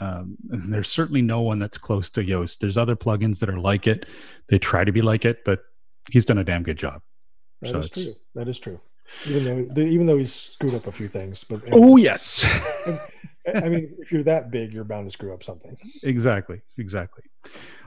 Um, 0.00 0.36
there's 0.44 0.88
certainly 0.88 1.22
no 1.22 1.40
one 1.40 1.58
that's 1.58 1.78
close 1.78 2.10
to 2.10 2.20
Yoast. 2.22 2.58
There's 2.58 2.78
other 2.78 2.94
plugins 2.94 3.40
that 3.40 3.48
are 3.48 3.58
like 3.58 3.88
it. 3.88 4.06
They 4.48 4.58
try 4.58 4.84
to 4.84 4.92
be 4.92 5.02
like 5.02 5.24
it, 5.24 5.44
but 5.44 5.60
he's 6.10 6.24
done 6.24 6.38
a 6.38 6.44
damn 6.44 6.62
good 6.62 6.78
job. 6.78 7.02
That 7.62 7.70
so 7.70 7.78
is 7.80 7.90
true. 7.90 8.14
That 8.36 8.48
is 8.48 8.58
true. 8.60 8.80
Even 9.26 9.68
though 9.74 9.80
even 9.80 10.06
though 10.06 10.18
he's 10.18 10.34
screwed 10.34 10.74
up 10.74 10.86
a 10.86 10.92
few 10.92 11.08
things, 11.08 11.44
but 11.44 11.62
oh 11.72 11.96
yes. 11.96 12.44
I 13.54 13.68
mean, 13.68 13.94
if 13.98 14.12
you're 14.12 14.24
that 14.24 14.50
big, 14.50 14.72
you're 14.74 14.84
bound 14.84 15.06
to 15.06 15.10
screw 15.10 15.32
up 15.32 15.42
something. 15.42 15.76
Exactly. 16.02 16.60
Exactly. 16.76 17.24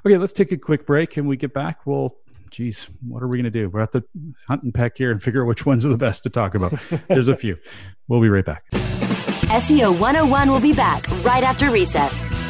Okay, 0.05 0.17
let's 0.17 0.33
take 0.33 0.51
a 0.51 0.57
quick 0.57 0.87
break. 0.87 1.17
and 1.17 1.27
we 1.27 1.37
get 1.37 1.53
back, 1.53 1.85
we'll 1.85 2.15
geez, 2.49 2.89
what 3.07 3.23
are 3.23 3.27
we 3.27 3.37
going 3.37 3.45
to 3.45 3.49
do? 3.49 3.69
We're 3.69 3.79
at 3.79 3.91
the 3.91 4.03
hunt 4.47 4.63
and 4.63 4.73
peck 4.73 4.97
here 4.97 5.11
and 5.11 5.23
figure 5.23 5.41
out 5.41 5.47
which 5.47 5.65
ones 5.65 5.85
are 5.85 5.89
the 5.89 5.97
best 5.97 6.23
to 6.23 6.29
talk 6.29 6.53
about. 6.53 6.73
There's 7.07 7.29
a 7.29 7.35
few. 7.35 7.57
We'll 8.07 8.21
be 8.21 8.29
right 8.29 8.45
back. 8.45 8.65
SEO 8.71 9.97
101 9.99 10.51
will 10.51 10.59
be 10.59 10.73
back 10.73 11.09
right 11.23 11.43
after 11.43 11.71
recess. 11.71 12.40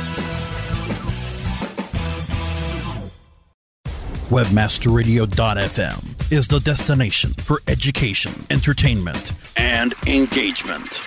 Webmasterradio.fm 4.32 6.32
is 6.32 6.48
the 6.48 6.62
destination 6.62 7.32
for 7.32 7.60
education, 7.68 8.32
entertainment, 8.50 9.34
and 9.58 9.94
engagement. 10.08 11.06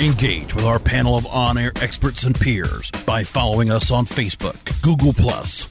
Engage 0.00 0.56
with 0.56 0.64
our 0.64 0.80
panel 0.80 1.14
of 1.14 1.24
on 1.28 1.56
air 1.56 1.70
experts 1.80 2.24
and 2.24 2.34
peers 2.34 2.90
by 3.06 3.22
following 3.22 3.70
us 3.70 3.92
on 3.92 4.04
Facebook, 4.04 4.58
Google, 4.82 5.12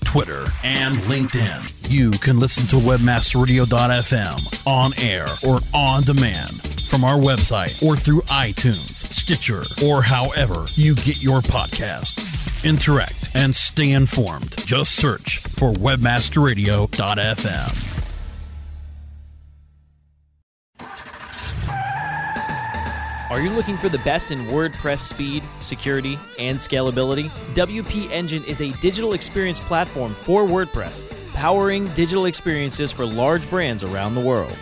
Twitter, 0.05 0.45
and 0.63 0.95
LinkedIn. 0.99 1.93
You 1.93 2.11
can 2.11 2.39
listen 2.39 2.65
to 2.67 2.77
WebmasterRadio.fm 2.77 4.65
on 4.65 4.93
air 4.97 5.27
or 5.45 5.59
on 5.73 6.03
demand 6.03 6.61
from 6.61 7.03
our 7.03 7.19
website 7.19 7.83
or 7.83 7.97
through 7.97 8.21
iTunes, 8.21 9.11
Stitcher, 9.11 9.63
or 9.85 10.01
however 10.01 10.63
you 10.75 10.95
get 10.95 11.21
your 11.21 11.41
podcasts. 11.41 12.63
Interact 12.63 13.22
and 13.35 13.55
stay 13.55 13.91
informed. 13.91 14.55
Just 14.65 14.95
search 14.95 15.39
for 15.39 15.73
WebmasterRadio.fm. 15.73 17.93
Are 23.33 23.41
you 23.41 23.49
looking 23.49 23.77
for 23.77 23.89
the 23.89 23.97
best 23.99 24.29
in 24.29 24.45
WordPress 24.45 24.99
speed, 24.99 25.41
security, 25.59 26.19
and 26.37 26.59
scalability? 26.59 27.29
WP 27.55 28.11
Engine 28.11 28.43
is 28.43 28.61
a 28.61 28.69
digital 28.73 29.13
experience 29.13 29.59
platform 29.59 30.13
for 30.13 30.43
WordPress, 30.43 31.03
powering 31.33 31.87
digital 31.95 32.27
experiences 32.27 32.91
for 32.91 33.07
large 33.07 33.49
brands 33.49 33.83
around 33.83 34.13
the 34.13 34.21
world. 34.21 34.55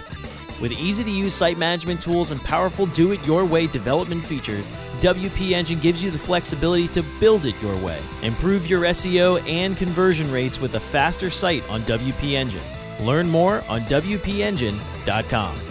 With 0.61 0.71
easy 0.71 1.03
to 1.03 1.11
use 1.11 1.33
site 1.33 1.57
management 1.57 2.01
tools 2.01 2.31
and 2.31 2.41
powerful 2.41 2.85
do 2.85 3.11
it 3.11 3.21
your 3.25 3.43
way 3.43 3.67
development 3.67 4.23
features, 4.23 4.69
WP 5.01 5.51
Engine 5.51 5.79
gives 5.79 6.03
you 6.03 6.11
the 6.11 6.17
flexibility 6.17 6.87
to 6.89 7.03
build 7.19 7.45
it 7.45 7.59
your 7.59 7.75
way. 7.77 7.99
Improve 8.21 8.67
your 8.67 8.81
SEO 8.83 9.41
and 9.49 9.75
conversion 9.75 10.31
rates 10.31 10.61
with 10.61 10.75
a 10.75 10.79
faster 10.79 11.31
site 11.31 11.67
on 11.69 11.81
WP 11.83 12.33
Engine. 12.33 12.61
Learn 12.99 13.27
more 13.27 13.63
on 13.67 13.81
WPEngine.com. 13.81 15.70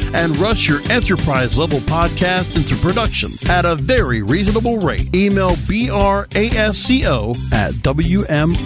and 0.13 0.37
rush 0.37 0.67
your 0.67 0.81
enterprise 0.89 1.57
level 1.57 1.79
podcast 1.79 2.55
into 2.55 2.75
production 2.75 3.31
at 3.49 3.65
a 3.65 3.75
very 3.75 4.21
reasonable 4.21 4.77
rate. 4.77 5.13
Email 5.15 5.51
brasco 5.51 7.37
at 7.53 7.73
wmr.fm. 7.73 8.57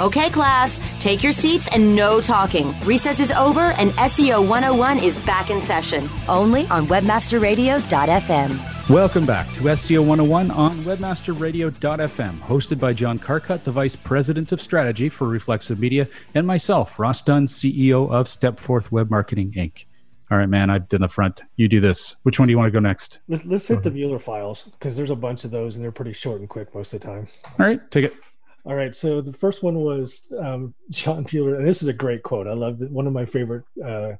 Okay, 0.00 0.30
class, 0.30 0.80
take 0.98 1.22
your 1.22 1.32
seats 1.32 1.68
and 1.70 1.94
no 1.94 2.20
talking. 2.20 2.74
Recess 2.84 3.20
is 3.20 3.30
over 3.30 3.60
and 3.60 3.90
SEO 3.90 4.40
101 4.40 4.98
is 4.98 5.16
back 5.24 5.50
in 5.50 5.62
session, 5.62 6.08
only 6.28 6.66
on 6.66 6.86
webmasterradio.fm. 6.86 8.72
Welcome 8.88 9.24
back 9.24 9.52
to 9.52 9.60
SEO 9.60 10.00
101 10.00 10.50
on 10.50 10.71
webmasterradio.fm, 10.82 12.38
hosted 12.40 12.78
by 12.78 12.92
John 12.92 13.18
Carcutt, 13.18 13.64
the 13.64 13.72
Vice 13.72 13.96
President 13.96 14.52
of 14.52 14.60
Strategy 14.60 15.08
for 15.08 15.28
Reflexive 15.28 15.78
Media, 15.78 16.08
and 16.34 16.46
myself, 16.46 16.98
Ross 16.98 17.22
Dunn, 17.22 17.46
CEO 17.46 18.10
of 18.10 18.26
Stepforth 18.26 18.90
Web 18.90 19.10
Marketing 19.10 19.52
Inc. 19.52 19.86
All 20.30 20.38
right, 20.38 20.48
man, 20.48 20.70
I've 20.70 20.88
done 20.88 21.02
the 21.02 21.08
front. 21.08 21.42
You 21.56 21.68
do 21.68 21.80
this. 21.80 22.16
Which 22.22 22.38
one 22.38 22.48
do 22.48 22.52
you 22.52 22.56
want 22.58 22.68
to 22.68 22.70
go 22.70 22.80
next? 22.80 23.20
Let's, 23.28 23.44
let's 23.44 23.68
hit 23.68 23.82
the 23.82 23.90
Mueller 23.90 24.18
files 24.18 24.64
because 24.64 24.96
there's 24.96 25.10
a 25.10 25.16
bunch 25.16 25.44
of 25.44 25.50
those 25.50 25.76
and 25.76 25.84
they're 25.84 25.92
pretty 25.92 26.14
short 26.14 26.40
and 26.40 26.48
quick 26.48 26.74
most 26.74 26.94
of 26.94 27.00
the 27.00 27.06
time. 27.06 27.28
All 27.44 27.66
right, 27.66 27.90
take 27.90 28.06
it. 28.06 28.14
All 28.64 28.74
right. 28.74 28.94
So 28.94 29.20
the 29.20 29.32
first 29.32 29.62
one 29.62 29.74
was 29.80 30.32
um, 30.38 30.74
John 30.90 31.26
Mueller, 31.32 31.56
and 31.56 31.66
this 31.66 31.82
is 31.82 31.88
a 31.88 31.92
great 31.92 32.22
quote. 32.22 32.46
I 32.46 32.54
love 32.54 32.80
it. 32.80 32.90
One 32.90 33.06
of 33.06 33.12
my 33.12 33.26
favorite 33.26 33.64
uh, 33.84 34.12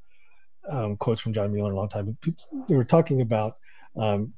um, 0.69 0.97
quotes 0.97 1.21
from 1.21 1.33
John 1.33 1.53
Mueller 1.53 1.71
in 1.71 1.77
a 1.77 1.79
long 1.79 1.89
time. 1.89 2.17
They 2.69 2.75
were 2.75 2.85
talking 2.85 3.21
about 3.21 3.57
um, 3.97 4.35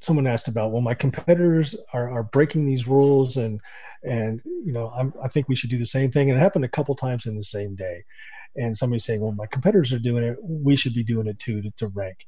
someone 0.00 0.26
asked 0.26 0.48
about 0.48 0.72
well 0.72 0.82
my 0.82 0.94
competitors 0.94 1.76
are, 1.92 2.10
are 2.10 2.22
breaking 2.22 2.66
these 2.66 2.86
rules 2.86 3.36
and 3.36 3.60
and 4.02 4.40
you 4.44 4.72
know 4.72 4.92
I'm, 4.96 5.12
i 5.22 5.28
think 5.28 5.48
we 5.48 5.56
should 5.56 5.70
do 5.70 5.78
the 5.78 5.86
same 5.86 6.10
thing. 6.10 6.30
And 6.30 6.38
it 6.38 6.42
happened 6.42 6.64
a 6.64 6.68
couple 6.68 6.94
times 6.94 7.26
in 7.26 7.36
the 7.36 7.42
same 7.42 7.74
day. 7.74 8.04
And 8.56 8.76
somebody 8.76 9.00
saying 9.00 9.20
well 9.20 9.32
my 9.32 9.46
competitors 9.46 9.92
are 9.92 9.98
doing 9.98 10.24
it. 10.24 10.36
We 10.42 10.76
should 10.76 10.94
be 10.94 11.04
doing 11.04 11.26
it 11.26 11.38
too 11.38 11.62
to, 11.62 11.70
to 11.78 11.88
rank. 11.88 12.26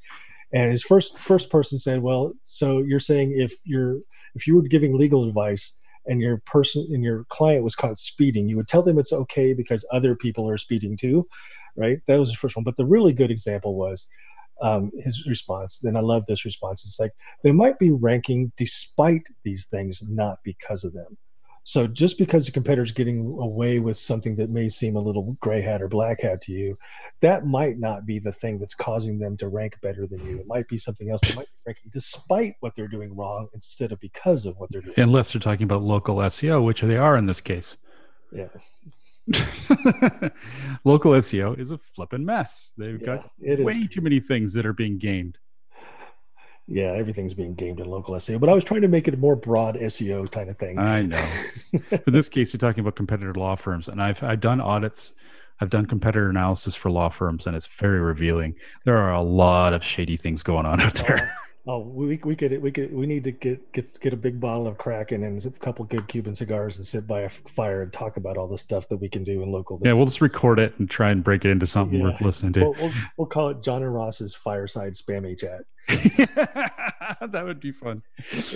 And 0.53 0.71
his 0.71 0.83
first 0.83 1.19
first 1.19 1.51
person 1.51 1.79
said 1.79 2.03
well 2.03 2.33
so 2.45 2.79
you're 2.79 3.01
saying 3.01 3.35
if 3.37 3.55
you're 3.65 3.99
if 4.35 4.47
you 4.47 4.57
were 4.57 4.63
giving 4.63 4.97
legal 4.97 5.27
advice 5.29 5.79
and 6.07 6.21
your 6.21 6.39
person 6.47 6.87
and 6.91 7.03
your 7.03 7.25
client 7.31 7.65
was 7.65 7.75
caught 7.75 7.99
speeding 7.99 8.49
you 8.49 8.57
would 8.57 8.69
tell 8.69 8.83
them 8.83 8.99
it's 8.99 9.13
okay 9.13 9.53
because 9.55 9.85
other 9.91 10.15
people 10.15 10.49
are 10.49 10.57
speeding 10.57 10.97
too 10.97 11.27
right? 11.77 11.99
That 12.07 12.19
was 12.19 12.31
the 12.31 12.37
first 12.37 12.57
one. 12.57 12.65
But 12.65 12.77
the 12.77 12.87
really 12.87 13.13
good 13.13 13.31
example 13.31 13.75
was 13.75 14.09
um, 14.61 14.91
his 14.99 15.27
response. 15.27 15.81
Then 15.81 15.97
I 15.97 16.01
love 16.01 16.27
this 16.27 16.45
response. 16.45 16.85
It's 16.85 17.01
like 17.01 17.13
they 17.43 17.53
might 17.53 17.79
be 17.79 17.91
ranking 17.91 18.53
despite 18.57 19.29
these 19.45 19.67
things, 19.67 20.03
not 20.09 20.39
because 20.45 20.85
of 20.85 20.93
them. 20.93 21.19
So 21.69 21.89
just 21.89 22.17
because 22.17 22.47
the 22.47 22.53
competitor's 22.53 22.93
getting 22.93 23.27
away 23.41 23.81
with 23.81 23.97
something 23.97 24.37
that 24.37 24.51
may 24.51 24.69
seem 24.69 24.95
a 24.95 25.01
little 25.01 25.37
gray 25.41 25.61
hat 25.61 25.83
or 25.83 25.89
black 25.89 26.21
hat 26.23 26.41
to 26.43 26.53
you, 26.53 26.75
that 27.23 27.45
might 27.45 27.81
not 27.81 28.07
be 28.07 28.21
the 28.21 28.31
thing 28.31 28.61
that's 28.61 28.75
causing 28.75 29.19
them 29.19 29.37
to 29.39 29.49
rank 29.49 29.77
better 29.83 30.07
than 30.09 30.25
you. 30.25 30.39
It 30.39 30.47
might 30.47 30.69
be 30.69 30.79
something 30.79 31.11
else. 31.11 31.23
They 31.23 31.35
might 31.35 31.47
be 31.47 31.59
ranking 31.67 31.91
despite 31.93 32.55
what 32.61 32.77
they're 32.77 32.87
doing 32.87 33.17
wrong 33.17 33.49
instead 33.53 33.91
of 33.91 33.99
because 33.99 34.47
of 34.47 34.57
what 34.59 34.71
they're 34.71 34.81
doing. 34.81 34.95
Unless 34.97 35.33
they're 35.33 35.41
talking 35.41 35.65
about 35.65 35.83
local 35.83 36.19
SEO, 36.19 36.63
which 36.63 36.83
they 36.83 36.97
are 36.97 37.17
in 37.17 37.27
this 37.27 37.41
case. 37.41 37.79
Yeah. 38.31 38.47
local 40.85 41.13
SEO 41.13 41.59
is 41.59 41.71
a 41.71 41.79
flipping 41.79 42.25
mess. 42.25 42.75
They've 42.79 43.01
Yeah, 43.01 43.07
got 43.07 43.31
way 43.39 43.87
too 43.87 44.01
many 44.01 44.21
things 44.21 44.55
that 44.55 44.65
are 44.67 44.73
being 44.73 44.99
gamed. 44.99 45.39
Yeah, 46.69 46.93
everything's 46.93 47.35
being 47.35 47.55
gamed 47.55 47.79
in 47.79 47.87
local 47.87 48.15
SEO, 48.17 48.41
but 48.41 48.49
I 48.49 48.55
was 48.55 48.65
trying 48.65 48.83
to 48.83 48.89
make 48.89 49.07
it 49.07 49.15
a 49.15 49.17
more 49.17 49.37
broad 49.37 49.77
SEO 49.77 50.31
kind 50.31 50.51
of 50.51 50.59
thing. 50.59 50.79
I 50.79 51.03
know. 51.03 51.25
in 51.73 52.13
this 52.13 52.29
case, 52.29 52.53
you're 52.53 52.59
talking 52.59 52.81
about 52.81 52.97
competitor 52.97 53.35
law 53.35 53.55
firms, 53.55 53.89
and 53.89 54.03
I've 54.03 54.23
I've 54.23 54.41
done 54.41 54.61
audits. 54.61 55.13
I've 55.61 55.71
done 55.71 55.87
competitor 55.87 56.29
analysis 56.29 56.75
for 56.77 56.91
law 56.91 57.09
firms, 57.09 57.47
and 57.47 57.57
it's 57.57 57.67
very 57.67 58.01
revealing. 58.01 58.57
There 58.85 58.99
are 58.99 59.15
a 59.15 59.23
lot 59.23 59.73
of 59.75 59.83
shady 59.83 60.17
things 60.17 60.43
going 60.43 60.67
on 60.67 60.81
out 60.81 60.95
there. 60.95 61.33
Oh, 61.33 61.46
Oh, 61.69 61.81
we 61.81 62.21
we 62.23 62.37
could 62.37 62.63
we 62.63 62.71
could 62.71 62.95
we 62.95 63.07
need 63.07 63.25
to 63.25 63.33
get 63.33 63.73
get 63.73 63.99
get 64.01 64.13
a 64.13 64.17
big 64.17 64.39
bottle 64.39 64.69
of 64.69 64.79
Kraken 64.79 65.25
and 65.25 65.45
a 65.45 65.51
couple 65.51 65.85
good 65.85 66.07
Cuban 66.07 66.33
cigars 66.35 66.77
and 66.77 66.87
sit 66.87 67.09
by 67.09 67.23
a 67.23 67.29
fire 67.29 67.83
and 67.83 67.93
talk 67.93 68.17
about 68.17 68.37
all 68.37 68.47
the 68.47 68.57
stuff 68.57 68.89
that 68.89 68.99
we 68.99 69.09
can 69.09 69.25
do 69.25 69.43
in 69.43 69.51
local. 69.51 69.81
yeah, 69.85 69.93
we'll 69.93 70.05
just 70.07 70.21
record 70.21 70.61
it 70.61 70.75
and 70.79 70.89
try 70.89 71.11
and 71.11 71.25
break 71.25 71.45
it 71.45 71.51
into 71.51 71.67
something 71.67 71.99
Yeah. 71.99 72.05
worth 72.05 72.21
listening 72.21 72.53
to. 72.53 72.61
We'll, 72.61 72.73
we'll, 72.75 72.91
we'll 73.19 73.27
chat. 73.27 73.65
John 73.65 73.83
and 73.83 73.93
Ross's 73.93 74.33
fireside 74.37 74.93
spammy 74.93 75.37
chat. 75.37 75.63
that 75.89 77.43
would 77.45 77.59
be 77.59 77.73
fun. 77.73 78.03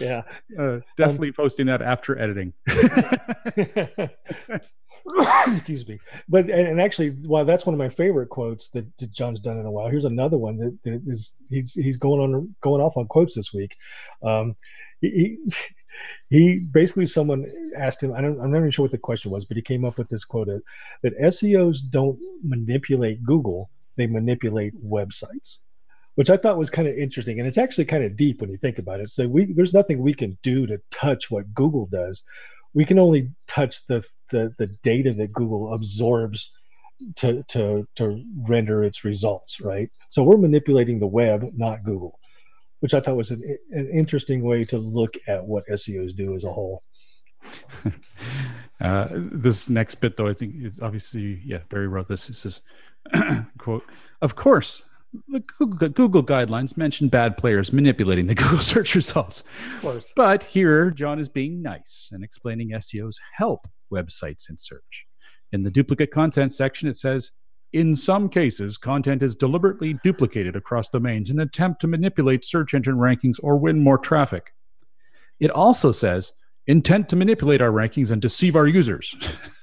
Yeah. 0.01 0.23
Uh, 0.57 0.79
definitely 0.97 1.33
posting 1.33 1.67
that 1.67 1.83
after 1.83 2.17
editing. 2.17 2.53
Excuse 5.47 5.87
me. 5.87 5.99
But 6.29 6.51
and, 6.51 6.67
and 6.67 6.81
actually, 6.81 7.17
well, 7.25 7.45
that's 7.45 7.67
one 7.67 7.75
of 7.75 7.79
my 7.79 7.89
favorite 7.89 8.29
quotes 8.29 8.71
that, 8.71 8.87
that 8.99 9.13
John's 9.13 9.41
done 9.41 9.59
in 9.59 9.67
a 9.67 9.71
while. 9.71 9.89
Here's 9.89 10.05
another 10.05 10.39
one 10.39 10.59
that, 10.59 10.79
that 10.85 11.03
is 11.07 11.43
he's 11.49 11.75
he's 11.75 11.97
going 11.97 12.21
on 12.21 12.55
going 12.61 12.83
off 12.83 12.97
on 12.97 13.07
quotes 13.07 13.35
this 13.35 13.53
week. 13.53 13.77
Um, 14.23 14.57
he, 15.01 15.11
he 15.11 15.39
he 16.29 16.59
basically 16.59 17.07
someone 17.07 17.51
asked 17.77 18.03
him. 18.03 18.13
I 18.13 18.21
don't. 18.21 18.41
I'm 18.41 18.51
not 18.51 18.59
even 18.59 18.71
sure 18.71 18.85
what 18.85 18.93
the 18.93 18.99
question 18.99 19.31
was, 19.31 19.45
but 19.45 19.57
he 19.57 19.63
came 19.63 19.85
up 19.85 19.99
with 19.99 20.09
this 20.09 20.25
quote 20.25 20.49
that, 20.49 20.63
that 21.03 21.19
SEOs 21.19 21.79
don't 21.89 22.19
manipulate 22.43 23.23
Google; 23.25 23.71
they 23.97 24.07
manipulate 24.07 24.75
websites. 24.85 25.61
Which 26.17 26.29
I 26.29 26.37
thought 26.37 26.59
was 26.59 26.71
kind 26.71 26.89
of 26.89 26.99
interesting, 26.99 27.39
and 27.39 27.47
it's 27.47 27.57
actually 27.57 27.87
kind 27.87 28.05
of 28.05 28.17
deep 28.17 28.41
when 28.41 28.51
you 28.51 28.59
think 28.59 28.79
about 28.79 29.01
it. 29.01 29.11
So 29.11 29.29
we 29.29 29.53
there's 29.53 29.73
nothing 29.73 30.01
we 30.01 30.13
can 30.13 30.39
do 30.43 30.67
to 30.67 30.81
touch 30.91 31.31
what 31.31 31.55
Google 31.55 31.87
does 31.87 32.25
we 32.75 32.85
can 32.85 32.99
only 32.99 33.31
touch 33.49 33.87
the, 33.87 34.05
the 34.31 34.55
the 34.59 34.67
data 34.83 35.13
that 35.15 35.33
Google 35.33 35.73
absorbs 35.73 36.51
to 37.17 37.43
to 37.49 37.89
to 37.97 38.25
render 38.49 38.85
its 38.85 39.05
results, 39.05 39.61
right? 39.61 39.91
So 40.09 40.23
we're 40.23 40.37
manipulating 40.37 41.01
the 41.01 41.07
web, 41.07 41.51
not 41.57 41.85
Google, 41.85 42.19
which 42.81 42.95
I 42.95 43.01
thought 43.01 43.17
was 43.17 43.31
an, 43.31 43.43
an 43.71 43.91
interesting 43.91 44.43
way 44.43 44.65
to 44.65 44.79
look 44.79 45.17
at 45.27 45.47
what 45.47 45.69
SEOs 45.69 46.15
do 46.15 46.35
as 46.35 46.45
a 46.45 46.53
whole. 46.53 46.83
uh, 48.81 49.09
this 49.13 49.69
next 49.69 49.97
bit, 49.97 50.17
though, 50.17 50.27
I 50.27 50.35
think 50.35 50.55
it's 50.59 50.81
obviously 50.81 51.41
yeah. 51.45 51.61
Barry 51.69 51.89
wrote 51.89 52.09
this. 52.09 52.27
He 52.27 52.35
says, 52.35 52.61
"quote 53.59 53.85
Of 54.21 54.37
course, 54.37 54.83
the 55.29 55.41
Google, 55.41 55.89
Google, 55.89 56.23
guidelines 56.23 56.77
mention 56.77 57.09
bad 57.09 57.37
players 57.37 57.73
manipulating 57.73 58.27
the 58.27 58.35
Google 58.37 58.61
search 58.61 58.95
results. 58.95 59.43
Of 59.77 59.83
course. 59.83 60.13
But 60.15 60.43
here, 60.43 60.91
John 60.91 61.19
is 61.19 61.29
being 61.29 61.63
nice 61.63 62.09
and 62.13 62.23
explaining 62.23 62.71
SEOs 62.71 63.17
help 63.35 63.67
websites 63.93 64.49
in 64.49 64.57
search. 64.59 65.07
In 65.53 65.63
the 65.63 65.71
duplicate 65.71 66.13
content 66.13 66.53
section, 66.53 66.89
it 66.89 66.97
says, 66.97 67.33
in 67.73 67.95
some 67.95 68.29
cases, 68.29 68.79
content 68.79 69.23
is 69.23 69.37
deliberately 69.37 69.97
duplicated 70.03 70.57
across 70.57 70.89
domains 70.89 71.31
in 71.31 71.41
an 71.41 71.47
attempt 71.47 71.81
to 71.81 71.87
manipulate 71.87 72.45
search 72.45 72.75
engine 72.75 72.97
rankings 72.97 73.37
or 73.43 73.57
win 73.57 73.79
more 73.79 73.99
traffic. 73.99 74.53
It 75.39 75.51
also 75.51 75.93
says, 75.93 76.33
intent 76.67 77.09
to 77.09 77.17
manipulate 77.17 77.63
our 77.63 77.71
rankings 77.71 78.11
and 78.11 78.21
deceive 78.21 78.57
our 78.57 78.67
users. 78.67 79.17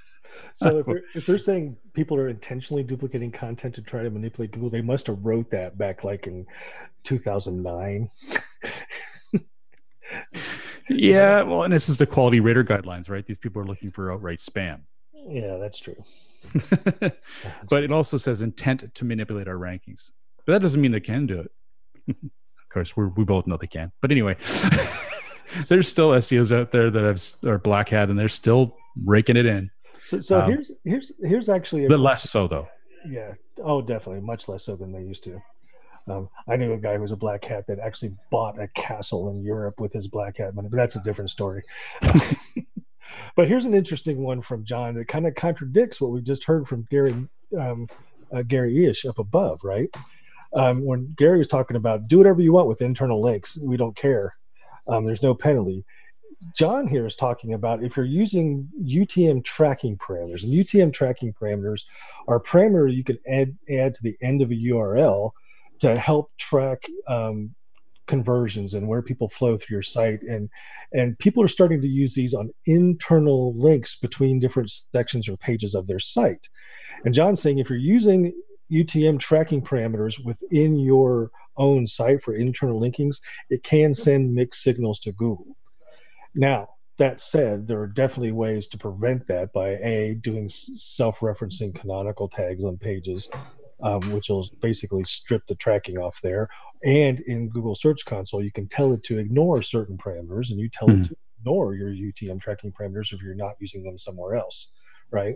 so 0.58 0.80
if 0.80 0.86
they're, 0.88 1.04
if 1.14 1.26
they're 1.26 1.38
saying 1.38 1.78
people 1.94 2.18
are 2.18 2.28
intentionally 2.28 2.84
duplicating 2.84 3.32
content 3.32 3.76
to 3.76 3.82
try 3.82 4.02
to 4.04 4.10
manipulate 4.10 4.52
Google, 4.52 4.70
they 4.70 4.82
must 4.82 5.08
have 5.08 5.24
wrote 5.24 5.52
that 5.52 5.78
back 5.78 6.04
like 6.04 6.28
in 6.28 6.46
2009. 7.04 8.10
yeah, 10.90 11.44
well, 11.44 11.64
and 11.64 11.72
this 11.72 11.90
is 11.90 12.00
the 12.00 12.08
quality 12.08 12.40
rater 12.40 12.64
guidelines, 12.64 13.10
right? 13.10 13.26
These 13.26 13.38
people 13.38 13.62
are 13.62 13.66
looking 13.66 13.92
for 13.92 14.12
outright 14.12 14.40
spam. 14.40 14.82
Yeah, 15.14 15.58
that's 15.58 15.80
true. 15.80 16.04
but 17.70 17.84
it 17.84 17.92
also 17.92 18.18
says 18.18 18.42
intent 18.42 18.96
to 18.96 19.06
manipulate 19.06 19.48
our 19.48 19.56
rankings. 19.56 20.12
But 20.46 20.54
that 20.54 20.62
doesn't 20.62 20.82
mean 20.82 20.92
they 20.92 21.00
can 21.00 21.28
do 21.28 21.42
it. 21.42 21.52
of 22.10 22.70
course, 22.70 22.98
we 22.98 23.06
we 23.08 23.26
both 23.26 23.46
know 23.46 23.58
they 23.58 23.68
can. 23.68 23.92
But 24.02 24.12
anyway, 24.12 24.38
there's 25.68 25.88
still 25.88 26.12
SEOs 26.12 26.58
out 26.58 26.72
there 26.72 26.90
that 26.90 27.04
have 27.04 27.52
are 27.52 27.60
black 27.60 27.90
hat 27.90 28.10
and 28.10 28.18
they're 28.18 28.30
still 28.30 28.78
raking 29.06 29.38
it 29.38 29.46
in. 29.46 29.70
So, 30.08 30.20
so 30.20 30.42
um, 30.42 30.52
here's 30.52 30.72
here's 30.84 31.12
here's 31.22 31.50
actually 31.50 31.86
a 31.86 31.90
bit 31.90 32.00
less 32.00 32.30
so 32.30 32.48
though. 32.48 32.68
Yeah. 33.08 33.34
Oh, 33.64 33.82
definitely, 33.82 34.22
much 34.22 34.48
less 34.48 34.64
so 34.64 34.76
than 34.76 34.92
they 34.92 35.02
used 35.02 35.24
to. 35.26 35.42
Um, 36.08 36.30
I 36.48 36.56
knew 36.56 36.74
a 36.74 36.78
guy 36.78 36.96
who 36.96 37.02
was 37.02 37.12
a 37.12 37.18
black 37.18 37.44
hat 37.44 37.68
that 37.68 37.80
actually 37.80 38.16
bought 38.32 38.62
a 38.62 38.70
castle 38.70 39.30
in 39.30 39.44
Europe 39.44 39.82
with 39.82 39.92
his 39.92 40.08
black 40.08 40.38
hat 40.38 40.56
money, 40.56 40.70
but 40.70 40.78
that's 40.78 40.96
a 40.96 41.04
different 41.04 41.32
story. 41.32 41.64
But 43.36 43.48
here's 43.48 43.66
an 43.66 43.74
interesting 43.74 44.24
one 44.24 44.42
from 44.42 44.64
John 44.64 44.96
that 44.96 45.08
kind 45.08 45.28
of 45.28 45.36
contradicts 45.36 46.02
what 46.02 46.12
we 46.12 46.22
just 46.22 46.46
heard 46.46 46.68
from 46.68 46.88
Gary 46.90 47.16
um, 47.58 47.88
uh, 48.34 48.42
Gary 48.42 48.74
Illyes 48.74 49.06
up 49.06 49.20
above, 49.20 49.64
right? 49.64 49.90
Um, 50.54 50.86
when 50.86 51.14
Gary 51.16 51.38
was 51.38 51.48
talking 51.48 51.78
about 51.78 52.08
do 52.08 52.18
whatever 52.18 52.42
you 52.42 52.54
want 52.54 52.68
with 52.68 52.82
internal 52.82 53.22
links, 53.22 53.58
we 53.62 53.78
don't 53.78 53.96
care. 53.96 54.36
Um, 54.88 55.06
there's 55.06 55.24
no 55.24 55.34
penalty. 55.34 55.86
John 56.56 56.88
here 56.88 57.06
is 57.06 57.16
talking 57.16 57.54
about 57.54 57.84
if 57.84 57.98
you're 57.98 58.06
using 58.06 58.70
UTM 58.82 59.44
tracking 59.44 59.98
parameters, 59.98 60.44
and 60.44 60.54
UTM 60.54 60.94
tracking 60.94 61.34
parameters 61.34 61.86
are 62.28 62.40
parameter 62.40 62.94
you 62.94 63.04
can 63.04 63.18
add 63.28 63.58
add 63.70 63.94
to 63.96 64.04
the 64.04 64.16
end 64.22 64.42
of 64.42 64.52
a 64.52 64.56
URL 64.56 65.32
to 65.80 65.98
help 65.98 66.32
track 66.38 66.84
um, 67.08 67.56
conversions 68.08 68.74
and 68.74 68.88
where 68.88 69.02
people 69.02 69.30
flow 69.30 69.58
through 69.58 69.76
your 69.76 69.82
site. 69.82 70.22
And 70.24 70.50
and 70.94 71.18
people 71.20 71.44
are 71.44 71.48
starting 71.48 71.82
to 71.82 71.88
use 71.88 72.16
these 72.16 72.34
on 72.34 72.52
internal 72.66 73.54
links 73.56 73.96
between 73.96 74.40
different 74.40 74.72
sections 74.72 75.28
or 75.28 75.38
pages 75.38 75.76
of 75.76 75.88
their 75.88 76.00
site. 76.00 76.50
And 77.04 77.14
john's 77.14 77.42
saying 77.42 77.60
if 77.60 77.70
you're 77.70 77.78
using 77.78 78.34
utm 78.72 79.20
tracking 79.20 79.62
parameters 79.62 80.24
within 80.26 80.78
your 80.78 81.32
own 81.56 81.88
site 81.88 82.22
for 82.22 82.34
internal 82.34 82.80
linkings 82.82 83.22
it 83.50 83.64
can 83.64 83.94
send 83.94 84.34
mixed 84.34 84.62
signals 84.62 85.00
to 85.00 85.12
google 85.14 85.56
now 86.36 86.68
that 86.98 87.22
said 87.22 87.68
there 87.68 87.80
are 87.80 87.88
definitely 87.88 88.32
ways 88.32 88.68
to 88.68 88.78
prevent 88.78 89.28
that 89.28 89.54
by 89.54 89.70
a 89.84 90.16
doing 90.16 90.50
self-referencing 90.50 91.76
canonical 91.76 92.28
tags 92.28 92.64
on 92.64 92.78
pages 92.78 93.30
um, 93.82 94.02
which 94.12 94.30
will 94.30 94.48
basically 94.62 95.04
strip 95.04 95.46
the 95.46 95.56
tracking 95.56 95.98
off 95.98 96.20
there. 96.22 96.50
And 96.84 97.20
in 97.22 97.50
Google 97.50 97.76
Search 97.76 98.06
Console, 98.06 98.44
you 98.44 98.52
can 98.52 98.68
tell 98.68 98.92
it 98.94 99.04
to 99.04 99.18
ignore 99.18 99.62
certain 99.62 99.98
parameters, 99.98 100.50
and 100.52 100.60
you 100.60 100.70
tell 100.70 100.88
mm-hmm. 100.88 101.02
it 101.02 101.08
to 101.10 101.16
ignore 101.40 101.76
your 101.76 101.90
UTM 101.90 102.42
tracking 102.42 102.72
parameters 102.72 103.14
if 103.14 103.22
you're 103.22 103.36
not 103.36 103.56
using 103.60 103.84
them 103.84 103.98
somewhere 103.98 104.36
else, 104.36 104.72
right? 105.12 105.36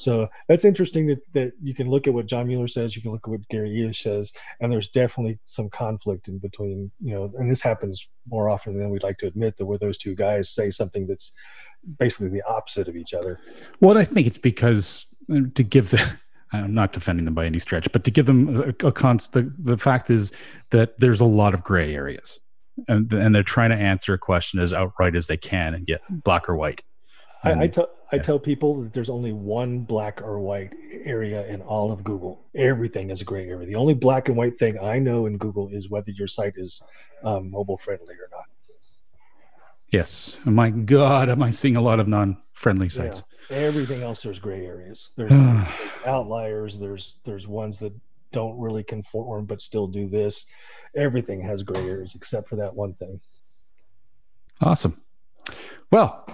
So 0.00 0.28
that's 0.48 0.64
interesting 0.64 1.06
that, 1.08 1.32
that 1.34 1.52
you 1.62 1.74
can 1.74 1.88
look 1.88 2.06
at 2.06 2.14
what 2.14 2.26
John 2.26 2.48
Mueller 2.48 2.68
says, 2.68 2.96
you 2.96 3.02
can 3.02 3.12
look 3.12 3.26
at 3.26 3.30
what 3.30 3.48
Gary 3.48 3.80
Illyes 3.80 3.98
says, 3.98 4.32
and 4.60 4.72
there's 4.72 4.88
definitely 4.88 5.38
some 5.44 5.68
conflict 5.68 6.28
in 6.28 6.38
between, 6.38 6.90
you 7.00 7.14
know, 7.14 7.30
and 7.36 7.50
this 7.50 7.62
happens 7.62 8.08
more 8.26 8.48
often 8.48 8.78
than 8.78 8.90
we'd 8.90 9.02
like 9.02 9.18
to 9.18 9.26
admit 9.26 9.56
that 9.56 9.66
where 9.66 9.78
those 9.78 9.98
two 9.98 10.14
guys 10.14 10.48
say 10.48 10.70
something 10.70 11.06
that's 11.06 11.32
basically 11.98 12.28
the 12.28 12.42
opposite 12.48 12.88
of 12.88 12.96
each 12.96 13.12
other. 13.12 13.38
Well, 13.80 13.98
I 13.98 14.04
think 14.04 14.26
it's 14.26 14.38
because 14.38 15.06
uh, 15.32 15.40
to 15.54 15.62
give 15.62 15.90
the 15.90 16.18
I'm 16.52 16.74
not 16.74 16.92
defending 16.92 17.26
them 17.26 17.34
by 17.34 17.46
any 17.46 17.60
stretch, 17.60 17.92
but 17.92 18.02
to 18.02 18.10
give 18.10 18.26
them 18.26 18.56
a, 18.56 18.86
a 18.88 18.90
const, 18.90 19.34
the, 19.34 19.52
the 19.56 19.78
fact 19.78 20.10
is 20.10 20.32
that 20.70 20.98
there's 20.98 21.20
a 21.20 21.24
lot 21.24 21.54
of 21.54 21.62
gray 21.62 21.94
areas, 21.94 22.40
and 22.88 23.12
and 23.12 23.32
they're 23.32 23.44
trying 23.44 23.70
to 23.70 23.76
answer 23.76 24.14
a 24.14 24.18
question 24.18 24.58
as 24.58 24.74
outright 24.74 25.14
as 25.14 25.28
they 25.28 25.36
can 25.36 25.74
and 25.74 25.86
get 25.86 26.00
black 26.10 26.48
or 26.48 26.56
white. 26.56 26.82
And, 27.44 27.60
I, 27.60 27.72
I 28.12 28.18
tell 28.18 28.38
people 28.38 28.82
that 28.82 28.92
there's 28.92 29.10
only 29.10 29.32
one 29.32 29.80
black 29.80 30.20
or 30.20 30.40
white 30.40 30.72
area 31.04 31.46
in 31.46 31.62
all 31.62 31.92
of 31.92 32.02
Google. 32.02 32.44
Everything 32.54 33.10
is 33.10 33.20
a 33.20 33.24
gray 33.24 33.48
area. 33.48 33.66
The 33.66 33.76
only 33.76 33.94
black 33.94 34.28
and 34.28 34.36
white 34.36 34.56
thing 34.56 34.78
I 34.80 34.98
know 34.98 35.26
in 35.26 35.38
Google 35.38 35.68
is 35.68 35.88
whether 35.88 36.10
your 36.10 36.26
site 36.26 36.54
is 36.56 36.82
um, 37.22 37.50
mobile 37.50 37.76
friendly 37.76 38.14
or 38.14 38.28
not. 38.32 38.44
Yes. 39.92 40.36
Oh 40.46 40.50
my 40.50 40.70
God, 40.70 41.28
am 41.28 41.42
I 41.42 41.50
seeing 41.50 41.76
a 41.76 41.80
lot 41.80 42.00
of 42.00 42.08
non-friendly 42.08 42.88
sites? 42.88 43.22
Yeah. 43.50 43.58
Everything 43.58 44.02
else, 44.02 44.22
there's 44.22 44.38
gray 44.38 44.64
areas. 44.66 45.10
There's, 45.16 45.32
outliers. 46.06 46.78
There's 46.78 47.18
there's 47.24 47.48
ones 47.48 47.78
that 47.80 47.92
don't 48.32 48.58
really 48.58 48.84
conform 48.84 49.46
but 49.46 49.60
still 49.60 49.86
do 49.86 50.08
this. 50.08 50.46
Everything 50.94 51.40
has 51.42 51.62
gray 51.62 51.88
areas 51.88 52.14
except 52.14 52.48
for 52.48 52.56
that 52.56 52.74
one 52.74 52.94
thing. 52.94 53.20
Awesome. 54.60 55.00
Well, 55.90 56.26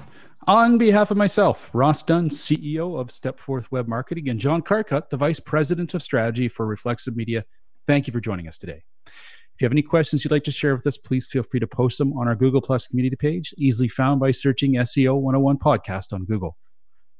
on 0.47 0.79
behalf 0.79 1.11
of 1.11 1.17
myself, 1.17 1.71
Ross 1.73 2.03
Dunn, 2.03 2.29
CEO 2.29 2.99
of 2.99 3.09
Stepforth 3.09 3.71
Web 3.71 3.89
Marketing, 3.89 4.29
and 4.29 4.39
John 4.39 4.63
Carcutt, 4.63 5.11
the 5.11 5.17
Vice 5.17 5.41
President 5.41 5.95
of 5.95 6.03
Strategy 6.03 6.49
for 6.49 6.67
Reflexive 6.67 7.17
Media, 7.17 7.45
thank 7.87 8.07
you 8.07 8.13
for 8.13 8.21
joining 8.21 8.47
us 8.47 8.59
today. 8.59 8.83
If 9.07 9.63
you 9.63 9.65
have 9.65 9.73
any 9.73 9.83
questions 9.83 10.23
you'd 10.25 10.31
like 10.31 10.45
to 10.45 10.53
share 10.53 10.75
with 10.75 10.87
us, 10.87 10.99
please 10.99 11.27
feel 11.27 11.43
free 11.43 11.61
to 11.61 11.67
post 11.67 11.99
them 11.99 12.13
on 12.13 12.29
our 12.29 12.35
Google 12.35 12.61
Plus 12.61 12.87
community 12.87 13.17
page, 13.17 13.55
easily 13.57 13.89
found 13.89 14.21
by 14.21 14.31
searching 14.31 14.75
SEO 14.75 15.15
101 15.15 15.59
podcast 15.59 16.13
on 16.13 16.25
Google. 16.25 16.57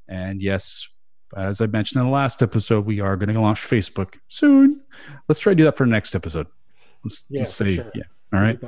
And 0.09 0.43
yes, 0.43 0.87
as 1.37 1.61
I 1.61 1.67
mentioned 1.67 2.01
in 2.01 2.07
the 2.07 2.13
last 2.13 2.43
episode, 2.43 2.85
we 2.85 3.01
are 3.01 3.17
going 3.17 3.33
to 3.33 3.41
launch 3.41 3.61
Facebook 3.61 4.15
soon. 4.29 4.83
Let's 5.29 5.41
try 5.41 5.53
to 5.53 5.57
do 5.57 5.65
that 5.65 5.77
for 5.77 5.87
the 5.87 5.91
next 5.91 6.15
episode. 6.15 6.47
Let's 7.03 7.25
yeah, 7.29 7.43
just 7.43 7.57
say, 7.57 7.77
sure. 7.77 7.91
yeah. 7.95 8.03
All 8.33 8.41
right. 8.41 8.59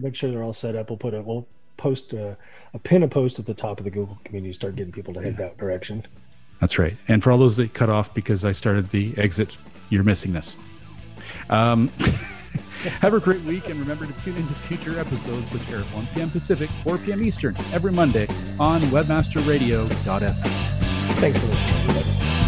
Make 0.00 0.14
sure 0.14 0.30
they're 0.30 0.42
all 0.42 0.52
set 0.52 0.74
up. 0.74 0.90
We'll 0.90 0.96
put 0.96 1.14
it. 1.14 1.24
we'll 1.24 1.46
post 1.78 2.12
a, 2.12 2.36
a 2.74 2.78
pin 2.78 3.02
a 3.02 3.08
post 3.08 3.38
at 3.38 3.46
the 3.46 3.54
top 3.54 3.80
of 3.80 3.84
the 3.84 3.90
Google 3.90 4.18
community, 4.24 4.50
to 4.50 4.54
start 4.54 4.76
getting 4.76 4.92
people 4.92 5.14
to 5.14 5.22
head 5.22 5.36
yeah. 5.38 5.46
that 5.46 5.56
direction. 5.56 6.04
That's 6.60 6.78
right. 6.78 6.96
And 7.08 7.22
for 7.22 7.32
all 7.32 7.38
those 7.38 7.56
that 7.56 7.72
cut 7.72 7.88
off 7.88 8.12
because 8.12 8.44
I 8.44 8.52
started 8.52 8.90
the 8.90 9.16
exit, 9.16 9.56
you're 9.88 10.04
missing 10.04 10.32
this. 10.32 10.56
Um, 11.48 11.90
Have 13.00 13.14
a 13.14 13.20
great 13.20 13.40
week 13.42 13.68
and 13.68 13.78
remember 13.80 14.06
to 14.06 14.12
tune 14.20 14.36
into 14.36 14.54
future 14.54 14.98
episodes 15.00 15.50
which 15.50 15.68
air 15.70 15.80
at 15.80 15.84
1 15.86 16.06
p.m. 16.14 16.30
Pacific, 16.30 16.70
4 16.84 16.98
p.m. 16.98 17.24
Eastern 17.24 17.56
every 17.72 17.90
Monday 17.90 18.28
on 18.60 18.80
webmasterradio.fm. 18.82 20.34
Thanks 21.18 21.40
for 21.40 21.46
listening. 21.46 22.47